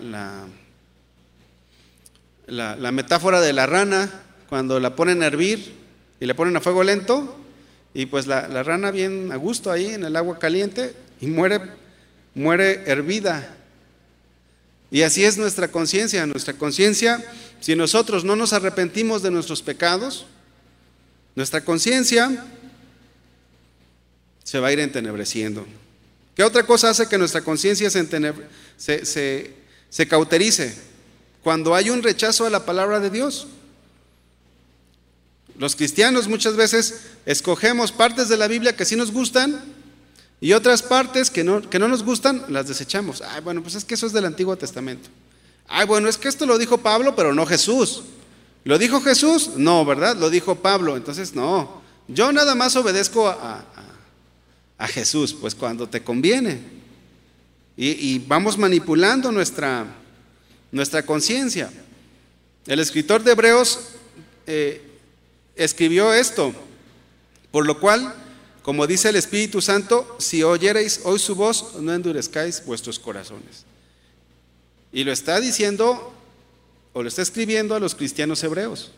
la, 2.48 2.90
metáfora 2.90 3.40
de 3.40 3.52
la 3.52 3.66
rana 3.66 4.10
cuando 4.48 4.80
la 4.80 4.96
ponen 4.96 5.22
a 5.22 5.26
hervir 5.26 5.76
y 6.18 6.26
le 6.26 6.34
ponen 6.34 6.56
a 6.56 6.60
fuego 6.60 6.82
lento. 6.82 7.38
Y 7.94 8.06
pues 8.06 8.26
la, 8.26 8.48
la 8.48 8.64
rana 8.64 8.90
bien 8.90 9.30
a 9.30 9.36
gusto 9.36 9.70
ahí 9.70 9.86
en 9.86 10.02
el 10.02 10.16
agua 10.16 10.40
caliente 10.40 10.96
y 11.20 11.28
muere, 11.28 11.60
muere 12.34 12.82
hervida. 12.86 13.54
Y 14.90 15.02
así 15.02 15.24
es 15.24 15.38
nuestra 15.38 15.68
conciencia. 15.68 16.26
Nuestra 16.26 16.54
conciencia, 16.54 17.24
si 17.62 17.76
nosotros 17.76 18.24
no 18.24 18.34
nos 18.34 18.52
arrepentimos 18.52 19.22
de 19.22 19.30
nuestros 19.30 19.62
pecados, 19.62 20.26
nuestra 21.36 21.64
conciencia 21.64 22.44
se 24.42 24.58
va 24.58 24.66
a 24.68 24.72
ir 24.72 24.80
entenebreciendo. 24.80 25.64
¿Qué 26.34 26.42
otra 26.42 26.64
cosa 26.66 26.90
hace 26.90 27.08
que 27.08 27.18
nuestra 27.18 27.42
conciencia 27.42 27.88
se, 27.88 28.04
cauterice? 30.08 30.76
Cuando 31.44 31.76
hay 31.76 31.90
un 31.90 32.02
rechazo 32.02 32.46
a 32.46 32.50
la 32.50 32.66
palabra 32.66 32.98
de 32.98 33.10
Dios. 33.10 33.46
Los 35.56 35.76
cristianos 35.76 36.26
muchas 36.26 36.56
veces 36.56 37.02
escogemos 37.26 37.92
partes 37.92 38.28
de 38.28 38.38
la 38.38 38.48
Biblia 38.48 38.74
que 38.74 38.84
sí 38.84 38.96
nos 38.96 39.12
gustan 39.12 39.60
y 40.40 40.52
otras 40.54 40.82
partes 40.82 41.30
que 41.30 41.44
no, 41.44 41.70
que 41.70 41.78
no 41.78 41.86
nos 41.86 42.02
gustan 42.02 42.44
las 42.48 42.66
desechamos. 42.66 43.22
Ay, 43.22 43.40
bueno, 43.40 43.62
pues 43.62 43.76
es 43.76 43.84
que 43.84 43.94
eso 43.94 44.06
es 44.06 44.12
del 44.12 44.24
Antiguo 44.24 44.56
Testamento. 44.56 45.08
Ay, 45.74 45.86
bueno, 45.86 46.08
es 46.08 46.18
que 46.18 46.28
esto 46.28 46.44
lo 46.44 46.58
dijo 46.58 46.76
Pablo, 46.78 47.16
pero 47.16 47.34
no 47.34 47.46
Jesús. 47.46 48.02
¿Lo 48.64 48.78
dijo 48.78 49.00
Jesús? 49.00 49.52
No, 49.56 49.84
¿verdad? 49.86 50.16
Lo 50.16 50.28
dijo 50.28 50.56
Pablo. 50.56 50.98
Entonces, 50.98 51.34
no. 51.34 51.80
Yo 52.08 52.30
nada 52.30 52.54
más 52.54 52.76
obedezco 52.76 53.26
a, 53.26 53.64
a 54.76 54.86
Jesús, 54.88 55.32
pues 55.32 55.54
cuando 55.54 55.88
te 55.88 56.02
conviene. 56.02 56.60
Y, 57.76 58.18
vamos 58.18 58.58
manipulando 58.58 59.32
nuestra, 59.32 59.86
nuestra 60.70 61.06
conciencia. 61.06 61.72
El 62.66 62.80
escritor 62.80 63.22
de 63.22 63.32
Hebreos 63.32 63.78
eh, 64.46 64.82
escribió 65.56 66.12
esto, 66.12 66.52
por 67.50 67.64
lo 67.64 67.80
cual, 67.80 68.14
como 68.62 68.86
dice 68.86 69.08
el 69.08 69.16
Espíritu 69.16 69.62
Santo, 69.62 70.16
si 70.18 70.42
oyereis 70.42 71.00
hoy 71.04 71.18
su 71.18 71.34
voz, 71.34 71.76
no 71.80 71.94
endurezcáis 71.94 72.64
vuestros 72.66 72.98
corazones. 72.98 73.64
Y 74.92 75.04
lo 75.04 75.12
está 75.12 75.40
diciendo 75.40 76.12
o 76.92 77.02
lo 77.02 77.08
está 77.08 77.22
escribiendo 77.22 77.74
a 77.74 77.80
los 77.80 77.94
cristianos 77.94 78.42
hebreos. 78.44 78.92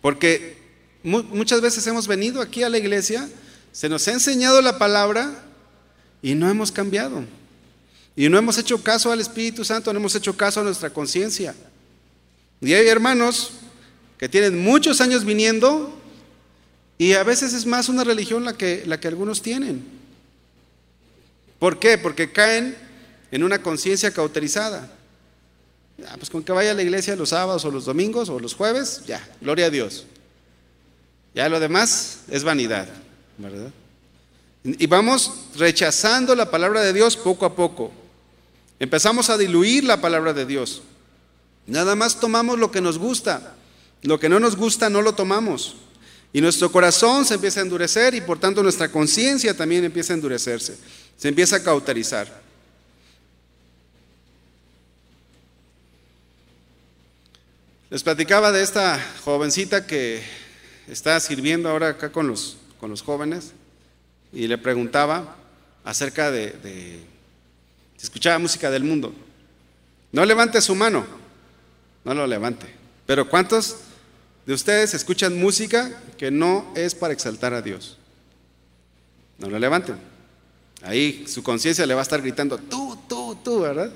Porque 0.00 0.58
muchas 1.02 1.60
veces 1.60 1.86
hemos 1.86 2.06
venido 2.06 2.40
aquí 2.40 2.62
a 2.62 2.68
la 2.68 2.78
iglesia 2.78 3.28
se 3.72 3.88
nos 3.88 4.08
ha 4.08 4.12
enseñado 4.12 4.62
la 4.62 4.78
palabra 4.78 5.44
y 6.22 6.34
no 6.34 6.48
hemos 6.48 6.72
cambiado. 6.72 7.24
Y 8.16 8.28
no 8.30 8.38
hemos 8.38 8.56
hecho 8.56 8.82
caso 8.82 9.12
al 9.12 9.20
Espíritu 9.20 9.66
Santo, 9.66 9.92
no 9.92 9.98
hemos 9.98 10.14
hecho 10.14 10.34
caso 10.34 10.60
a 10.60 10.64
nuestra 10.64 10.88
conciencia. 10.88 11.54
Y 12.62 12.72
hay 12.72 12.88
hermanos 12.88 13.50
que 14.16 14.30
tienen 14.30 14.62
muchos 14.62 15.02
años 15.02 15.24
viniendo 15.26 15.94
y 16.96 17.12
a 17.12 17.22
veces 17.22 17.52
es 17.52 17.66
más 17.66 17.90
una 17.90 18.02
religión 18.02 18.44
la 18.44 18.56
que, 18.56 18.82
la 18.86 18.98
que 18.98 19.08
algunos 19.08 19.42
tienen. 19.42 19.84
¿Por 21.58 21.78
qué? 21.78 21.98
Porque 21.98 22.32
caen 22.32 22.76
en 23.36 23.44
una 23.44 23.60
conciencia 23.60 24.10
cauterizada. 24.12 24.90
pues 26.16 26.30
con 26.30 26.42
que 26.42 26.52
vaya 26.52 26.70
a 26.70 26.74
la 26.74 26.82
iglesia 26.82 27.14
los 27.16 27.28
sábados 27.28 27.66
o 27.66 27.70
los 27.70 27.84
domingos 27.84 28.30
o 28.30 28.40
los 28.40 28.54
jueves, 28.54 29.02
ya, 29.06 29.28
gloria 29.42 29.66
a 29.66 29.70
Dios. 29.70 30.06
Ya 31.34 31.46
lo 31.50 31.60
demás 31.60 32.20
es 32.30 32.44
vanidad. 32.44 32.88
¿verdad? 33.36 33.70
Y 34.64 34.86
vamos 34.86 35.48
rechazando 35.54 36.34
la 36.34 36.50
palabra 36.50 36.80
de 36.80 36.94
Dios 36.94 37.14
poco 37.14 37.44
a 37.44 37.54
poco. 37.54 37.92
Empezamos 38.78 39.28
a 39.28 39.36
diluir 39.36 39.84
la 39.84 40.00
palabra 40.00 40.32
de 40.32 40.46
Dios. 40.46 40.80
Nada 41.66 41.94
más 41.94 42.18
tomamos 42.18 42.58
lo 42.58 42.70
que 42.70 42.80
nos 42.80 42.96
gusta. 42.96 43.54
Lo 44.00 44.18
que 44.18 44.30
no 44.30 44.40
nos 44.40 44.56
gusta 44.56 44.88
no 44.88 45.02
lo 45.02 45.14
tomamos. 45.14 45.76
Y 46.32 46.40
nuestro 46.40 46.72
corazón 46.72 47.26
se 47.26 47.34
empieza 47.34 47.60
a 47.60 47.64
endurecer 47.64 48.14
y 48.14 48.22
por 48.22 48.38
tanto 48.40 48.62
nuestra 48.62 48.90
conciencia 48.90 49.54
también 49.54 49.84
empieza 49.84 50.14
a 50.14 50.16
endurecerse. 50.16 50.78
Se 51.18 51.28
empieza 51.28 51.56
a 51.56 51.62
cauterizar. 51.62 52.45
Les 57.88 58.02
platicaba 58.02 58.52
de 58.52 58.62
esta 58.62 59.00
jovencita 59.24 59.86
que 59.86 60.22
está 60.88 61.18
sirviendo 61.20 61.68
ahora 61.68 61.90
acá 61.90 62.10
con 62.10 62.26
los 62.26 62.56
con 62.78 62.90
los 62.90 63.02
jóvenes 63.02 63.52
y 64.32 64.46
le 64.46 64.58
preguntaba 64.58 65.36
acerca 65.84 66.30
de, 66.30 67.00
si 67.96 68.04
escuchaba 68.04 68.38
música 68.38 68.70
del 68.70 68.84
mundo. 68.84 69.14
No 70.12 70.24
levante 70.24 70.60
su 70.60 70.74
mano, 70.74 71.06
no 72.04 72.14
lo 72.14 72.26
levante. 72.26 72.66
Pero 73.06 73.28
¿cuántos 73.28 73.76
de 74.46 74.54
ustedes 74.54 74.94
escuchan 74.94 75.38
música 75.38 76.02
que 76.18 76.30
no 76.30 76.72
es 76.74 76.94
para 76.94 77.12
exaltar 77.12 77.54
a 77.54 77.62
Dios? 77.62 77.98
No 79.38 79.48
lo 79.48 79.58
levanten. 79.58 79.96
Ahí 80.82 81.24
su 81.26 81.42
conciencia 81.42 81.86
le 81.86 81.94
va 81.94 82.00
a 82.00 82.02
estar 82.02 82.20
gritando, 82.20 82.58
tú, 82.58 82.98
tú, 83.08 83.36
tú, 83.42 83.60
¿verdad? 83.60 83.90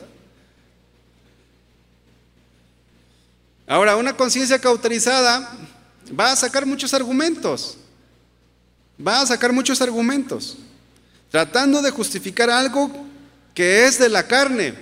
Ahora, 3.71 3.97
una 3.97 4.17
conciencia 4.17 4.59
cauterizada 4.59 5.51
va 6.19 6.33
a 6.33 6.37
sacar 6.37 6.67
muchos 6.67 6.93
argumentos 6.93 7.79
va 9.07 9.21
a 9.21 9.27
sacar 9.27 9.53
muchos 9.53 9.81
argumentos, 9.81 10.57
tratando 11.31 11.83
de 11.83 11.91
justificar 11.91 12.51
algo 12.51 12.91
que 13.55 13.87
es 13.87 13.99
de 13.99 14.09
la 14.09 14.27
carne, 14.27 14.75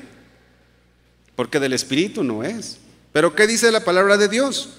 porque 1.37 1.61
del 1.61 1.73
Espíritu 1.73 2.25
no 2.25 2.43
es. 2.43 2.79
Pero 3.13 3.35
¿qué 3.35 3.47
dice 3.47 3.71
la 3.71 3.85
palabra 3.85 4.17
de 4.17 4.29
Dios? 4.29 4.71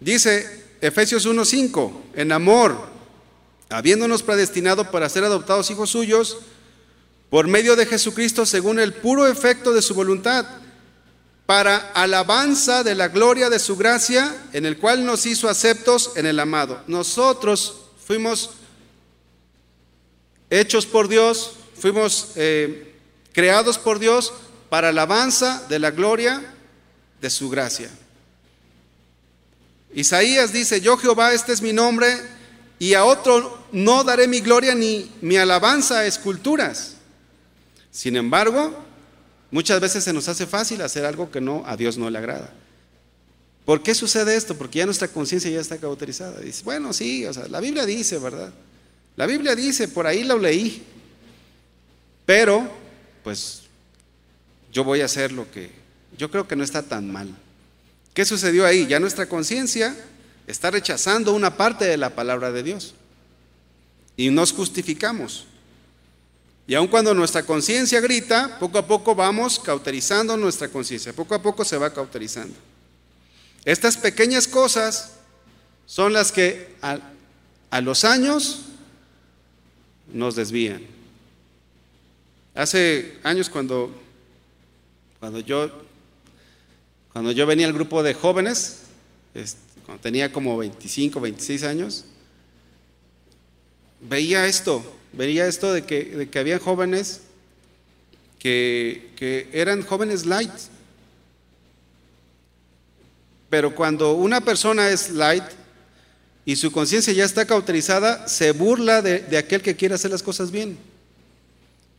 Dice 0.00 0.64
Efesios 0.80 1.26
1:5, 1.26 1.92
en 2.14 2.32
amor, 2.32 2.88
habiéndonos 3.68 4.22
predestinado 4.22 4.90
para 4.90 5.08
ser 5.08 5.24
adoptados 5.24 5.70
hijos 5.70 5.90
suyos, 5.90 6.38
por 7.30 7.48
medio 7.48 7.74
de 7.74 7.86
Jesucristo 7.86 8.46
según 8.46 8.78
el 8.78 8.92
puro 8.92 9.26
efecto 9.26 9.72
de 9.72 9.82
su 9.82 9.94
voluntad, 9.94 10.46
para 11.46 11.76
alabanza 11.92 12.82
de 12.82 12.94
la 12.94 13.08
gloria 13.08 13.50
de 13.50 13.58
su 13.58 13.76
gracia, 13.76 14.34
en 14.52 14.64
el 14.64 14.78
cual 14.78 15.04
nos 15.04 15.26
hizo 15.26 15.48
aceptos 15.48 16.12
en 16.16 16.26
el 16.26 16.40
amado. 16.40 16.82
Nosotros 16.86 17.82
fuimos 18.06 18.50
hechos 20.48 20.86
por 20.86 21.08
Dios, 21.08 21.52
fuimos 21.78 22.32
eh, 22.36 22.94
creados 23.32 23.76
por 23.78 23.98
Dios 23.98 24.32
para 24.70 24.88
alabanza 24.88 25.64
de 25.68 25.78
la 25.78 25.90
gloria 25.90 26.54
de 27.20 27.30
su 27.30 27.50
gracia. 27.50 27.90
Isaías 29.92 30.52
dice, 30.52 30.80
yo 30.80 30.96
Jehová, 30.96 31.32
este 31.32 31.52
es 31.52 31.62
mi 31.62 31.72
nombre, 31.72 32.16
y 32.78 32.94
a 32.94 33.04
otro 33.04 33.66
no 33.70 34.02
daré 34.02 34.26
mi 34.26 34.40
gloria 34.40 34.74
ni 34.74 35.12
mi 35.20 35.36
alabanza 35.36 36.00
a 36.00 36.06
esculturas. 36.06 36.94
Sin 37.90 38.16
embargo, 38.16 38.83
muchas 39.50 39.80
veces 39.80 40.04
se 40.04 40.12
nos 40.12 40.28
hace 40.28 40.46
fácil 40.46 40.82
hacer 40.82 41.04
algo 41.04 41.30
que 41.30 41.40
no 41.40 41.62
a 41.66 41.76
Dios 41.76 41.96
no 41.98 42.10
le 42.10 42.18
agrada. 42.18 42.52
¿Por 43.64 43.82
qué 43.82 43.94
sucede 43.94 44.36
esto? 44.36 44.56
Porque 44.56 44.80
ya 44.80 44.86
nuestra 44.86 45.08
conciencia 45.08 45.50
ya 45.50 45.60
está 45.60 45.78
cauterizada. 45.78 46.40
Dice, 46.40 46.62
bueno, 46.64 46.92
sí, 46.92 47.24
o 47.24 47.32
sea, 47.32 47.48
la 47.48 47.60
Biblia 47.60 47.86
dice, 47.86 48.18
¿verdad? 48.18 48.52
La 49.16 49.26
Biblia 49.26 49.54
dice, 49.54 49.88
por 49.88 50.06
ahí 50.06 50.24
lo 50.24 50.38
leí. 50.38 50.82
Pero, 52.26 52.70
pues, 53.22 53.62
yo 54.72 54.84
voy 54.84 55.00
a 55.00 55.06
hacer 55.06 55.32
lo 55.32 55.50
que 55.50 55.70
yo 56.18 56.30
creo 56.30 56.46
que 56.46 56.56
no 56.56 56.64
está 56.64 56.82
tan 56.82 57.10
mal. 57.10 57.34
¿Qué 58.12 58.24
sucedió 58.24 58.66
ahí? 58.66 58.86
Ya 58.86 59.00
nuestra 59.00 59.28
conciencia 59.28 59.96
está 60.46 60.70
rechazando 60.70 61.32
una 61.32 61.56
parte 61.56 61.84
de 61.84 61.96
la 61.96 62.10
palabra 62.10 62.52
de 62.52 62.62
Dios. 62.62 62.94
Y 64.16 64.30
nos 64.30 64.52
justificamos. 64.52 65.46
Y 66.66 66.74
aun 66.74 66.88
cuando 66.88 67.12
nuestra 67.12 67.42
conciencia 67.42 68.00
grita, 68.00 68.58
poco 68.58 68.78
a 68.78 68.86
poco 68.86 69.14
vamos 69.14 69.58
cauterizando 69.58 70.36
nuestra 70.36 70.68
conciencia. 70.68 71.12
Poco 71.12 71.34
a 71.34 71.42
poco 71.42 71.64
se 71.64 71.76
va 71.76 71.92
cauterizando. 71.92 72.54
Estas 73.64 73.96
pequeñas 73.96 74.48
cosas 74.48 75.12
son 75.86 76.12
las 76.12 76.32
que 76.32 76.74
a, 76.80 77.80
los 77.80 78.04
años 78.04 78.62
nos 80.12 80.36
desvían. 80.36 80.82
Hace 82.54 83.18
años 83.24 83.50
cuando, 83.50 83.90
cuando 85.18 85.40
yo 85.40 85.70
Cuando 87.12 87.30
yo 87.30 87.46
venía 87.46 87.66
al 87.66 87.72
grupo 87.72 88.02
de 88.02 88.12
jóvenes, 88.12 88.80
cuando 89.86 90.02
tenía 90.02 90.32
como 90.32 90.58
25, 90.58 91.20
26 91.20 91.62
años, 91.62 92.04
veía 94.00 94.46
esto, 94.46 94.82
veía 95.16 95.46
esto 95.46 95.72
de 95.72 95.82
que, 95.82 96.04
de 96.04 96.28
que 96.28 96.38
había 96.38 96.58
jóvenes 96.58 97.22
que, 98.38 99.10
que 99.16 99.48
eran 99.52 99.82
jóvenes 99.82 100.26
light. 100.26 100.52
Pero 103.48 103.74
cuando 103.74 104.14
una 104.14 104.40
persona 104.40 104.90
es 104.90 105.10
light 105.10 105.44
y 106.44 106.56
su 106.56 106.72
conciencia 106.72 107.12
ya 107.12 107.24
está 107.24 107.46
cauterizada, 107.46 108.28
se 108.28 108.52
burla 108.52 109.00
de, 109.00 109.20
de 109.20 109.38
aquel 109.38 109.62
que 109.62 109.76
quiere 109.76 109.94
hacer 109.94 110.10
las 110.10 110.22
cosas 110.22 110.50
bien. 110.50 110.76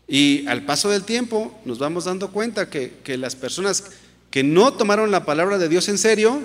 Y 0.08 0.46
al 0.48 0.66
paso 0.66 0.90
del 0.90 1.04
tiempo 1.04 1.60
nos 1.66 1.80
vamos 1.80 2.06
dando 2.06 2.32
cuenta 2.32 2.70
que, 2.70 2.94
que, 3.04 3.18
las 3.18 3.36
personas 3.36 3.86
que 4.30 4.44
no 4.44 4.74
tomaron 4.74 5.10
la 5.10 5.26
palabra 5.26 5.58
de 5.58 5.68
Dios 5.68 5.90
en 5.90 5.98
serio, 5.98 6.42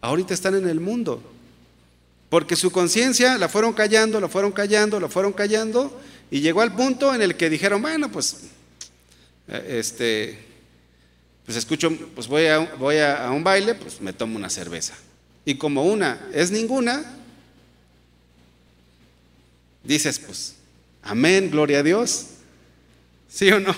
ahorita 0.00 0.32
están 0.32 0.54
en 0.54 0.68
el 0.68 0.80
mundo. 0.80 1.22
Porque 2.32 2.56
su 2.56 2.70
conciencia 2.70 3.36
la 3.36 3.46
fueron 3.46 3.74
callando, 3.74 4.18
la 4.18 4.26
fueron 4.26 4.52
callando, 4.52 4.98
la 4.98 5.10
fueron 5.10 5.34
callando, 5.34 6.00
y 6.30 6.40
llegó 6.40 6.62
al 6.62 6.74
punto 6.74 7.14
en 7.14 7.20
el 7.20 7.36
que 7.36 7.50
dijeron, 7.50 7.82
bueno, 7.82 8.10
pues, 8.10 8.36
eh, 9.48 9.76
este, 9.78 10.38
pues 11.44 11.58
escucho, 11.58 11.94
pues 12.14 12.28
voy 12.28 12.46
a, 12.46 12.60
voy 12.78 12.96
a, 12.96 13.30
un 13.32 13.44
baile, 13.44 13.74
pues 13.74 14.00
me 14.00 14.14
tomo 14.14 14.36
una 14.36 14.48
cerveza. 14.48 14.94
Y 15.44 15.56
como 15.56 15.84
una 15.84 16.26
es 16.32 16.50
ninguna, 16.50 17.04
dices, 19.84 20.18
pues, 20.18 20.54
amén, 21.02 21.50
gloria 21.50 21.80
a 21.80 21.82
Dios. 21.82 22.28
¿Sí 23.28 23.52
o 23.52 23.60
no? 23.60 23.76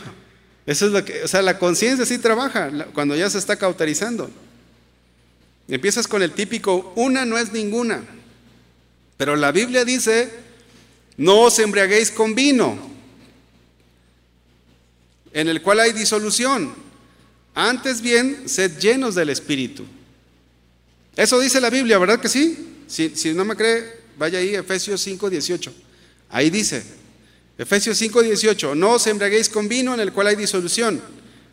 Eso 0.64 0.86
es 0.86 0.92
lo 0.92 1.05
que, 1.05 1.24
o 1.24 1.26
sea, 1.26 1.42
la 1.42 1.59
conciencia 1.59 2.07
sí 2.07 2.18
trabaja 2.18 2.70
cuando 2.92 3.16
ya 3.16 3.28
se 3.28 3.38
está 3.38 3.57
cauterizando. 3.57 4.30
Empiezas 5.66 6.07
con 6.07 6.22
el 6.22 6.30
típico, 6.30 6.92
una 6.94 7.24
no 7.24 7.36
es 7.36 7.52
ninguna. 7.52 8.05
Pero 9.24 9.36
la 9.36 9.52
Biblia 9.52 9.86
dice, 9.86 10.28
no 11.16 11.44
os 11.44 11.58
embriaguéis 11.58 12.10
con 12.10 12.34
vino, 12.34 12.78
en 15.32 15.48
el 15.48 15.62
cual 15.62 15.80
hay 15.80 15.92
disolución. 15.92 16.74
Antes 17.54 18.02
bien, 18.02 18.46
sed 18.46 18.78
llenos 18.78 19.14
del 19.14 19.30
Espíritu. 19.30 19.82
Eso 21.16 21.40
dice 21.40 21.58
la 21.58 21.70
Biblia, 21.70 21.96
¿verdad 21.96 22.20
que 22.20 22.28
sí? 22.28 22.82
Si, 22.86 23.32
no 23.32 23.46
me 23.46 23.56
cree, 23.56 23.94
vaya 24.18 24.40
ahí, 24.40 24.54
Efesios 24.54 25.00
5, 25.00 25.30
18. 25.30 25.72
Ahí 26.28 26.50
dice, 26.50 26.84
Efesios 27.56 27.96
5, 27.96 28.24
18, 28.24 28.74
no 28.74 28.90
os 28.90 29.06
embriaguéis 29.06 29.48
con 29.48 29.68
vino 29.68 29.94
en 29.94 30.00
el 30.00 30.12
cual 30.12 30.26
hay 30.26 30.36
disolución. 30.36 31.00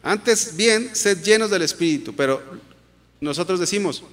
Antes 0.03 0.57
bien, 0.57 0.89
sed 0.93 1.24
llenos 1.24 1.49
del 1.49 1.61
Espíritu. 1.61 2.13
Pero 2.17 2.43
nosotros 3.22 3.61
decimos, 3.61 4.03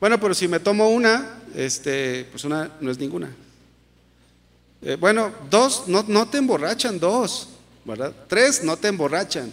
bueno, 0.00 0.20
pero 0.20 0.34
si 0.34 0.46
me 0.48 0.60
tomo 0.60 0.90
una, 0.90 1.40
este, 1.54 2.26
pues 2.30 2.44
una 2.44 2.70
no 2.80 2.90
es 2.90 2.98
ninguna. 2.98 3.30
Eh, 4.82 4.96
bueno, 4.98 5.32
dos, 5.50 5.84
no, 5.88 6.04
no 6.06 6.28
te 6.28 6.38
emborrachan, 6.38 7.00
dos, 7.00 7.48
¿verdad? 7.84 8.14
Tres, 8.28 8.62
no 8.62 8.76
te 8.76 8.88
emborrachan. 8.88 9.52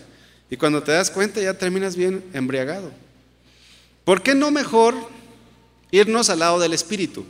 Y 0.50 0.58
cuando 0.58 0.84
te 0.84 0.92
das 0.92 1.10
cuenta 1.10 1.42
ya 1.42 1.56
terminas 1.56 1.96
bien 1.96 2.24
embriagado. 2.34 2.92
¿Por 4.04 4.22
qué 4.22 4.36
no 4.36 4.52
mejor 4.52 4.96
irnos 5.90 6.30
al 6.30 6.40
lado 6.40 6.60
del 6.60 6.74
Espíritu? 6.74 7.26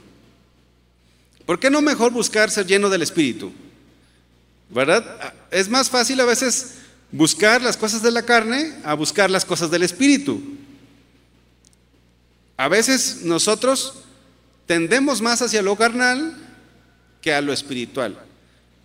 ¿Por 1.46 1.60
qué 1.60 1.70
no 1.70 1.82
mejor 1.82 2.12
buscar 2.12 2.52
ser 2.52 2.66
lleno 2.66 2.90
del 2.90 3.02
Espíritu? 3.02 3.54
¿Verdad? 4.70 5.34
Es 5.52 5.70
más 5.70 5.90
fácil 5.90 6.20
a 6.20 6.26
veces 6.26 6.76
buscar 7.12 7.62
las 7.62 7.78
cosas 7.78 8.02
de 8.02 8.12
la 8.12 8.24
carne 8.24 8.74
a 8.84 8.94
buscar 8.94 9.30
las 9.30 9.46
cosas 9.46 9.72
del 9.72 9.84
Espíritu. 9.84 10.42
A 12.58 12.68
veces 12.68 13.22
nosotros 13.24 13.94
tendemos 14.66 15.22
más 15.22 15.42
hacia 15.42 15.62
lo 15.62 15.76
carnal 15.76 16.36
que 17.22 17.34
a 17.34 17.42
lo 17.42 17.52
espiritual. 17.52 18.18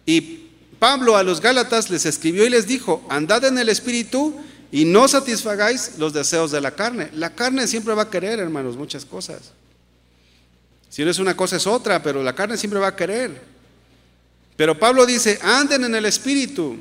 Y 0.06 0.48
Pablo 0.78 1.16
a 1.16 1.22
los 1.22 1.40
Gálatas 1.40 1.90
les 1.90 2.06
escribió 2.06 2.44
y 2.44 2.50
les 2.50 2.66
dijo, 2.66 3.06
andad 3.08 3.44
en 3.44 3.58
el 3.58 3.68
Espíritu 3.68 4.34
y 4.72 4.84
no 4.84 5.08
satisfagáis 5.08 5.98
los 5.98 6.12
deseos 6.12 6.50
de 6.50 6.60
la 6.60 6.72
carne. 6.72 7.10
La 7.14 7.34
carne 7.34 7.66
siempre 7.66 7.94
va 7.94 8.02
a 8.02 8.10
querer, 8.10 8.38
hermanos, 8.38 8.76
muchas 8.76 9.04
cosas. 9.04 9.52
Si 10.88 11.04
no 11.04 11.10
es 11.10 11.18
una 11.18 11.36
cosa 11.36 11.56
es 11.56 11.66
otra, 11.66 12.02
pero 12.02 12.22
la 12.22 12.34
carne 12.34 12.56
siempre 12.56 12.80
va 12.80 12.88
a 12.88 12.96
querer. 12.96 13.40
Pero 14.56 14.78
Pablo 14.78 15.06
dice, 15.06 15.38
anden 15.42 15.84
en 15.84 15.94
el 15.94 16.04
Espíritu. 16.06 16.76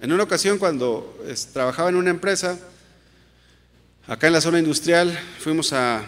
En 0.00 0.12
una 0.12 0.24
ocasión 0.24 0.58
cuando 0.58 1.18
trabajaba 1.52 1.88
en 1.88 1.96
una 1.96 2.10
empresa, 2.10 2.58
acá 4.06 4.26
en 4.26 4.34
la 4.34 4.40
zona 4.40 4.58
industrial, 4.58 5.18
fuimos 5.38 5.72
a, 5.72 6.04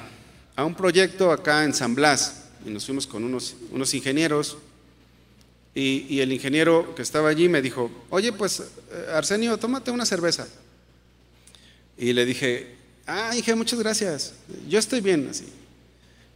a 0.54 0.64
un 0.64 0.74
proyecto 0.74 1.32
acá 1.32 1.64
en 1.64 1.72
San 1.72 1.94
Blas 1.94 2.44
y 2.64 2.70
nos 2.70 2.84
fuimos 2.84 3.06
con 3.06 3.24
unos, 3.24 3.56
unos 3.70 3.94
ingenieros 3.94 4.58
y, 5.74 6.06
y, 6.08 6.20
el 6.20 6.32
ingeniero 6.32 6.94
que 6.94 7.02
estaba 7.02 7.28
allí 7.28 7.48
me 7.48 7.60
dijo, 7.60 7.90
oye 8.08 8.32
pues 8.32 8.60
eh, 8.60 9.06
Arsenio, 9.12 9.58
tómate 9.58 9.90
una 9.90 10.06
cerveza. 10.06 10.48
Y 11.98 12.14
le 12.14 12.24
dije, 12.24 12.74
ah, 13.06 13.30
dije, 13.34 13.54
muchas 13.54 13.78
gracias, 13.78 14.34
yo 14.68 14.78
estoy 14.78 15.00
bien 15.00 15.28
así. 15.30 15.46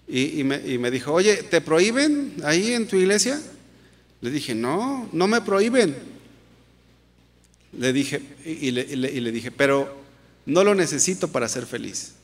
Y, 0.07 0.41
y, 0.41 0.45
me, 0.45 0.57
y, 0.67 0.77
me, 0.77 0.91
dijo, 0.91 1.13
oye, 1.13 1.43
¿te 1.45 1.61
prohíben 1.61 2.35
ahí 2.45 2.73
en 2.73 2.87
tu 2.87 2.97
iglesia? 2.97 3.41
Le 4.21 4.31
dije, 4.31 4.55
no, 4.55 5.09
no 5.13 5.27
me 5.29 5.41
prohíben. 5.41 5.97
Le 7.79 7.93
dije, 7.93 8.21
y 8.45 8.73
le, 8.73 8.97
le, 8.97 9.11
y 9.11 9.21
le 9.21 9.31
dije, 9.31 9.51
pero 9.53 10.01
no 10.47 10.65
lo 10.65 10.75
necesito 10.75 11.29
para 11.29 11.49
ser 11.49 11.67
feliz. 11.67 12.15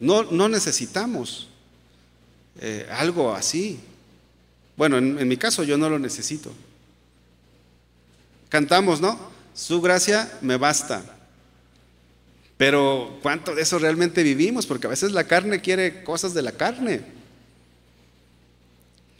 No, 0.00 0.24
no 0.24 0.48
necesitamos 0.48 1.48
eh, 2.60 2.86
algo 2.90 3.34
así. 3.34 3.78
Bueno, 4.76 4.98
en, 4.98 5.18
en 5.18 5.28
mi 5.28 5.36
caso 5.36 5.62
yo 5.64 5.78
no 5.78 5.88
lo 5.88 5.98
necesito. 5.98 6.52
Cantamos, 8.48 9.00
¿no? 9.00 9.18
Su 9.54 9.80
gracia 9.80 10.38
me 10.42 10.56
basta. 10.56 11.04
Pero 12.56 13.18
¿cuánto 13.22 13.54
de 13.54 13.62
eso 13.62 13.78
realmente 13.78 14.22
vivimos? 14.22 14.66
Porque 14.66 14.86
a 14.86 14.90
veces 14.90 15.12
la 15.12 15.24
carne 15.24 15.60
quiere 15.60 16.04
cosas 16.04 16.34
de 16.34 16.42
la 16.42 16.52
carne. 16.52 17.02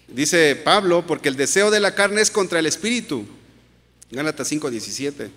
Dice 0.09 0.55
Pablo, 0.55 1.05
porque 1.07 1.29
el 1.29 1.37
deseo 1.37 1.71
de 1.71 1.81
la 1.81 1.95
carne 1.95 2.21
es 2.21 2.31
contra 2.31 2.59
el 2.61 2.67
espíritu. 2.67 3.27
Gálatas 4.11 4.51
5:17. 4.53 5.31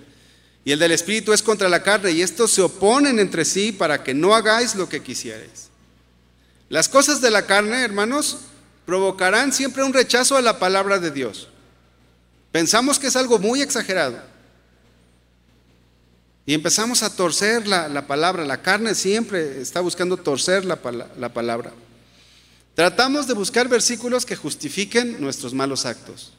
Y 0.67 0.73
el 0.73 0.79
del 0.79 0.91
espíritu 0.91 1.31
es 1.31 1.41
contra 1.41 1.69
la 1.69 1.81
carne, 1.81 2.11
y 2.11 2.21
estos 2.21 2.51
se 2.51 2.61
oponen 2.61 3.19
entre 3.19 3.45
sí 3.45 3.71
para 3.71 4.03
que 4.03 4.13
no 4.13 4.35
hagáis 4.35 4.75
lo 4.75 4.89
que 4.89 5.01
quisierais. 5.01 5.69
Las 6.67 6.89
cosas 6.89 7.21
de 7.21 7.31
la 7.31 7.45
carne, 7.45 7.85
hermanos, 7.85 8.39
provocarán 8.85 9.53
siempre 9.53 9.85
un 9.85 9.93
rechazo 9.93 10.35
a 10.35 10.41
la 10.41 10.59
palabra 10.59 10.99
de 10.99 11.11
Dios. 11.11 11.47
Pensamos 12.51 12.99
que 12.99 13.07
es 13.07 13.15
algo 13.15 13.39
muy 13.39 13.61
exagerado. 13.61 14.19
Y 16.45 16.53
empezamos 16.53 17.01
a 17.01 17.15
torcer 17.15 17.65
la, 17.65 17.87
la, 17.87 18.05
palabra. 18.05 18.43
La 18.43 18.61
carne 18.61 18.93
siempre 18.93 19.61
está 19.61 19.79
buscando 19.79 20.17
torcer 20.17 20.65
la, 20.65 20.77
la, 21.17 21.31
palabra. 21.31 21.71
Tratamos 22.75 23.25
de 23.25 23.35
buscar 23.35 23.69
versículos 23.69 24.25
que 24.25 24.35
justifiquen 24.35 25.21
nuestros 25.21 25.53
malos 25.53 25.85
actos. 25.85 26.33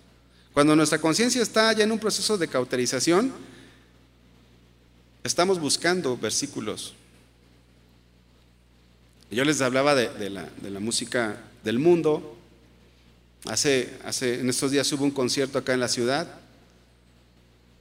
Cuando 0.53 0.77
nuestra 0.77 0.99
conciencia 0.99 1.41
está 1.41 1.73
ya 1.73 1.85
en 1.85 1.93
un 1.93 1.99
proceso 1.99 2.37
de 2.37 2.47
cauterización, 2.47 3.33
estamos 5.29 5.61
buscando 5.61 6.17
versículos. 6.17 6.95
Yo 9.31 9.45
les 9.45 9.61
hablaba 9.61 9.95
de, 9.95 10.31
la, 10.31 10.49
de 10.63 10.71
la, 10.71 10.81
música 10.81 11.39
del 11.63 11.79
mundo. 11.79 12.35
Hace, 13.45 13.95
hace, 14.05 14.41
en 14.41 14.49
estos 14.49 14.71
días 14.71 14.91
hubo 14.93 15.05
un 15.05 15.11
concierto 15.11 15.59
acá 15.59 15.75
en 15.75 15.81
la 15.81 15.89
ciudad 15.89 16.27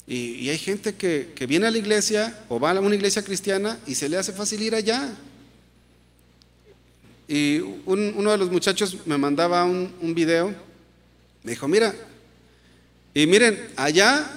y, 0.06 0.34
y, 0.34 0.50
hay 0.50 0.58
gente 0.58 0.96
que, 0.96 1.32
que, 1.36 1.48
viene 1.48 1.68
a 1.68 1.72
la 1.72 1.78
iglesia 1.78 2.38
o 2.48 2.60
va 2.60 2.72
a 2.72 2.80
una 2.80 2.96
iglesia 2.96 3.24
cristiana 3.24 3.80
y 3.88 3.96
se 3.96 4.08
le 4.08 4.18
hace 4.18 4.34
fácil 4.34 4.62
ir 4.62 4.76
allá. 4.76 5.10
Y 7.28 7.60
un, 7.60 8.14
uno 8.16 8.32
de 8.32 8.38
los 8.38 8.52
muchachos 8.52 8.98
me 9.06 9.18
mandaba 9.18 9.64
un, 9.66 9.94
un 10.02 10.14
video, 10.14 10.54
me 11.44 11.52
dijo, 11.52 11.68
mira, 11.68 11.96
y 13.14 13.26
miren, 13.26 13.70
allá 13.76 14.30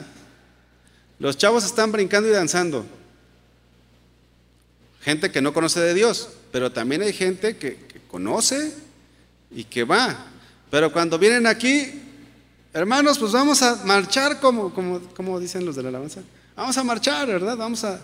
los 1.18 1.36
chavos 1.36 1.64
están 1.64 1.92
brincando 1.92 2.28
y 2.28 2.32
danzando. 2.32 2.86
Gente 5.00 5.30
que 5.30 5.40
no 5.40 5.52
conoce 5.52 5.80
de 5.80 5.94
Dios, 5.94 6.28
pero 6.52 6.72
también 6.72 7.02
hay 7.02 7.12
gente 7.12 7.56
que, 7.56 7.76
conoce 8.08 8.74
y 9.50 9.64
que 9.64 9.84
va. 9.84 10.26
Pero 10.70 10.92
cuando 10.92 11.18
vienen 11.18 11.46
aquí, 11.46 11.92
Hermanos, 12.72 13.18
pues 13.18 13.32
vamos 13.32 13.62
a 13.62 13.84
marchar 13.84 14.38
como, 14.38 14.72
como, 14.72 15.00
como 15.16 15.40
dicen 15.40 15.64
los 15.64 15.74
de 15.74 15.82
la 15.82 15.88
alabanza. 15.88 16.22
Vamos 16.54 16.76
a 16.78 16.84
marchar, 16.84 17.26
¿verdad? 17.26 17.56
Vamos 17.56 17.82
a, 17.82 18.00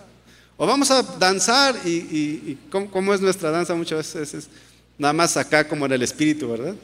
o 0.57 0.67
vamos 0.67 0.91
a 0.91 1.03
danzar 1.03 1.77
y, 1.85 1.91
y, 1.91 2.59
¿cómo, 2.71 2.91
¿cómo, 2.91 3.15
es 3.15 3.21
nuestra 3.21 3.53
danza 3.53 3.75
muchas 3.75 3.99
veces? 3.99 4.35
Es 4.35 4.49
nada 4.99 5.13
más 5.13 5.37
acá 5.37 5.69
como 5.69 5.87
en 5.87 5.93
el 5.93 6.03
espíritu, 6.03 6.49
¿verdad? 6.49 6.75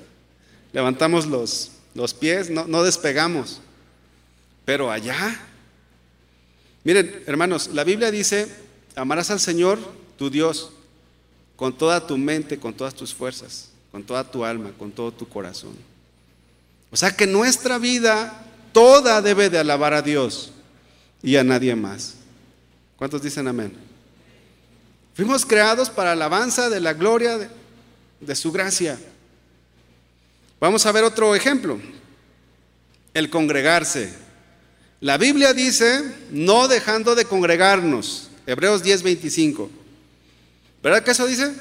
Levantamos 0.72 1.26
los, 1.26 1.72
los 1.94 2.14
pies, 2.14 2.50
no, 2.50 2.66
no 2.68 2.84
despegamos. 2.84 3.60
Pero 4.64 4.88
allá, 4.88 5.40
Miren, 6.84 7.22
hermanos, 7.26 7.70
la 7.72 7.84
Biblia 7.84 8.10
dice, 8.10 8.48
amarás 8.95 9.30
al 9.30 9.40
Señor, 9.40 9.78
tu 10.18 10.30
Dios, 10.30 10.70
con 11.57 11.76
toda 11.76 12.07
tu 12.07 12.18
mente, 12.18 12.59
con 12.59 12.74
todas 12.74 12.95
tus 12.95 13.14
fuerzas, 13.14 13.70
con 13.90 14.03
toda 14.03 14.24
tu 14.24 14.45
alma, 14.45 14.72
con 14.78 14.90
todo 14.90 15.12
tu 15.12 15.28
corazón. 15.28 15.76
O 16.90 16.97
sea 16.97 17.14
que 17.14 17.26
nuestra 17.26 17.78
vida 17.78 18.47
toda 18.72 19.22
debe 19.22 19.49
de 19.49 19.59
alabar 19.59 19.95
a 19.95 20.03
Dios 20.03 20.53
y 21.22 21.36
a 21.36 21.45
nadie 21.45 21.74
más. 21.74 22.14
¿Cuántos 22.97 23.22
dicen 23.22 23.49
amén? 23.49 23.72
Fuimos 25.14 25.45
creados 25.45 25.90
para 25.90 26.12
alabanza 26.12 26.70
de 26.70 26.80
la 26.80 26.95
gloria 26.95 27.38
de, 27.38 27.49
de 28.20 28.34
su 28.34 28.51
gracia. 28.51 28.99
Vamos 30.61 30.86
a 30.86 30.93
ver 30.93 31.05
otro 31.05 31.34
ejemplo, 31.34 31.80
el 33.14 33.28
congregarse. 33.28 34.14
La 35.01 35.18
Biblia 35.18 35.53
dice, 35.53 36.03
no 36.30 36.68
dejando 36.68 37.14
de 37.14 37.24
congregarnos, 37.24 38.28
Hebreos 38.47 38.82
10:25. 38.82 39.68
¿Verdad 40.82 41.03
que 41.03 41.12
eso 41.12 41.26
dice? 41.26 41.53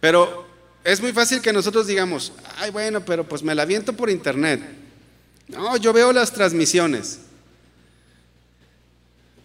Pero 0.00 0.46
es 0.84 1.00
muy 1.00 1.12
fácil 1.12 1.40
que 1.40 1.52
nosotros 1.52 1.86
digamos, 1.86 2.32
ay 2.58 2.70
bueno, 2.70 3.04
pero 3.04 3.28
pues 3.28 3.42
me 3.42 3.54
la 3.54 3.64
viento 3.64 3.92
por 3.92 4.10
internet. 4.10 4.60
No, 5.48 5.76
yo 5.76 5.92
veo 5.92 6.12
las 6.12 6.32
transmisiones. 6.32 7.18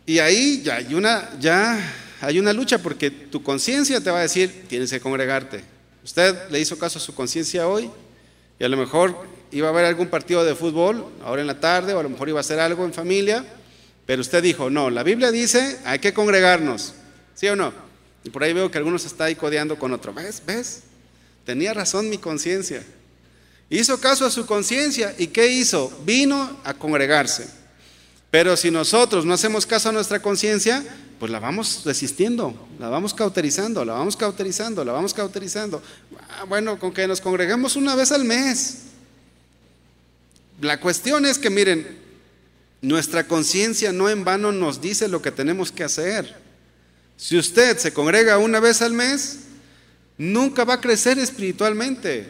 Y 0.06 0.20
ahí 0.20 0.62
ya 0.64 0.76
hay 0.76 0.94
una, 0.94 1.38
ya 1.40 1.94
hay 2.22 2.40
una 2.40 2.54
lucha 2.54 2.78
porque 2.80 3.12
tu 3.12 3.44
conciencia 3.44 4.02
te 4.02 4.10
va 4.10 4.20
a 4.20 4.22
decir, 4.22 4.66
tienes 4.68 4.90
que 4.90 5.00
congregarte. 5.00 5.64
Usted 6.04 6.50
le 6.50 6.60
hizo 6.60 6.80
caso 6.80 6.98
a 6.98 7.02
su 7.02 7.14
conciencia 7.14 7.68
hoy 7.68 7.90
y 8.60 8.64
a 8.64 8.70
lo 8.70 8.78
mejor 8.78 9.16
iba 9.52 9.68
a 9.68 9.72
haber 9.72 9.86
algún 9.86 10.08
partido 10.08 10.46
de 10.46 10.56
fútbol 10.56 11.06
ahora 11.24 11.42
en 11.42 11.48
la 11.48 11.60
tarde 11.60 11.94
o 11.94 12.00
a 12.00 12.04
lo 12.04 12.10
mejor 12.10 12.30
iba 12.30 12.40
a 12.40 12.42
hacer 12.42 12.60
algo 12.60 12.86
en 12.86 12.94
familia, 12.94 13.46
pero 14.08 14.22
usted 14.22 14.42
dijo, 14.42 14.70
no, 14.70 14.90
la 14.90 15.04
Biblia 15.04 15.32
dice, 15.32 15.80
hay 15.84 16.00
que 16.00 16.14
congregarnos, 16.14 16.94
¿sí 17.36 17.48
o 17.50 17.58
no? 17.58 17.74
Y 18.24 18.30
por 18.30 18.42
ahí 18.42 18.54
veo 18.54 18.72
que 18.72 18.78
algunos 18.78 19.06
está 19.06 19.26
ahí 19.26 19.36
codeando 19.36 19.78
con 19.78 19.92
otro, 19.92 20.14
¿ves? 20.14 20.42
¿Ves? 20.48 20.84
Tenía 21.46 21.74
razón 21.74 22.10
mi 22.10 22.18
conciencia. 22.18 22.84
Hizo 23.70 24.00
caso 24.00 24.26
a 24.26 24.32
su 24.32 24.46
conciencia 24.46 25.14
y 25.18 25.28
¿qué 25.28 25.48
hizo? 25.48 25.92
Vino 26.06 26.58
a 26.64 26.74
congregarse. 26.74 27.50
Pero 28.32 28.56
si 28.56 28.72
nosotros 28.72 29.26
no 29.26 29.34
hacemos 29.34 29.66
caso 29.66 29.90
a 29.90 29.92
nuestra 29.92 30.22
conciencia, 30.22 30.86
pues 31.20 31.30
la 31.30 31.40
vamos 31.40 31.82
resistiendo, 31.84 32.54
la 32.80 32.88
vamos 32.88 33.14
cauterizando, 33.14 33.84
la 33.84 33.94
vamos 33.94 34.16
cauterizando, 34.16 34.86
la 34.86 34.94
vamos 34.94 35.14
cauterizando. 35.14 35.84
Ah, 36.30 36.46
bueno, 36.46 36.80
con 36.80 36.94
que 36.94 37.08
nos 37.08 37.20
congreguemos 37.20 37.76
una 37.76 37.94
vez 37.96 38.14
al 38.14 38.24
mes. 38.24 38.84
La 40.62 40.80
cuestión 40.80 41.26
es 41.26 41.38
que, 41.38 41.50
miren, 41.50 42.07
nuestra 42.88 43.28
conciencia 43.28 43.92
no 43.92 44.10
en 44.10 44.24
vano 44.24 44.54
nos 44.54 44.80
dice 44.80 45.10
lo 45.10 45.22
que 45.22 45.30
tenemos 45.30 45.74
que 45.74 45.84
hacer. 45.84 46.38
Si 47.18 47.38
usted 47.38 47.78
se 47.78 47.92
congrega 47.92 48.38
una 48.38 48.62
vez 48.62 48.82
al 48.82 48.94
mes, 48.94 49.40
nunca 50.18 50.64
va 50.64 50.76
a 50.76 50.82
crecer 50.82 51.20
espiritualmente. 51.20 52.30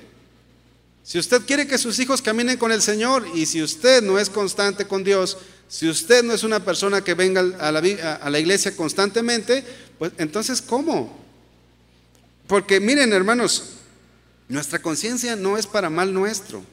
Si 1.03 1.19
usted 1.19 1.43
quiere 1.43 1.67
que 1.67 1.77
sus 1.77 1.99
hijos 1.99 2.23
caminen 2.23 2.57
con 2.57 2.71
el 2.71 2.81
Señor 2.81 3.27
y 3.35 3.45
si 3.45 3.61
usted 3.61 4.01
no 4.01 4.17
es 4.17 4.31
constante 4.31 4.85
con 4.85 5.03
Dios, 5.03 5.37
si 5.67 5.87
usted 5.87 6.23
no 6.23 6.33
es 6.33 6.43
una 6.43 6.65
persona 6.65 7.03
que 7.03 7.13
venga 7.13 7.41
a 7.59 7.71
la, 8.29 8.39
iglesia 8.39 8.75
constantemente, 8.75 9.63
pues 9.99 10.11
entonces 10.17 10.59
¿cómo? 10.59 11.15
Porque 12.47 12.79
miren 12.79 13.13
hermanos, 13.13 13.73
nuestra 14.49 14.81
conciencia 14.81 15.35
no 15.35 15.55
es 15.55 15.67
para 15.67 15.91
mal 15.91 16.11
nuestro. 16.11 16.63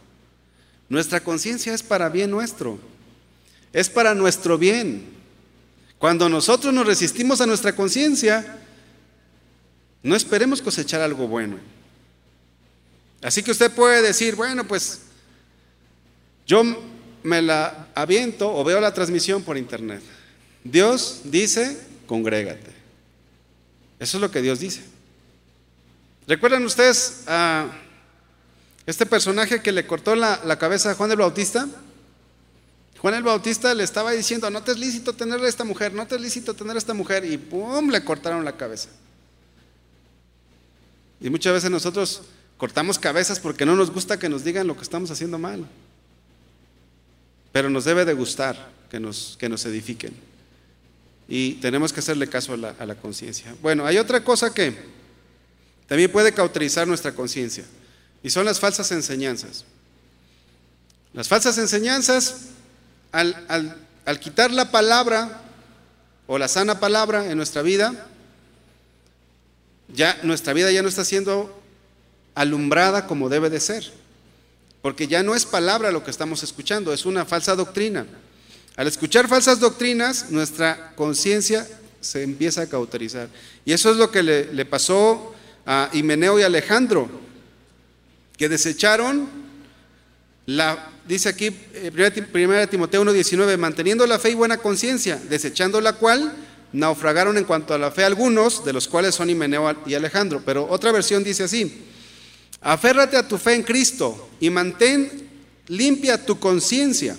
Nuestra 0.89 1.23
conciencia 1.23 1.75
es 1.75 1.83
para 1.83 2.09
bien 2.09 2.31
nuestro. 2.31 2.94
Es 3.75 3.91
para 3.91 4.15
nuestro 4.15 4.57
bien. 4.57 5.05
Cuando 5.99 6.31
nosotros 6.31 6.73
nos 6.73 6.87
resistimos 6.87 7.43
a 7.43 7.47
nuestra 7.47 7.77
conciencia, 7.77 8.61
no 10.03 10.17
esperemos 10.17 10.63
cosechar 10.63 11.03
algo 11.03 11.29
bueno. 11.29 11.59
Así 13.23 13.43
que 13.43 13.51
usted 13.51 13.71
puede 13.73 14.01
decir, 14.01 14.37
bueno, 14.37 14.65
pues 14.67 15.01
yo 16.47 16.63
me 17.23 17.41
la 17.43 17.89
aviento 17.95 18.55
o 18.55 18.63
veo 18.65 18.81
la 18.81 18.95
transmisión 18.95 19.43
por 19.43 19.57
internet. 19.57 20.03
Dios 20.63 21.23
dice, 21.25 21.79
congrégate. 22.07 22.71
Eso 23.99 24.19
es 24.19 24.21
lo 24.21 24.31
que 24.31 24.43
Dios 24.43 24.61
dice. 24.61 24.83
¿Recuerdan 26.27 26.65
ustedes 26.65 27.25
a 27.27 27.71
este 28.87 29.07
personaje 29.07 29.63
que 29.63 29.73
le 29.73 29.87
cortó 29.87 30.15
la, 30.15 30.59
cabeza 30.59 30.91
a 30.91 30.95
Juan 30.95 31.11
el 31.11 31.17
Bautista? 31.17 31.67
Juan 33.05 33.17
el 33.17 33.23
Bautista 33.23 33.75
le 33.75 33.85
estaba 33.85 34.13
diciendo, 34.13 34.49
no 34.49 34.63
te 34.63 34.73
es 34.73 34.79
lícito 34.79 35.13
tener 35.13 35.39
a 35.39 35.47
esta 35.47 35.63
mujer, 35.63 35.93
no 35.93 36.07
te 36.07 36.15
es 36.15 36.23
lícito 36.23 36.55
tener 36.55 36.75
a 36.75 36.79
esta 36.79 36.95
mujer, 36.95 37.23
y 37.27 37.37
¡pum! 37.37 37.91
le 37.91 38.03
cortaron 38.03 38.43
la 38.47 38.57
cabeza. 38.57 38.89
Y 41.21 41.29
muchas 41.29 41.53
veces 41.53 41.71
nosotros 41.71 42.23
cortamos 42.57 42.99
cabezas 42.99 43.41
porque 43.41 43.67
no 43.67 43.77
nos 43.77 43.91
gusta 43.91 44.19
que 44.19 44.31
nos 44.31 44.43
digan 44.43 44.67
lo 44.67 44.75
que 44.75 44.85
estamos 44.85 45.11
haciendo 45.11 45.39
mal. 45.39 45.69
Pero 47.53 47.69
nos 47.69 47.85
debe 47.85 48.07
de 48.07 48.15
gustar 48.15 48.71
que 48.91 48.99
nos, 48.99 49.37
que 49.39 49.51
nos 49.51 49.67
edifiquen. 49.67 50.15
Y 51.29 51.57
tenemos 51.57 51.93
que 51.93 52.01
hacerle 52.01 52.27
caso 52.27 52.55
a 52.55 52.57
la, 52.57 52.71
a 52.71 52.87
la 52.87 52.95
conciencia. 52.95 53.55
Bueno, 53.61 53.85
hay 53.85 53.99
otra 53.99 54.25
cosa 54.25 54.55
que 54.55 54.79
también 55.89 56.11
puede 56.11 56.33
cauterizar 56.33 56.89
nuestra 56.89 57.15
conciencia. 57.15 57.67
Y 58.23 58.31
son 58.31 58.47
las 58.47 58.59
falsas 58.59 58.91
enseñanzas. 58.93 59.67
Las 61.13 61.29
falsas 61.29 61.59
enseñanzas, 61.59 62.54
al, 63.15 64.21
quitar 64.21 64.51
la 64.51 64.71
palabra 64.71 65.41
o 66.27 66.39
la 66.39 66.49
sana 66.49 66.81
palabra 66.81 67.31
en 67.31 67.37
nuestra 67.37 67.63
vida, 67.63 68.07
ya 69.89 70.19
nuestra 70.23 70.53
vida 70.53 70.71
ya 70.71 70.83
no 70.83 70.89
está 70.89 71.05
siendo 71.05 71.63
alumbrada 72.35 73.07
como 73.07 73.29
debe 73.29 73.51
de 73.51 73.61
ser 73.61 74.05
porque 74.85 75.09
ya 75.09 75.23
no 75.23 75.35
es 75.35 75.47
palabra 75.47 75.91
lo 75.91 76.05
que 76.05 76.11
estamos 76.11 76.43
escuchando, 76.43 76.93
es 76.93 77.07
una 77.07 77.25
falsa 77.25 77.57
doctrina. 77.57 78.05
Al 78.77 78.87
escuchar 78.87 79.29
falsas 79.29 79.59
doctrinas, 79.59 80.31
nuestra 80.31 80.93
conciencia 80.95 81.67
se 82.03 82.23
empieza 82.23 82.61
a 82.61 82.67
cauterizar. 82.67 83.31
Y 83.65 83.73
eso 83.73 83.91
es 83.91 83.97
lo 83.97 84.11
que 84.11 84.23
le, 84.23 84.65
pasó 84.67 85.35
a 85.65 85.89
Himeneo 85.95 86.39
y 86.39 86.43
Alejandro, 86.43 87.09
que 88.37 88.51
desecharon 88.51 89.27
dice 91.07 91.29
aquí, 91.29 91.49
1 91.49 92.05
eh, 92.05 92.67
Timoteo 92.71 93.05
1.19, 93.05 93.57
manteniendo 93.59 94.07
la 94.07 94.19
fe 94.19 94.31
y 94.31 94.35
buena 94.35 94.59
conciencia, 94.59 95.21
desechando 95.29 95.81
la 95.81 95.95
cual 95.95 96.33
naufragaron 96.73 97.39
en 97.39 97.45
cuanto 97.45 97.73
a 97.73 97.79
la 97.79 97.91
fe 97.91 98.05
algunos, 98.05 98.65
de 98.65 98.73
los 98.73 98.89
cuales 98.89 99.15
son 99.15 99.31
Himeneo 99.31 99.75
y 99.87 99.95
Alejandro. 99.95 100.43
Pero 100.45 100.67
otra 100.69 100.93
versión 100.93 101.25
dice 101.25 101.45
así, 101.45 101.85
Aférrate 102.65 103.19
a 103.19 103.29
tu 103.29 103.37
fe 103.37 103.55
en 103.55 103.63
Cristo 103.63 104.31
y 104.41 104.49
mantén 104.49 105.29
limpia 105.69 106.25
tu 106.25 106.39
conciencia. 106.39 107.15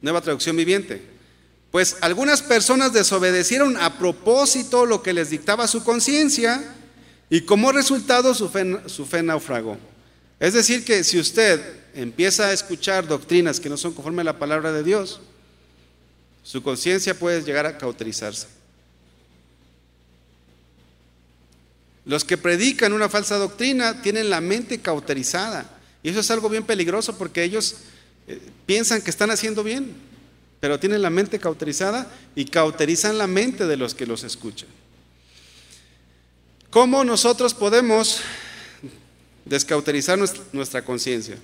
Nueva 0.00 0.22
traducción 0.22 0.56
viviente. 0.56 1.02
Pues 1.70 1.98
algunas 2.00 2.40
personas 2.40 2.94
desobedecieron 2.94 3.76
a 3.76 3.98
propósito 3.98 4.86
lo 4.86 5.02
que 5.02 5.12
les 5.12 5.28
dictaba 5.28 5.68
su 5.68 5.84
conciencia 5.84 6.64
y 7.28 7.42
como 7.42 7.72
resultado 7.72 8.32
su 8.34 8.48
fe, 8.48 8.80
su 8.86 9.04
fe 9.04 9.22
naufragó. 9.22 9.76
Es 10.44 10.52
decir, 10.52 10.84
que 10.84 11.02
si 11.04 11.18
usted 11.18 11.58
empieza 11.94 12.48
a 12.48 12.52
escuchar 12.52 13.08
doctrinas 13.08 13.58
que 13.60 13.70
no 13.70 13.78
son 13.78 13.94
conforme 13.94 14.20
a 14.20 14.26
la 14.26 14.38
palabra 14.38 14.72
de 14.72 14.82
Dios, 14.82 15.20
su 16.42 16.62
conciencia 16.62 17.18
puede 17.18 17.42
llegar 17.42 17.64
a 17.64 17.78
cauterizarse. 17.78 18.46
Los 22.04 22.26
que 22.26 22.36
predican 22.36 22.92
una 22.92 23.08
falsa 23.08 23.38
doctrina 23.38 24.02
tienen 24.02 24.28
la 24.28 24.42
mente 24.42 24.82
cauterizada. 24.82 25.78
Y 26.02 26.10
eso 26.10 26.20
es 26.20 26.30
algo 26.30 26.50
bien 26.50 26.64
peligroso 26.64 27.16
porque 27.16 27.42
ellos 27.42 27.76
eh, 28.28 28.38
piensan 28.66 29.00
que 29.00 29.08
están 29.08 29.30
haciendo 29.30 29.64
bien, 29.64 29.94
pero 30.60 30.78
tienen 30.78 31.00
la 31.00 31.08
mente 31.08 31.38
cauterizada 31.38 32.06
y 32.34 32.44
cauterizan 32.44 33.16
la 33.16 33.26
mente 33.26 33.66
de 33.66 33.78
los 33.78 33.94
que 33.94 34.04
los 34.04 34.24
escuchan. 34.24 34.68
¿Cómo 36.68 37.02
nosotros 37.02 37.54
podemos 37.54 38.20
descauterizar 39.44 40.18
nuestra 40.52 40.84
conciencia? 40.84 41.36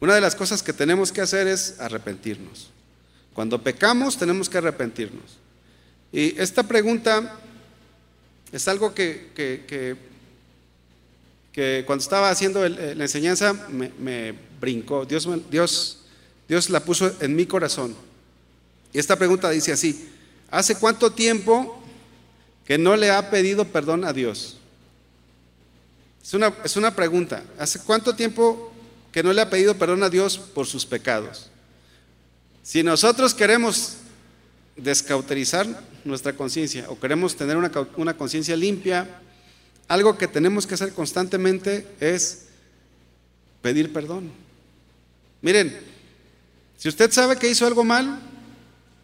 Una 0.00 0.14
de 0.14 0.20
las 0.20 0.34
cosas 0.34 0.62
que 0.62 0.72
tenemos 0.72 1.10
que 1.12 1.20
hacer 1.20 1.46
es 1.46 1.80
arrepentirnos. 1.80 2.70
Cuando 3.32 3.62
pecamos 3.62 4.16
tenemos 4.16 4.48
que 4.48 4.58
arrepentirnos. 4.58 5.38
Y 6.12 6.38
esta 6.40 6.62
pregunta 6.62 7.38
es 8.52 8.68
algo 8.68 8.94
que, 8.94 9.30
que, 9.34 9.96
cuando 11.86 12.02
estaba 12.02 12.30
haciendo 12.30 12.68
la 12.68 13.02
enseñanza 13.04 13.52
me, 13.52 14.34
brincó. 14.60 15.04
Dios, 15.04 15.28
Dios, 15.50 15.98
Dios 16.48 16.70
la 16.70 16.80
puso 16.80 17.12
en 17.20 17.34
mi 17.34 17.46
corazón. 17.46 17.96
Y 18.92 18.98
esta 18.98 19.16
pregunta 19.16 19.50
dice 19.50 19.72
así, 19.72 20.08
¿hace 20.50 20.76
cuánto 20.76 21.10
tiempo 21.12 21.82
que 22.64 22.78
no 22.78 22.96
le 22.96 23.10
ha 23.10 23.30
pedido 23.30 23.64
perdón 23.64 24.04
a 24.04 24.12
Dios? 24.12 24.58
Es 26.24 26.32
una, 26.32 26.54
es 26.64 26.76
una 26.78 26.96
pregunta. 26.96 27.44
¿Hace 27.58 27.80
cuánto 27.80 28.16
tiempo 28.16 28.72
que 29.12 29.22
no 29.22 29.30
le 29.34 29.42
ha 29.42 29.50
pedido 29.50 29.76
perdón 29.76 30.02
a 30.02 30.08
Dios 30.08 30.38
por 30.38 30.66
sus 30.66 30.86
pecados? 30.86 31.50
Si 32.62 32.82
nosotros 32.82 33.34
queremos 33.34 33.98
descauterizar 34.74 35.66
nuestra 36.02 36.32
conciencia 36.32 36.86
o 36.88 36.98
queremos 36.98 37.36
tener 37.36 37.58
una, 37.58 37.70
una 37.96 38.16
conciencia 38.16 38.56
limpia, 38.56 39.20
algo 39.86 40.16
que 40.16 40.26
tenemos 40.26 40.66
que 40.66 40.74
hacer 40.74 40.94
constantemente 40.94 41.86
es 42.00 42.46
pedir 43.60 43.92
perdón. 43.92 44.32
Miren, 45.42 45.78
si 46.78 46.88
usted 46.88 47.12
sabe 47.12 47.36
que 47.36 47.50
hizo 47.50 47.66
algo 47.66 47.84
mal 47.84 48.18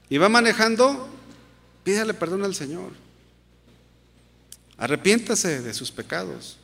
y 0.09 0.17
va 0.17 0.31
manejando, 0.31 1.07
pídale 1.85 2.15
perdón 2.15 2.45
al 2.45 2.55
Señor. 2.55 2.93
Arrepiéntase 4.79 5.61
de 5.61 5.75
sus 5.75 5.93
pecados. 5.93 6.57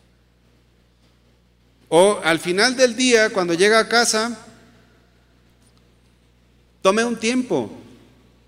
O 1.89 2.20
al 2.22 2.41
final 2.41 2.76
del 2.76 2.97
día, 2.97 3.30
cuando 3.30 3.55
llega 3.55 3.78
a 3.78 3.89
casa, 3.89 4.37
tome 6.82 7.05
un 7.05 7.16
tiempo, 7.16 7.70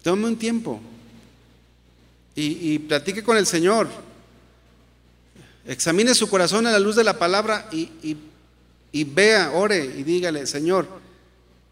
tome 0.02 0.26
un 0.26 0.36
tiempo 0.36 0.80
y, 2.34 2.78
platique 2.80 3.22
con 3.22 3.36
el 3.36 3.46
Señor. 3.46 3.88
Examine 5.66 6.14
su 6.14 6.28
corazón 6.28 6.66
a 6.66 6.72
la 6.72 6.78
luz 6.78 6.96
de 6.96 7.04
la 7.04 7.18
palabra 7.18 7.68
y, 7.70 8.16
y 8.92 9.04
vea, 9.04 9.52
ore 9.52 9.84
y 9.84 10.02
dígale, 10.02 10.46
Señor, 10.46 10.88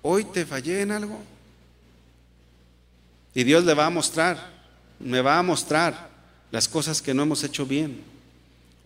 hoy 0.02 0.24
te 0.24 0.44
fallé 0.44 0.82
en 0.82 0.92
algo. 0.92 1.20
Y 3.34 3.44
Dios 3.44 3.64
le 3.64 3.74
va 3.74 3.86
a 3.86 3.90
mostrar, 3.90 4.52
me 4.98 5.20
va 5.20 5.38
a 5.38 5.42
mostrar 5.42 6.10
las 6.50 6.68
cosas 6.68 7.02
que 7.02 7.14
no 7.14 7.22
hemos 7.22 7.42
hecho 7.44 7.66
bien 7.66 8.15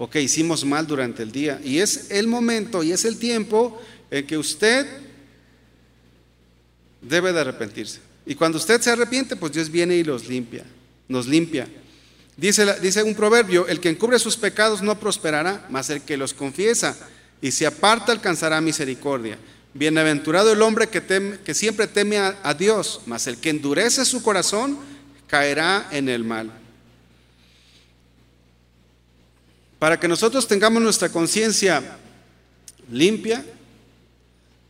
o 0.03 0.09
hicimos 0.18 0.64
mal 0.64 0.86
durante 0.86 1.22
el 1.22 1.30
día. 1.30 1.61
Y 1.62 1.78
es 1.78 2.11
el 2.11 2.26
momento 2.26 2.82
y 2.82 2.90
es 2.90 3.05
el 3.05 3.18
tiempo 3.18 3.78
en 4.11 4.26
que 4.26 4.38
usted 4.38 4.86
debe 7.03 7.34
de 7.34 7.40
arrepentirse. 7.40 8.01
Y 8.24 8.34
cuando 8.34 8.57
usted 8.57 8.80
se 8.80 8.90
arrepiente, 8.90 9.36
pues 9.36 9.53
Dios 9.53 9.70
viene 9.70 9.96
y 9.96 10.03
los 10.03 10.26
limpia, 10.26 10.64
nos 11.07 11.26
limpia. 11.26 11.68
Dice, 12.34 12.80
dice 12.80 13.03
un 13.03 13.14
proverbio, 13.14 13.68
el 13.68 13.78
que 13.78 13.90
encubre 13.90 14.18
sus 14.18 14.38
pecados 14.38 14.80
no 14.80 14.98
prosperará, 14.98 15.66
mas 15.68 15.90
el 15.90 16.01
que 16.01 16.16
los 16.16 16.32
confiesa 16.32 16.96
y 17.42 17.51
se 17.51 17.66
aparta 17.66 18.11
alcanzará 18.11 18.59
misericordia. 18.62 19.38
Bienaventurado 19.74 20.51
el 20.51 20.62
hombre 20.62 20.88
que, 20.88 21.03
que 21.44 21.53
siempre 21.53 21.86
teme 21.86 22.16
a 22.16 22.55
Dios, 22.55 23.03
mas 23.05 23.26
el 23.26 23.36
que 23.36 23.51
endurece 23.51 24.07
su 24.07 24.22
corazón 24.22 24.78
caerá 25.26 25.88
en 25.90 26.09
el 26.09 26.24
mal. 26.24 26.51
Para 29.81 29.99
que 29.99 30.07
nosotros 30.07 30.47
tengamos 30.47 30.83
nuestra 30.83 31.09
conciencia 31.09 31.83
limpia, 32.93 33.43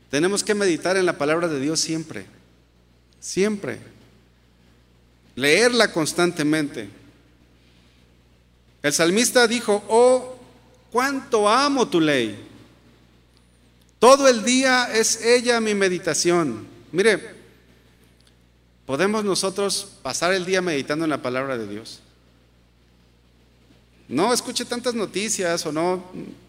tenemos 0.09 0.45
que 0.45 0.55
meditar 0.55 0.97
en 0.97 1.05
la 1.05 1.19
palabra 1.19 1.49
de 1.49 1.59
Dios 1.59 1.81
siempre, 1.81 2.27
siempre. 3.19 3.81
Leerla 5.35 5.93
constantemente. 5.93 6.89
El 8.85 8.93
salmista 8.93 9.49
dijo, 9.49 9.85
oh, 9.89 10.39
cuánto 10.93 11.49
amo 11.49 11.89
tu 11.89 12.01
ley. 12.01 12.47
Todo 13.99 14.29
el 14.29 14.45
día 14.45 14.93
es 14.95 15.25
ella 15.25 15.61
mi 15.61 15.75
meditación. 15.75 16.69
Mire, 16.93 17.35
podemos 18.87 19.25
nosotros 19.25 19.91
pasar 20.03 20.33
el 20.35 20.45
día 20.45 20.63
meditando 20.63 21.05
en 21.05 21.11
la 21.11 21.21
palabra 21.21 21.59
de 21.59 21.67
Dios. 21.67 22.01
No 24.11 24.35
escuche 24.35 24.65
tantas 24.65 24.93
noticias 24.93 25.65
o 25.67 25.71
no, 25.71 26.05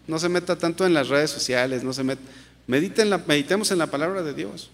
no 0.08 0.18
se 0.18 0.28
meta 0.28 0.58
tanto 0.58 0.84
en 0.84 0.92
las 0.92 1.08
redes 1.08 1.30
sociales, 1.30 1.84
no 1.84 1.92
se 1.92 2.02
meta, 2.02 2.20
meditemos 2.66 3.70
en 3.70 3.78
la 3.78 3.86
palabra 3.86 4.24
de 4.24 4.34
Dios. 4.34 4.68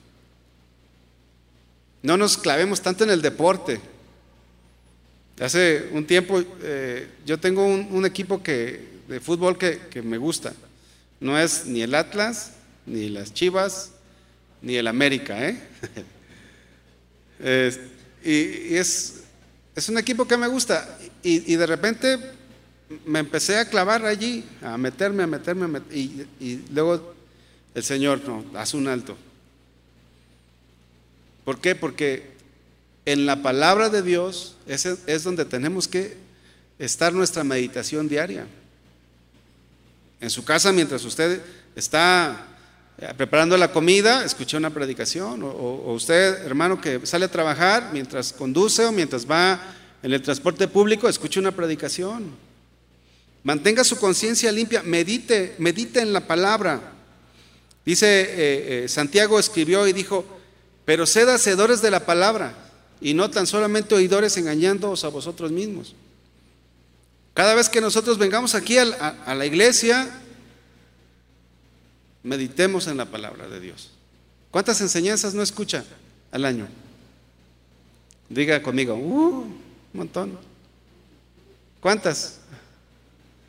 No 2.02 2.16
nos 2.16 2.38
clavemos 2.38 2.80
tanto 2.80 3.04
en 3.04 3.10
el 3.10 3.20
deporte. 3.20 3.78
Hace 5.38 5.90
un 5.92 6.06
tiempo 6.06 6.42
eh, 6.62 7.06
yo 7.26 7.38
tengo 7.38 7.66
un, 7.66 8.06
equipo 8.06 8.42
que, 8.42 8.88
de 9.06 9.20
fútbol 9.20 9.58
que, 9.58 10.00
me 10.02 10.16
gusta. 10.16 10.54
No 11.20 11.38
es 11.38 11.66
ni 11.66 11.82
el 11.82 11.94
Atlas, 11.94 12.52
ni 12.86 13.10
las 13.10 13.34
Chivas, 13.34 13.90
ni 14.62 14.76
el 14.76 14.86
América. 14.86 15.46
¿eh? 15.46 15.60
y, 18.24 18.76
es, 18.76 19.24
es, 19.76 19.88
un 19.90 19.98
equipo 19.98 20.26
que 20.26 20.38
me 20.38 20.46
gusta. 20.46 20.98
y 21.22 21.54
de 21.54 21.66
repente 21.66 22.37
me 23.04 23.18
empecé 23.18 23.58
a 23.58 23.68
clavar 23.68 24.04
allí, 24.04 24.44
a 24.62 24.78
meterme, 24.78 25.22
a 25.22 25.26
meterme, 25.26 25.80
y, 25.90 26.26
luego 26.72 27.14
el 27.74 27.82
Señor, 27.82 28.20
no, 28.26 28.44
haz 28.54 28.74
un 28.74 28.88
alto. 28.88 29.16
¿Por 31.44 31.60
qué? 31.60 31.74
Porque 31.74 32.30
en 33.04 33.26
la 33.26 33.42
palabra 33.42 33.88
de 33.90 34.02
Dios 34.02 34.56
es, 34.66 34.86
es 34.86 35.24
donde 35.24 35.44
tenemos 35.44 35.88
que 35.88 36.16
estar 36.78 37.12
nuestra 37.12 37.44
meditación 37.44 38.08
diaria. 38.08 38.46
En 40.20 40.30
su 40.30 40.44
casa, 40.44 40.72
mientras 40.72 41.04
usted 41.04 41.40
está 41.76 42.46
eh, 42.98 43.12
preparando 43.16 43.56
la 43.56 43.70
comida, 43.70 44.24
escucha 44.24 44.56
una 44.56 44.70
predicación, 44.70 45.42
o, 45.42 45.48
o, 45.48 45.92
usted, 45.94 46.44
hermano, 46.44 46.80
que 46.80 47.06
sale 47.06 47.26
a 47.26 47.30
trabajar, 47.30 47.90
mientras 47.92 48.32
conduce 48.32 48.84
o 48.84 48.92
mientras 48.92 49.30
va 49.30 49.60
en 50.02 50.12
el 50.12 50.22
transporte 50.22 50.68
público, 50.68 51.08
escucha 51.08 51.40
una 51.40 51.52
predicación. 51.52 52.47
Mantenga 53.44 53.84
su 53.84 53.98
conciencia 53.98 54.52
limpia, 54.52 54.82
medite, 54.82 55.54
medite 55.58 56.00
en 56.00 56.12
la 56.12 56.26
palabra. 56.26 56.80
Dice 57.84 58.06
eh, 58.06 58.84
eh, 58.84 58.88
Santiago 58.88 59.38
escribió 59.38 59.86
y 59.86 59.92
dijo, 59.92 60.24
pero 60.84 61.06
sed 61.06 61.28
hacedores 61.28 61.80
de 61.80 61.90
la 61.90 62.04
palabra 62.04 62.54
y 63.00 63.14
no 63.14 63.30
tan 63.30 63.46
solamente 63.46 63.94
oidores 63.94 64.36
engañándoos 64.36 65.04
a 65.04 65.08
vosotros 65.08 65.50
mismos. 65.52 65.94
Cada 67.34 67.54
vez 67.54 67.68
que 67.68 67.80
nosotros 67.80 68.18
vengamos 68.18 68.54
aquí 68.54 68.78
a, 68.78 69.34
la 69.34 69.46
iglesia, 69.46 70.10
meditemos 72.24 72.88
en 72.88 72.96
la 72.96 73.06
palabra 73.06 73.48
de 73.48 73.60
Dios. 73.60 73.90
¿Cuántas 74.50 74.80
enseñanzas 74.80 75.34
no 75.34 75.42
escucha 75.42 75.84
al 76.32 76.44
año? 76.44 76.66
Diga 78.28 78.60
conmigo, 78.60 78.94
uh, 78.94 79.42
un 79.42 79.60
montón. 79.92 80.36
¿Cuántas? 81.80 82.40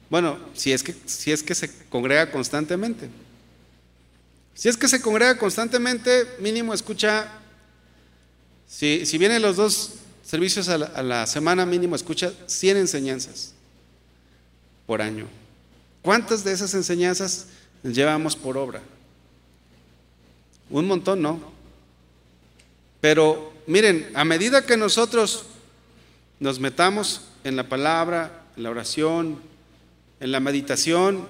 Bueno, 0.10 0.40
si 0.54 0.72
es 0.72 0.84
que, 0.84 0.96
si 1.06 1.32
es 1.32 1.44
que 1.44 1.54
se 1.54 1.72
congrega 1.90 2.32
constantemente. 2.32 3.10
Si 4.56 4.68
es 4.68 4.76
que 4.76 4.88
se 4.88 5.02
congrega 5.02 5.38
constantemente, 5.38 6.28
mínimo 6.40 6.74
escucha, 6.74 7.28
si, 8.68 9.06
si 9.06 9.18
vienen 9.18 9.42
los 9.42 9.56
dos 9.56 9.94
servicios 10.30 10.70
a 10.70 10.78
la, 10.78 11.26
semana, 11.26 11.66
mínimo 11.66 11.96
escucha 11.96 12.32
100 12.46 12.78
enseñanzas 12.78 13.54
por 14.86 15.02
año. 15.02 15.28
¿Cuántas 16.02 16.44
de 16.44 16.52
esas 16.52 16.74
enseñanzas 16.74 17.48
llevamos 17.84 18.36
por 18.36 18.58
obra? 18.58 18.82
Un 20.70 20.88
montón, 20.88 21.22
¿no? 21.22 21.42
Pero 23.02 23.54
miren, 23.66 24.12
a 24.14 24.24
medida 24.24 24.66
que 24.66 24.78
nosotros 24.78 25.46
nos 26.40 26.60
metamos 26.60 27.22
en 27.44 27.56
la 27.56 27.68
palabra, 27.68 28.44
en 28.56 28.64
la 28.64 28.70
oración, 28.70 29.40
en 30.20 30.32
la 30.32 30.40
meditación, 30.40 31.28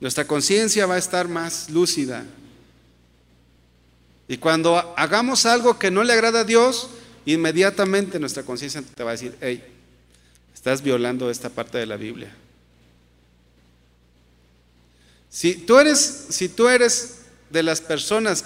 nuestra 0.00 0.26
conciencia 0.26 0.86
va 0.86 0.96
a 0.96 0.98
estar 0.98 1.28
más 1.28 1.70
lúcida. 1.70 2.24
Y 4.28 4.38
cuando 4.38 4.94
hagamos 4.96 5.46
algo 5.46 5.78
que 5.78 5.90
no 5.90 6.02
le 6.04 6.12
agrada 6.12 6.40
a 6.40 6.44
Dios, 6.44 6.88
inmediatamente 7.26 8.18
nuestra 8.18 8.42
conciencia 8.42 8.82
te 8.82 9.04
va 9.04 9.10
a 9.10 9.12
decir, 9.12 9.36
hey, 9.40 9.62
estás 10.52 10.82
violando 10.82 11.30
esta 11.30 11.50
parte 11.50 11.78
de 11.78 11.86
la 11.86 11.96
Biblia. 11.96 12.34
Si 15.28 15.54
tú 15.54 15.78
eres, 15.78 16.26
si 16.30 16.48
tú 16.48 16.68
eres 16.68 17.20
de 17.50 17.62
las 17.62 17.80
personas 17.80 18.44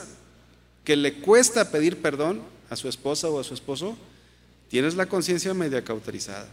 que 0.84 0.96
le 0.96 1.14
cuesta 1.20 1.70
pedir 1.70 2.00
perdón 2.00 2.42
a 2.70 2.76
su 2.76 2.88
esposa 2.88 3.28
o 3.28 3.40
a 3.40 3.44
su 3.44 3.54
esposo, 3.54 3.96
tienes 4.68 4.94
la 4.94 5.06
conciencia 5.06 5.52
media 5.54 5.82
cauterizada. 5.82 6.48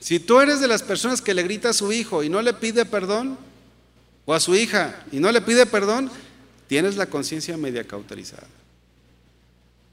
Si 0.00 0.18
tú 0.18 0.40
eres 0.40 0.60
de 0.60 0.68
las 0.68 0.82
personas 0.82 1.20
que 1.20 1.34
le 1.34 1.42
grita 1.42 1.68
a 1.68 1.74
su 1.74 1.92
hijo 1.92 2.24
y 2.24 2.28
no 2.28 2.40
le 2.42 2.54
pide 2.54 2.86
perdón, 2.86 3.38
o 4.24 4.34
a 4.34 4.40
su 4.40 4.56
hija 4.56 5.04
y 5.12 5.20
no 5.20 5.30
le 5.30 5.42
pide 5.42 5.66
perdón, 5.66 6.10
tienes 6.66 6.96
la 6.96 7.06
conciencia 7.06 7.56
media 7.56 7.84
cauterizada. 7.84 8.48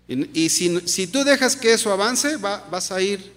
Y, 0.07 0.47
si, 0.47 1.07
tú 1.07 1.25
dejas 1.25 1.57
que 1.57 1.73
eso 1.73 1.91
avance, 1.91 2.37
vas 2.37 2.91
a 2.93 3.01
ir, 3.01 3.33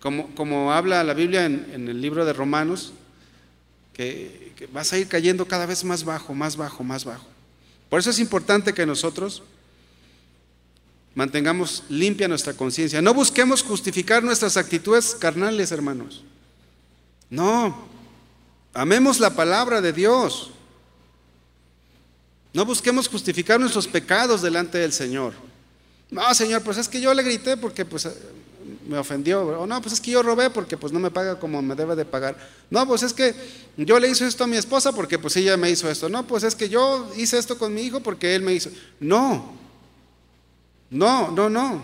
como, 0.00 0.34
como 0.34 0.70
habla 0.70 1.02
la 1.02 1.14
Biblia 1.14 1.46
en, 1.46 1.88
el 1.88 2.02
libro 2.02 2.26
de 2.26 2.34
Romanos, 2.34 2.92
que 3.94 4.68
vas 4.72 4.92
a 4.92 4.98
ir 4.98 5.08
cayendo 5.08 5.46
cada 5.46 5.64
vez 5.64 5.82
más 5.84 6.04
bajo, 6.04 6.34
más 6.34 6.56
bajo, 6.56 6.84
más 6.84 7.06
bajo. 7.06 7.26
Por 7.88 8.00
eso 8.00 8.10
es 8.10 8.18
importante 8.18 8.74
que 8.74 8.84
nosotros 8.84 9.42
Mantengamos 11.14 11.82
limpia 11.88 12.28
nuestra 12.28 12.54
conciencia. 12.54 13.02
No 13.02 13.12
busquemos 13.14 13.62
justificar 13.62 14.22
nuestras 14.22 14.56
actitudes 14.56 15.14
carnales, 15.14 15.72
hermanos. 15.72 16.22
No. 17.28 17.88
Amemos 18.72 19.18
la 19.18 19.30
palabra 19.30 19.80
de 19.80 19.92
Dios. 19.92 20.50
No 22.52 22.64
busquemos 22.64 23.08
justificar 23.08 23.58
nuestros 23.58 23.88
pecados 23.88 24.42
delante 24.42 24.78
del 24.78 24.92
Señor. 24.92 25.34
No, 26.10 26.32
Señor, 26.34 26.62
pues 26.62 26.78
es 26.78 26.88
que 26.88 27.00
yo 27.00 27.14
le 27.14 27.22
grité 27.22 27.56
porque 27.56 27.84
pues 27.84 28.08
me 28.88 28.98
ofendió. 28.98 29.42
O 29.42 29.66
no, 29.66 29.80
pues 29.80 29.94
es 29.94 30.00
que 30.00 30.10
yo 30.12 30.22
robé 30.22 30.50
porque 30.50 30.76
pues 30.76 30.92
no 30.92 30.98
me 30.98 31.10
paga 31.10 31.38
como 31.38 31.62
me 31.62 31.74
debe 31.74 31.94
de 31.96 32.04
pagar. 32.04 32.36
No, 32.70 32.86
pues 32.86 33.02
es 33.02 33.12
que 33.12 33.34
yo 33.76 33.98
le 33.98 34.08
hice 34.08 34.26
esto 34.26 34.44
a 34.44 34.46
mi 34.48 34.56
esposa 34.56 34.92
porque 34.92 35.18
pues 35.18 35.36
ella 35.36 35.56
me 35.56 35.70
hizo 35.70 35.90
esto. 35.90 36.08
No, 36.08 36.26
pues 36.26 36.42
es 36.44 36.54
que 36.54 36.68
yo 36.68 37.10
hice 37.16 37.38
esto 37.38 37.58
con 37.58 37.72
mi 37.74 37.82
hijo 37.82 38.00
porque 38.00 38.34
él 38.34 38.42
me 38.42 38.52
hizo. 38.52 38.70
No, 38.98 39.59
no, 40.90 41.30
no, 41.30 41.48
no. 41.48 41.82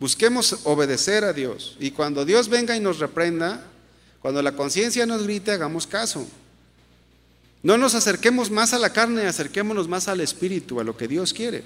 Busquemos 0.00 0.60
obedecer 0.64 1.24
a 1.24 1.32
Dios. 1.32 1.76
Y 1.78 1.92
cuando 1.92 2.24
Dios 2.24 2.48
venga 2.48 2.76
y 2.76 2.80
nos 2.80 2.98
reprenda, 2.98 3.64
cuando 4.20 4.42
la 4.42 4.52
conciencia 4.52 5.06
nos 5.06 5.22
grite, 5.22 5.52
hagamos 5.52 5.86
caso. 5.86 6.26
No 7.62 7.78
nos 7.78 7.94
acerquemos 7.94 8.50
más 8.50 8.72
a 8.72 8.78
la 8.78 8.92
carne, 8.92 9.26
acerquémonos 9.26 9.86
más 9.86 10.08
al 10.08 10.20
Espíritu, 10.20 10.80
a 10.80 10.84
lo 10.84 10.96
que 10.96 11.06
Dios 11.06 11.32
quiere. 11.32 11.62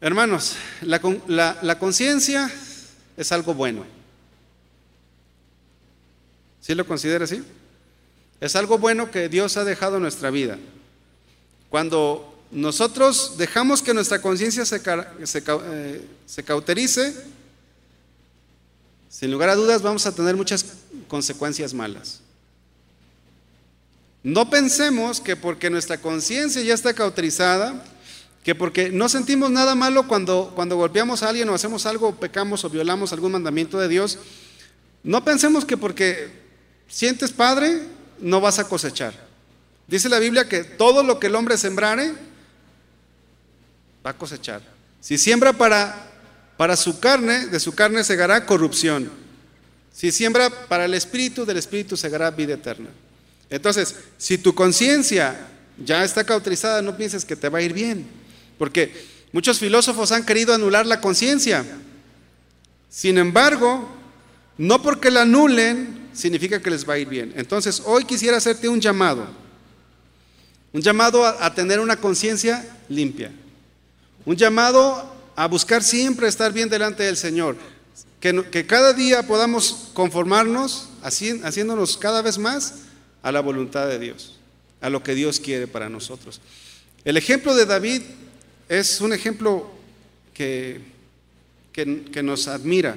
Hermanos, 0.00 0.56
la, 0.82 1.78
conciencia 1.78 2.50
es 3.16 3.32
algo 3.32 3.54
bueno. 3.54 3.84
¿Sí 6.60 6.74
lo 6.74 6.86
considera 6.86 7.24
así? 7.24 7.42
Es 8.40 8.56
algo 8.56 8.78
bueno 8.78 9.10
que 9.10 9.28
Dios 9.28 9.56
ha 9.56 9.64
dejado 9.64 9.96
en 9.96 10.02
nuestra 10.02 10.30
vida. 10.30 10.58
Cuando 11.70 12.31
nosotros 12.52 13.38
dejamos 13.38 13.82
que 13.82 13.94
nuestra 13.94 14.20
conciencia 14.20 14.66
se, 14.66 14.82
eh, 14.84 16.08
se 16.26 16.44
cauterice, 16.44 17.16
sin 19.08 19.30
lugar 19.30 19.48
a 19.48 19.54
dudas 19.54 19.80
vamos 19.80 20.04
a 20.04 20.14
tener 20.14 20.36
muchas 20.36 20.66
consecuencias 21.08 21.72
malas. 21.72 22.20
No 24.22 24.50
pensemos 24.50 25.20
que 25.20 25.34
porque 25.34 25.70
nuestra 25.70 25.98
conciencia 25.98 26.62
ya 26.62 26.74
está 26.74 26.92
cauterizada, 26.92 27.82
que 28.44 28.54
porque 28.54 28.90
no 28.90 29.08
sentimos 29.08 29.50
nada 29.50 29.74
malo 29.74 30.06
cuando, 30.06 30.52
cuando 30.54 30.76
golpeamos 30.76 31.22
a 31.22 31.30
alguien 31.30 31.48
o 31.48 31.54
hacemos 31.54 31.86
algo, 31.86 32.14
pecamos 32.16 32.64
o 32.64 32.70
violamos 32.70 33.14
algún 33.14 33.32
mandamiento 33.32 33.78
de 33.78 33.88
Dios, 33.88 34.18
no 35.02 35.24
pensemos 35.24 35.64
que 35.64 35.78
porque 35.78 36.28
sientes 36.86 37.32
padre 37.32 37.80
no 38.20 38.42
vas 38.42 38.58
a 38.58 38.68
cosechar. 38.68 39.14
Dice 39.86 40.10
la 40.10 40.18
Biblia 40.18 40.48
que 40.48 40.64
todo 40.64 41.02
lo 41.02 41.18
que 41.18 41.28
el 41.28 41.34
hombre 41.34 41.56
sembrare 41.56 42.12
va 44.04 44.10
a 44.10 44.16
cosechar. 44.18 44.62
Si 45.00 45.18
siembra 45.18 45.52
para, 45.52 46.10
para 46.56 46.76
su 46.76 47.00
carne, 47.00 47.46
de 47.46 47.60
su 47.60 47.74
carne 47.74 48.04
segará 48.04 48.46
corrupción. 48.46 49.10
Si 49.92 50.10
siembra 50.10 50.50
para 50.68 50.86
el 50.86 50.94
espíritu, 50.94 51.44
del 51.44 51.58
espíritu 51.58 51.96
segará 51.96 52.30
vida 52.30 52.54
eterna. 52.54 52.88
Entonces, 53.50 53.94
si 54.16 54.38
tu 54.38 54.54
conciencia 54.54 55.48
ya 55.84 56.04
está 56.04 56.24
cauterizada, 56.24 56.80
no 56.82 56.96
pienses 56.96 57.24
que 57.24 57.36
te 57.36 57.48
va 57.48 57.58
a 57.58 57.62
ir 57.62 57.72
bien. 57.72 58.06
Porque 58.58 59.06
muchos 59.32 59.58
filósofos 59.58 60.12
han 60.12 60.24
querido 60.24 60.54
anular 60.54 60.86
la 60.86 61.00
conciencia. 61.00 61.64
Sin 62.88 63.18
embargo, 63.18 63.88
no 64.58 64.82
porque 64.82 65.10
la 65.10 65.22
anulen 65.22 66.08
significa 66.12 66.60
que 66.60 66.70
les 66.70 66.88
va 66.88 66.94
a 66.94 66.98
ir 66.98 67.08
bien. 67.08 67.32
Entonces, 67.36 67.82
hoy 67.84 68.04
quisiera 68.04 68.36
hacerte 68.36 68.68
un 68.68 68.80
llamado. 68.80 69.26
Un 70.72 70.80
llamado 70.80 71.26
a, 71.26 71.54
tener 71.54 71.80
una 71.80 71.96
conciencia 71.96 72.64
limpia. 72.88 73.30
Un 74.24 74.36
llamado 74.36 75.12
a 75.34 75.46
buscar 75.46 75.82
siempre 75.82 76.28
estar 76.28 76.52
bien 76.52 76.68
delante 76.68 77.02
del 77.02 77.16
Señor. 77.16 77.56
Que, 78.20 78.44
que 78.50 78.66
cada 78.66 78.92
día 78.92 79.26
podamos 79.26 79.90
conformarnos, 79.94 80.88
haciéndonos 81.02 81.96
cada 81.96 82.22
vez 82.22 82.38
más 82.38 82.74
a 83.22 83.32
la 83.32 83.40
voluntad 83.40 83.88
de 83.88 83.98
Dios, 83.98 84.38
a 84.80 84.90
lo 84.90 85.02
que 85.02 85.14
Dios 85.14 85.40
quiere 85.40 85.66
para 85.66 85.88
nosotros. 85.88 86.40
El 87.04 87.16
ejemplo 87.16 87.54
de 87.54 87.66
David 87.66 88.02
es 88.68 89.00
un 89.00 89.12
ejemplo 89.12 89.70
que, 90.34 90.80
que, 91.72 92.22
nos 92.22 92.46
admira, 92.48 92.96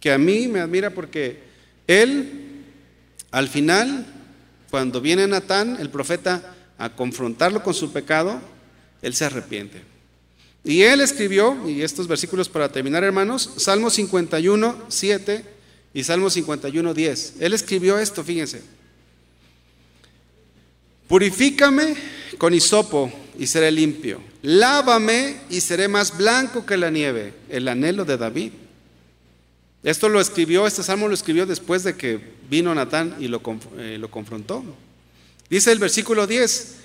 que 0.00 0.12
a 0.12 0.18
mí 0.18 0.48
me 0.48 0.60
admira 0.60 0.90
porque 0.90 1.42
él, 1.86 2.64
al 3.30 3.48
final, 3.48 4.06
cuando 4.70 5.00
viene 5.00 5.26
Natán, 5.26 5.78
el 5.80 5.90
profeta, 5.90 6.54
a 6.76 6.90
confrontarlo 6.90 7.62
con 7.62 7.72
su 7.72 7.92
pecado, 7.92 8.40
él 9.00 9.14
se 9.14 9.24
arrepiente. 9.24 9.93
Y 10.64 10.82
él 10.82 11.02
escribió, 11.02 11.68
y 11.68 11.82
estos 11.82 12.08
versículos 12.08 12.48
para 12.48 12.72
terminar, 12.72 13.04
hermanos, 13.04 13.50
Salmo 13.58 13.90
51, 13.90 14.86
7 14.88 15.44
y 15.92 16.04
Salmo 16.04 16.30
51, 16.30 16.94
10. 16.94 17.34
Él 17.40 17.52
escribió 17.52 17.98
esto, 17.98 18.24
fíjense. 18.24 18.62
Purifícame 21.06 21.94
con 22.38 22.54
hisopo 22.54 23.12
y 23.38 23.46
seré 23.46 23.70
limpio. 23.70 24.22
Lávame 24.40 25.36
y 25.50 25.60
seré 25.60 25.86
más 25.86 26.16
blanco 26.16 26.64
que 26.64 26.78
la 26.78 26.90
nieve. 26.90 27.34
El 27.50 27.68
anhelo 27.68 28.06
de 28.06 28.16
David. 28.16 28.52
Esto 29.82 30.08
lo 30.08 30.18
escribió, 30.18 30.66
este 30.66 30.82
salmo 30.82 31.08
lo 31.08 31.14
escribió 31.14 31.44
después 31.44 31.84
de 31.84 31.94
que 31.94 32.18
vino 32.48 32.74
Natán 32.74 33.16
y 33.20 33.28
lo, 33.28 33.42
eh, 33.76 33.98
lo 34.00 34.10
confrontó. 34.10 34.64
Dice 35.50 35.72
el 35.72 35.78
versículo 35.78 36.26
10, 36.26 36.76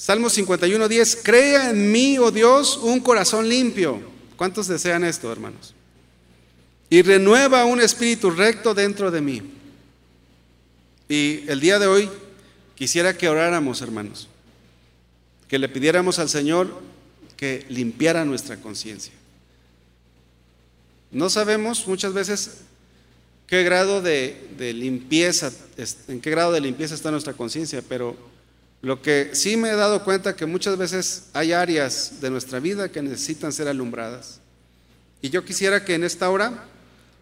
Salmo 0.00 0.30
51, 0.30 0.88
10, 0.88 1.18
crea 1.22 1.68
en 1.68 1.92
mí, 1.92 2.18
oh 2.18 2.30
Dios, 2.30 2.78
un 2.78 3.00
corazón 3.00 3.46
limpio. 3.46 4.00
¿Cuántos 4.36 4.66
desean 4.66 5.04
esto, 5.04 5.30
hermanos? 5.30 5.74
Y 6.88 7.02
renueva 7.02 7.66
un 7.66 7.82
espíritu 7.82 8.30
recto 8.30 8.72
dentro 8.72 9.10
de 9.10 9.20
mí. 9.20 9.42
Y 11.06 11.44
el 11.48 11.60
día 11.60 11.78
de 11.78 11.86
hoy 11.86 12.08
quisiera 12.76 13.16
que 13.18 13.28
oráramos, 13.28 13.82
hermanos 13.82 14.30
que 15.50 15.58
le 15.58 15.68
pidiéramos 15.68 16.20
al 16.20 16.28
Señor 16.28 16.72
que 17.36 17.66
limpiara 17.68 18.24
nuestra 18.24 18.58
conciencia. 18.58 19.12
No 21.10 21.28
sabemos 21.28 21.88
muchas 21.88 22.12
veces 22.12 22.58
qué 23.48 23.64
grado 23.64 24.00
de, 24.00 24.46
limpieza, 24.72 25.50
en 26.06 26.20
qué 26.20 26.30
grado 26.30 26.52
de 26.52 26.60
limpieza 26.60 26.94
está 26.94 27.10
nuestra 27.10 27.32
conciencia, 27.32 27.82
pero 27.82 28.16
lo 28.82 29.02
que 29.02 29.30
sí 29.34 29.56
me 29.56 29.70
he 29.70 29.74
dado 29.74 30.04
cuenta 30.04 30.36
que 30.36 30.46
muchas 30.46 30.76
veces 30.78 31.24
hay 31.32 31.52
áreas 31.52 32.20
de 32.20 32.30
nuestra 32.30 32.60
vida 32.60 32.90
que 32.90 33.02
necesitan 33.02 33.52
ser 33.52 33.68
alumbradas. 33.68 34.40
Y 35.20 35.28
yo 35.30 35.44
quisiera 35.44 35.84
que 35.84 35.94
en 35.94 36.04
esta 36.04 36.30
hora 36.30 36.64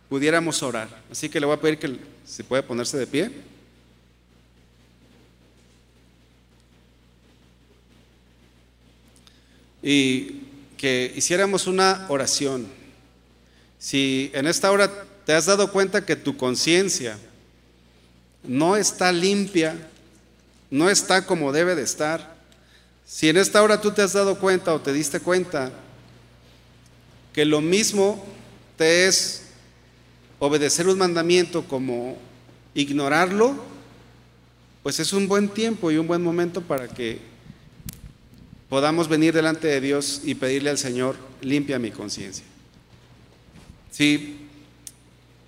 pudiéramos 0.09 0.63
orar. 0.63 0.89
Así 1.11 1.29
que 1.29 1.41
le 1.41 1.47
voy 1.47 1.57
a 1.57 1.61
pedir 1.61 1.79
que 1.79 1.99
se 2.25 2.45
puede 2.45 2.63
ponerse 2.63 2.97
de 2.97 3.07
pie. 3.07 3.31
y 9.83 10.43
que 10.77 11.13
hiciéramos 11.17 11.67
una 11.67 12.07
oración. 12.09 12.67
Si 13.79 14.31
en 14.35 14.47
esta 14.47 14.71
hora 14.71 14.91
te 15.25 15.33
has 15.33 15.47
dado 15.47 15.73
cuenta 15.73 16.05
que 16.05 16.17
tu 16.17 16.37
conciencia 16.37 17.19
no 18.43 18.77
está 18.77 19.13
limpia, 19.13 19.77
no 20.71 20.91
está 20.91 21.27
como 21.27 21.53
debe 21.53 21.75
de 21.75 21.83
estar, 21.83 22.37
si 23.07 23.29
en 23.29 23.39
esta 23.39 23.63
hora 23.63 23.81
tú 23.81 23.91
te 23.91 24.03
has 24.03 24.13
dado 24.13 24.39
cuenta 24.39 24.75
o 24.75 24.81
te 24.81 24.93
diste 24.93 25.21
cuenta 25.21 25.73
que 27.33 27.45
lo 27.45 27.61
mismo 27.61 28.25
te 28.77 29.07
es 29.07 29.45
obedecer 30.39 30.87
un 30.89 30.99
mandamiento 30.99 31.65
como 31.65 32.19
ignorarlo, 32.75 33.57
pues 34.83 35.01
es 35.01 35.13
un 35.13 35.27
buen 35.27 35.49
tiempo 35.49 35.91
y 35.91 35.97
un 35.97 36.07
buen 36.07 36.23
momento 36.23 36.61
para 36.63 36.87
que 36.87 37.19
podamos 38.69 39.09
venir 39.09 39.33
delante 39.35 39.69
de 39.69 39.81
Dios 39.81 40.21
y 40.25 40.35
pedirle 40.35 40.71
al 40.71 40.79
Señor, 40.79 41.17
limpia 41.41 41.79
mi 41.79 41.91
conciencia. 41.91 42.45
Si 43.91 44.47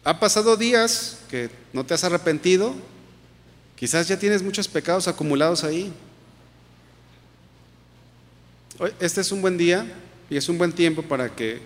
ha 0.02 0.18
pasado 0.18 0.56
días 0.56 1.18
que 1.28 1.50
no 1.72 1.84
te 1.84 1.94
has 1.94 2.04
arrepentido, 2.04 2.74
quizás 3.80 4.06
ya 4.06 4.18
tienes 4.18 4.42
muchos 4.42 4.68
pecados 4.68 5.08
acumulados 5.08 5.64
ahí. 5.64 5.90
Este 9.00 9.22
es 9.22 9.32
un 9.32 9.40
buen 9.40 9.56
día 9.56 9.86
y 10.28 10.36
es 10.36 10.50
un 10.50 10.58
buen 10.58 10.72
tiempo 10.72 11.00
para 11.00 11.34
que 11.34 11.60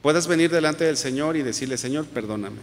puedas 0.00 0.28
venir 0.28 0.48
delante 0.48 0.84
del 0.84 0.96
Señor 0.96 1.36
y 1.36 1.42
decirle, 1.42 1.76
Señor, 1.76 2.06
perdóname. 2.06 2.60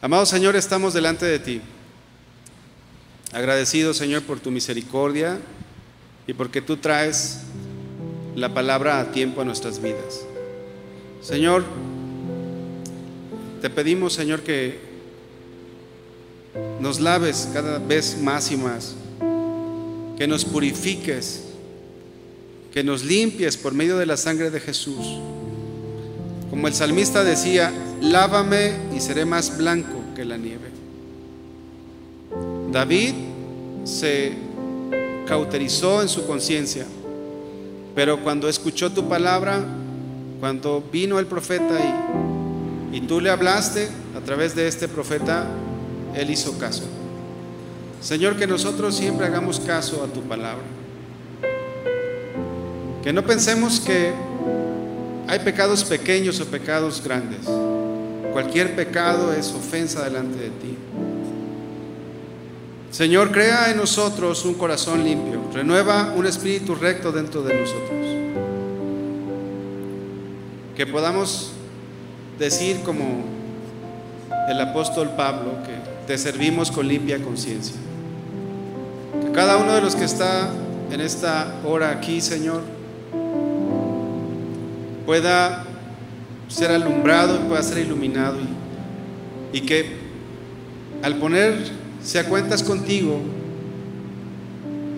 Amado 0.00 0.24
Señor, 0.24 0.56
estamos 0.56 0.94
delante 0.94 1.26
de 1.26 1.38
ti. 1.38 1.60
Agradecido, 3.32 3.92
Señor, 3.92 4.22
por 4.22 4.40
tu 4.40 4.50
misericordia 4.50 5.38
y 6.26 6.32
porque 6.32 6.62
tú 6.62 6.78
traes 6.78 7.40
la 8.34 8.54
palabra 8.54 9.00
a 9.00 9.12
tiempo 9.12 9.42
a 9.42 9.44
nuestras 9.44 9.82
vidas. 9.82 10.22
Señor, 11.20 11.64
te 13.62 13.70
pedimos, 13.70 14.14
Señor, 14.14 14.40
que 14.40 14.76
nos 16.80 16.98
laves 16.98 17.48
cada 17.54 17.78
vez 17.78 18.20
más 18.20 18.50
y 18.50 18.56
más, 18.56 18.96
que 20.18 20.26
nos 20.26 20.44
purifiques, 20.44 21.44
que 22.74 22.82
nos 22.82 23.04
limpies 23.04 23.56
por 23.56 23.72
medio 23.72 23.96
de 23.98 24.06
la 24.06 24.16
sangre 24.16 24.50
de 24.50 24.58
Jesús. 24.58 25.06
Como 26.50 26.66
el 26.66 26.74
salmista 26.74 27.22
decía, 27.22 27.72
lávame 28.00 28.72
y 28.96 29.00
seré 29.00 29.24
más 29.24 29.56
blanco 29.56 30.02
que 30.16 30.24
la 30.24 30.36
nieve. 30.36 30.68
David 32.72 33.14
se 33.84 34.32
cauterizó 35.24 36.02
en 36.02 36.08
su 36.08 36.26
conciencia, 36.26 36.84
pero 37.94 38.24
cuando 38.24 38.48
escuchó 38.48 38.90
tu 38.90 39.08
palabra, 39.08 39.64
cuando 40.40 40.82
vino 40.90 41.20
el 41.20 41.26
profeta 41.26 41.78
y, 41.78 42.31
y 42.92 43.00
tú 43.00 43.20
le 43.20 43.30
hablaste 43.30 43.88
a 44.16 44.20
través 44.20 44.54
de 44.54 44.68
este 44.68 44.86
profeta, 44.86 45.46
él 46.14 46.30
hizo 46.30 46.58
caso. 46.58 46.84
Señor, 48.02 48.36
que 48.36 48.46
nosotros 48.46 48.94
siempre 48.94 49.26
hagamos 49.26 49.58
caso 49.60 50.04
a 50.04 50.06
tu 50.06 50.20
palabra. 50.22 50.64
Que 53.02 53.12
no 53.12 53.24
pensemos 53.24 53.80
que 53.80 54.12
hay 55.26 55.38
pecados 55.38 55.84
pequeños 55.84 56.38
o 56.40 56.46
pecados 56.46 57.02
grandes. 57.02 57.48
Cualquier 58.32 58.76
pecado 58.76 59.32
es 59.32 59.52
ofensa 59.52 60.04
delante 60.04 60.38
de 60.38 60.50
ti. 60.50 60.76
Señor, 62.90 63.32
crea 63.32 63.70
en 63.70 63.78
nosotros 63.78 64.44
un 64.44 64.54
corazón 64.54 65.02
limpio, 65.02 65.40
renueva 65.54 66.12
un 66.14 66.26
espíritu 66.26 66.74
recto 66.74 67.10
dentro 67.10 67.42
de 67.42 67.54
nosotros. 67.54 68.06
Que 70.76 70.86
podamos 70.86 71.52
decir 72.42 72.80
como 72.82 73.04
el 74.50 74.60
apóstol 74.60 75.10
Pablo, 75.16 75.52
que 75.64 76.08
te 76.08 76.18
servimos 76.18 76.72
con 76.72 76.88
limpia 76.88 77.22
conciencia. 77.22 77.76
Que 79.24 79.30
cada 79.30 79.56
uno 79.58 79.74
de 79.74 79.80
los 79.80 79.94
que 79.94 80.04
está 80.04 80.50
en 80.90 81.00
esta 81.00 81.54
hora 81.64 81.90
aquí, 81.90 82.20
Señor, 82.20 82.62
pueda 85.06 85.64
ser 86.48 86.72
alumbrado 86.72 87.36
y 87.36 87.48
pueda 87.48 87.62
ser 87.62 87.78
iluminado 87.78 88.36
y, 89.52 89.58
y 89.58 89.60
que 89.60 89.96
al 91.02 91.18
ponerse 91.18 92.18
a 92.18 92.28
cuentas 92.28 92.64
contigo, 92.64 93.20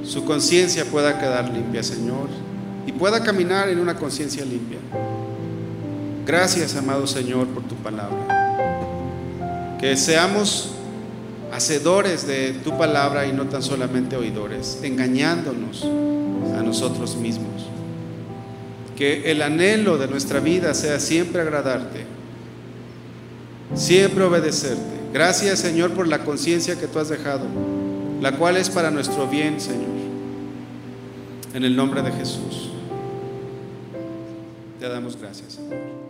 su 0.03 0.25
conciencia 0.25 0.87
pueda 0.87 1.19
quedar 1.19 1.51
limpia, 1.51 1.83
Señor, 1.83 2.29
y 2.87 2.93
pueda 2.93 3.23
caminar 3.23 3.69
en 3.69 3.81
una 3.81 3.97
conciencia 3.97 4.45
limpia. 4.47 4.79
Gracias, 6.27 6.75
amado 6.77 7.07
Señor, 7.07 7.49
por 7.49 7.63
tu 7.65 7.75
palabra. 7.77 9.77
Que 9.79 9.97
seamos 9.97 10.71
hacedores 11.53 12.27
de 12.27 12.53
tu 12.65 12.77
palabra 12.79 13.27
y 13.27 13.33
no 13.33 13.45
tan 13.45 13.63
solamente 13.63 14.17
oidores, 14.17 14.79
engañándonos 14.83 15.85
a 15.85 16.63
nosotros 16.63 17.17
mismos. 17.17 17.67
Que 18.97 19.31
el 19.31 19.43
anhelo 19.43 19.99
de 19.99 20.09
nuestra 20.09 20.41
vida 20.41 20.73
sea 20.73 20.99
siempre 20.99 21.43
agradarte, 21.43 22.07
siempre 23.75 24.25
obedecerte. 24.25 24.95
Gracias 25.13 25.59
Señor 25.59 25.93
por 25.93 26.09
la 26.09 26.25
conciencia 26.25 26.79
que 26.79 26.87
tú 26.87 26.99
has 26.99 27.11
dejado, 27.11 27.45
la 28.23 28.33
cual 28.33 28.57
es 28.57 28.71
para 28.71 28.91
nuestro 28.91 29.29
bien, 29.29 29.61
Señor. 29.61 29.95
En 31.53 31.65
el 31.65 31.77
nombre 31.77 32.03
de 32.03 32.13
Jesús. 32.13 32.71
Te 34.81 34.89
damos 34.89 35.17
gracias, 35.17 35.55
Señor. 35.55 36.04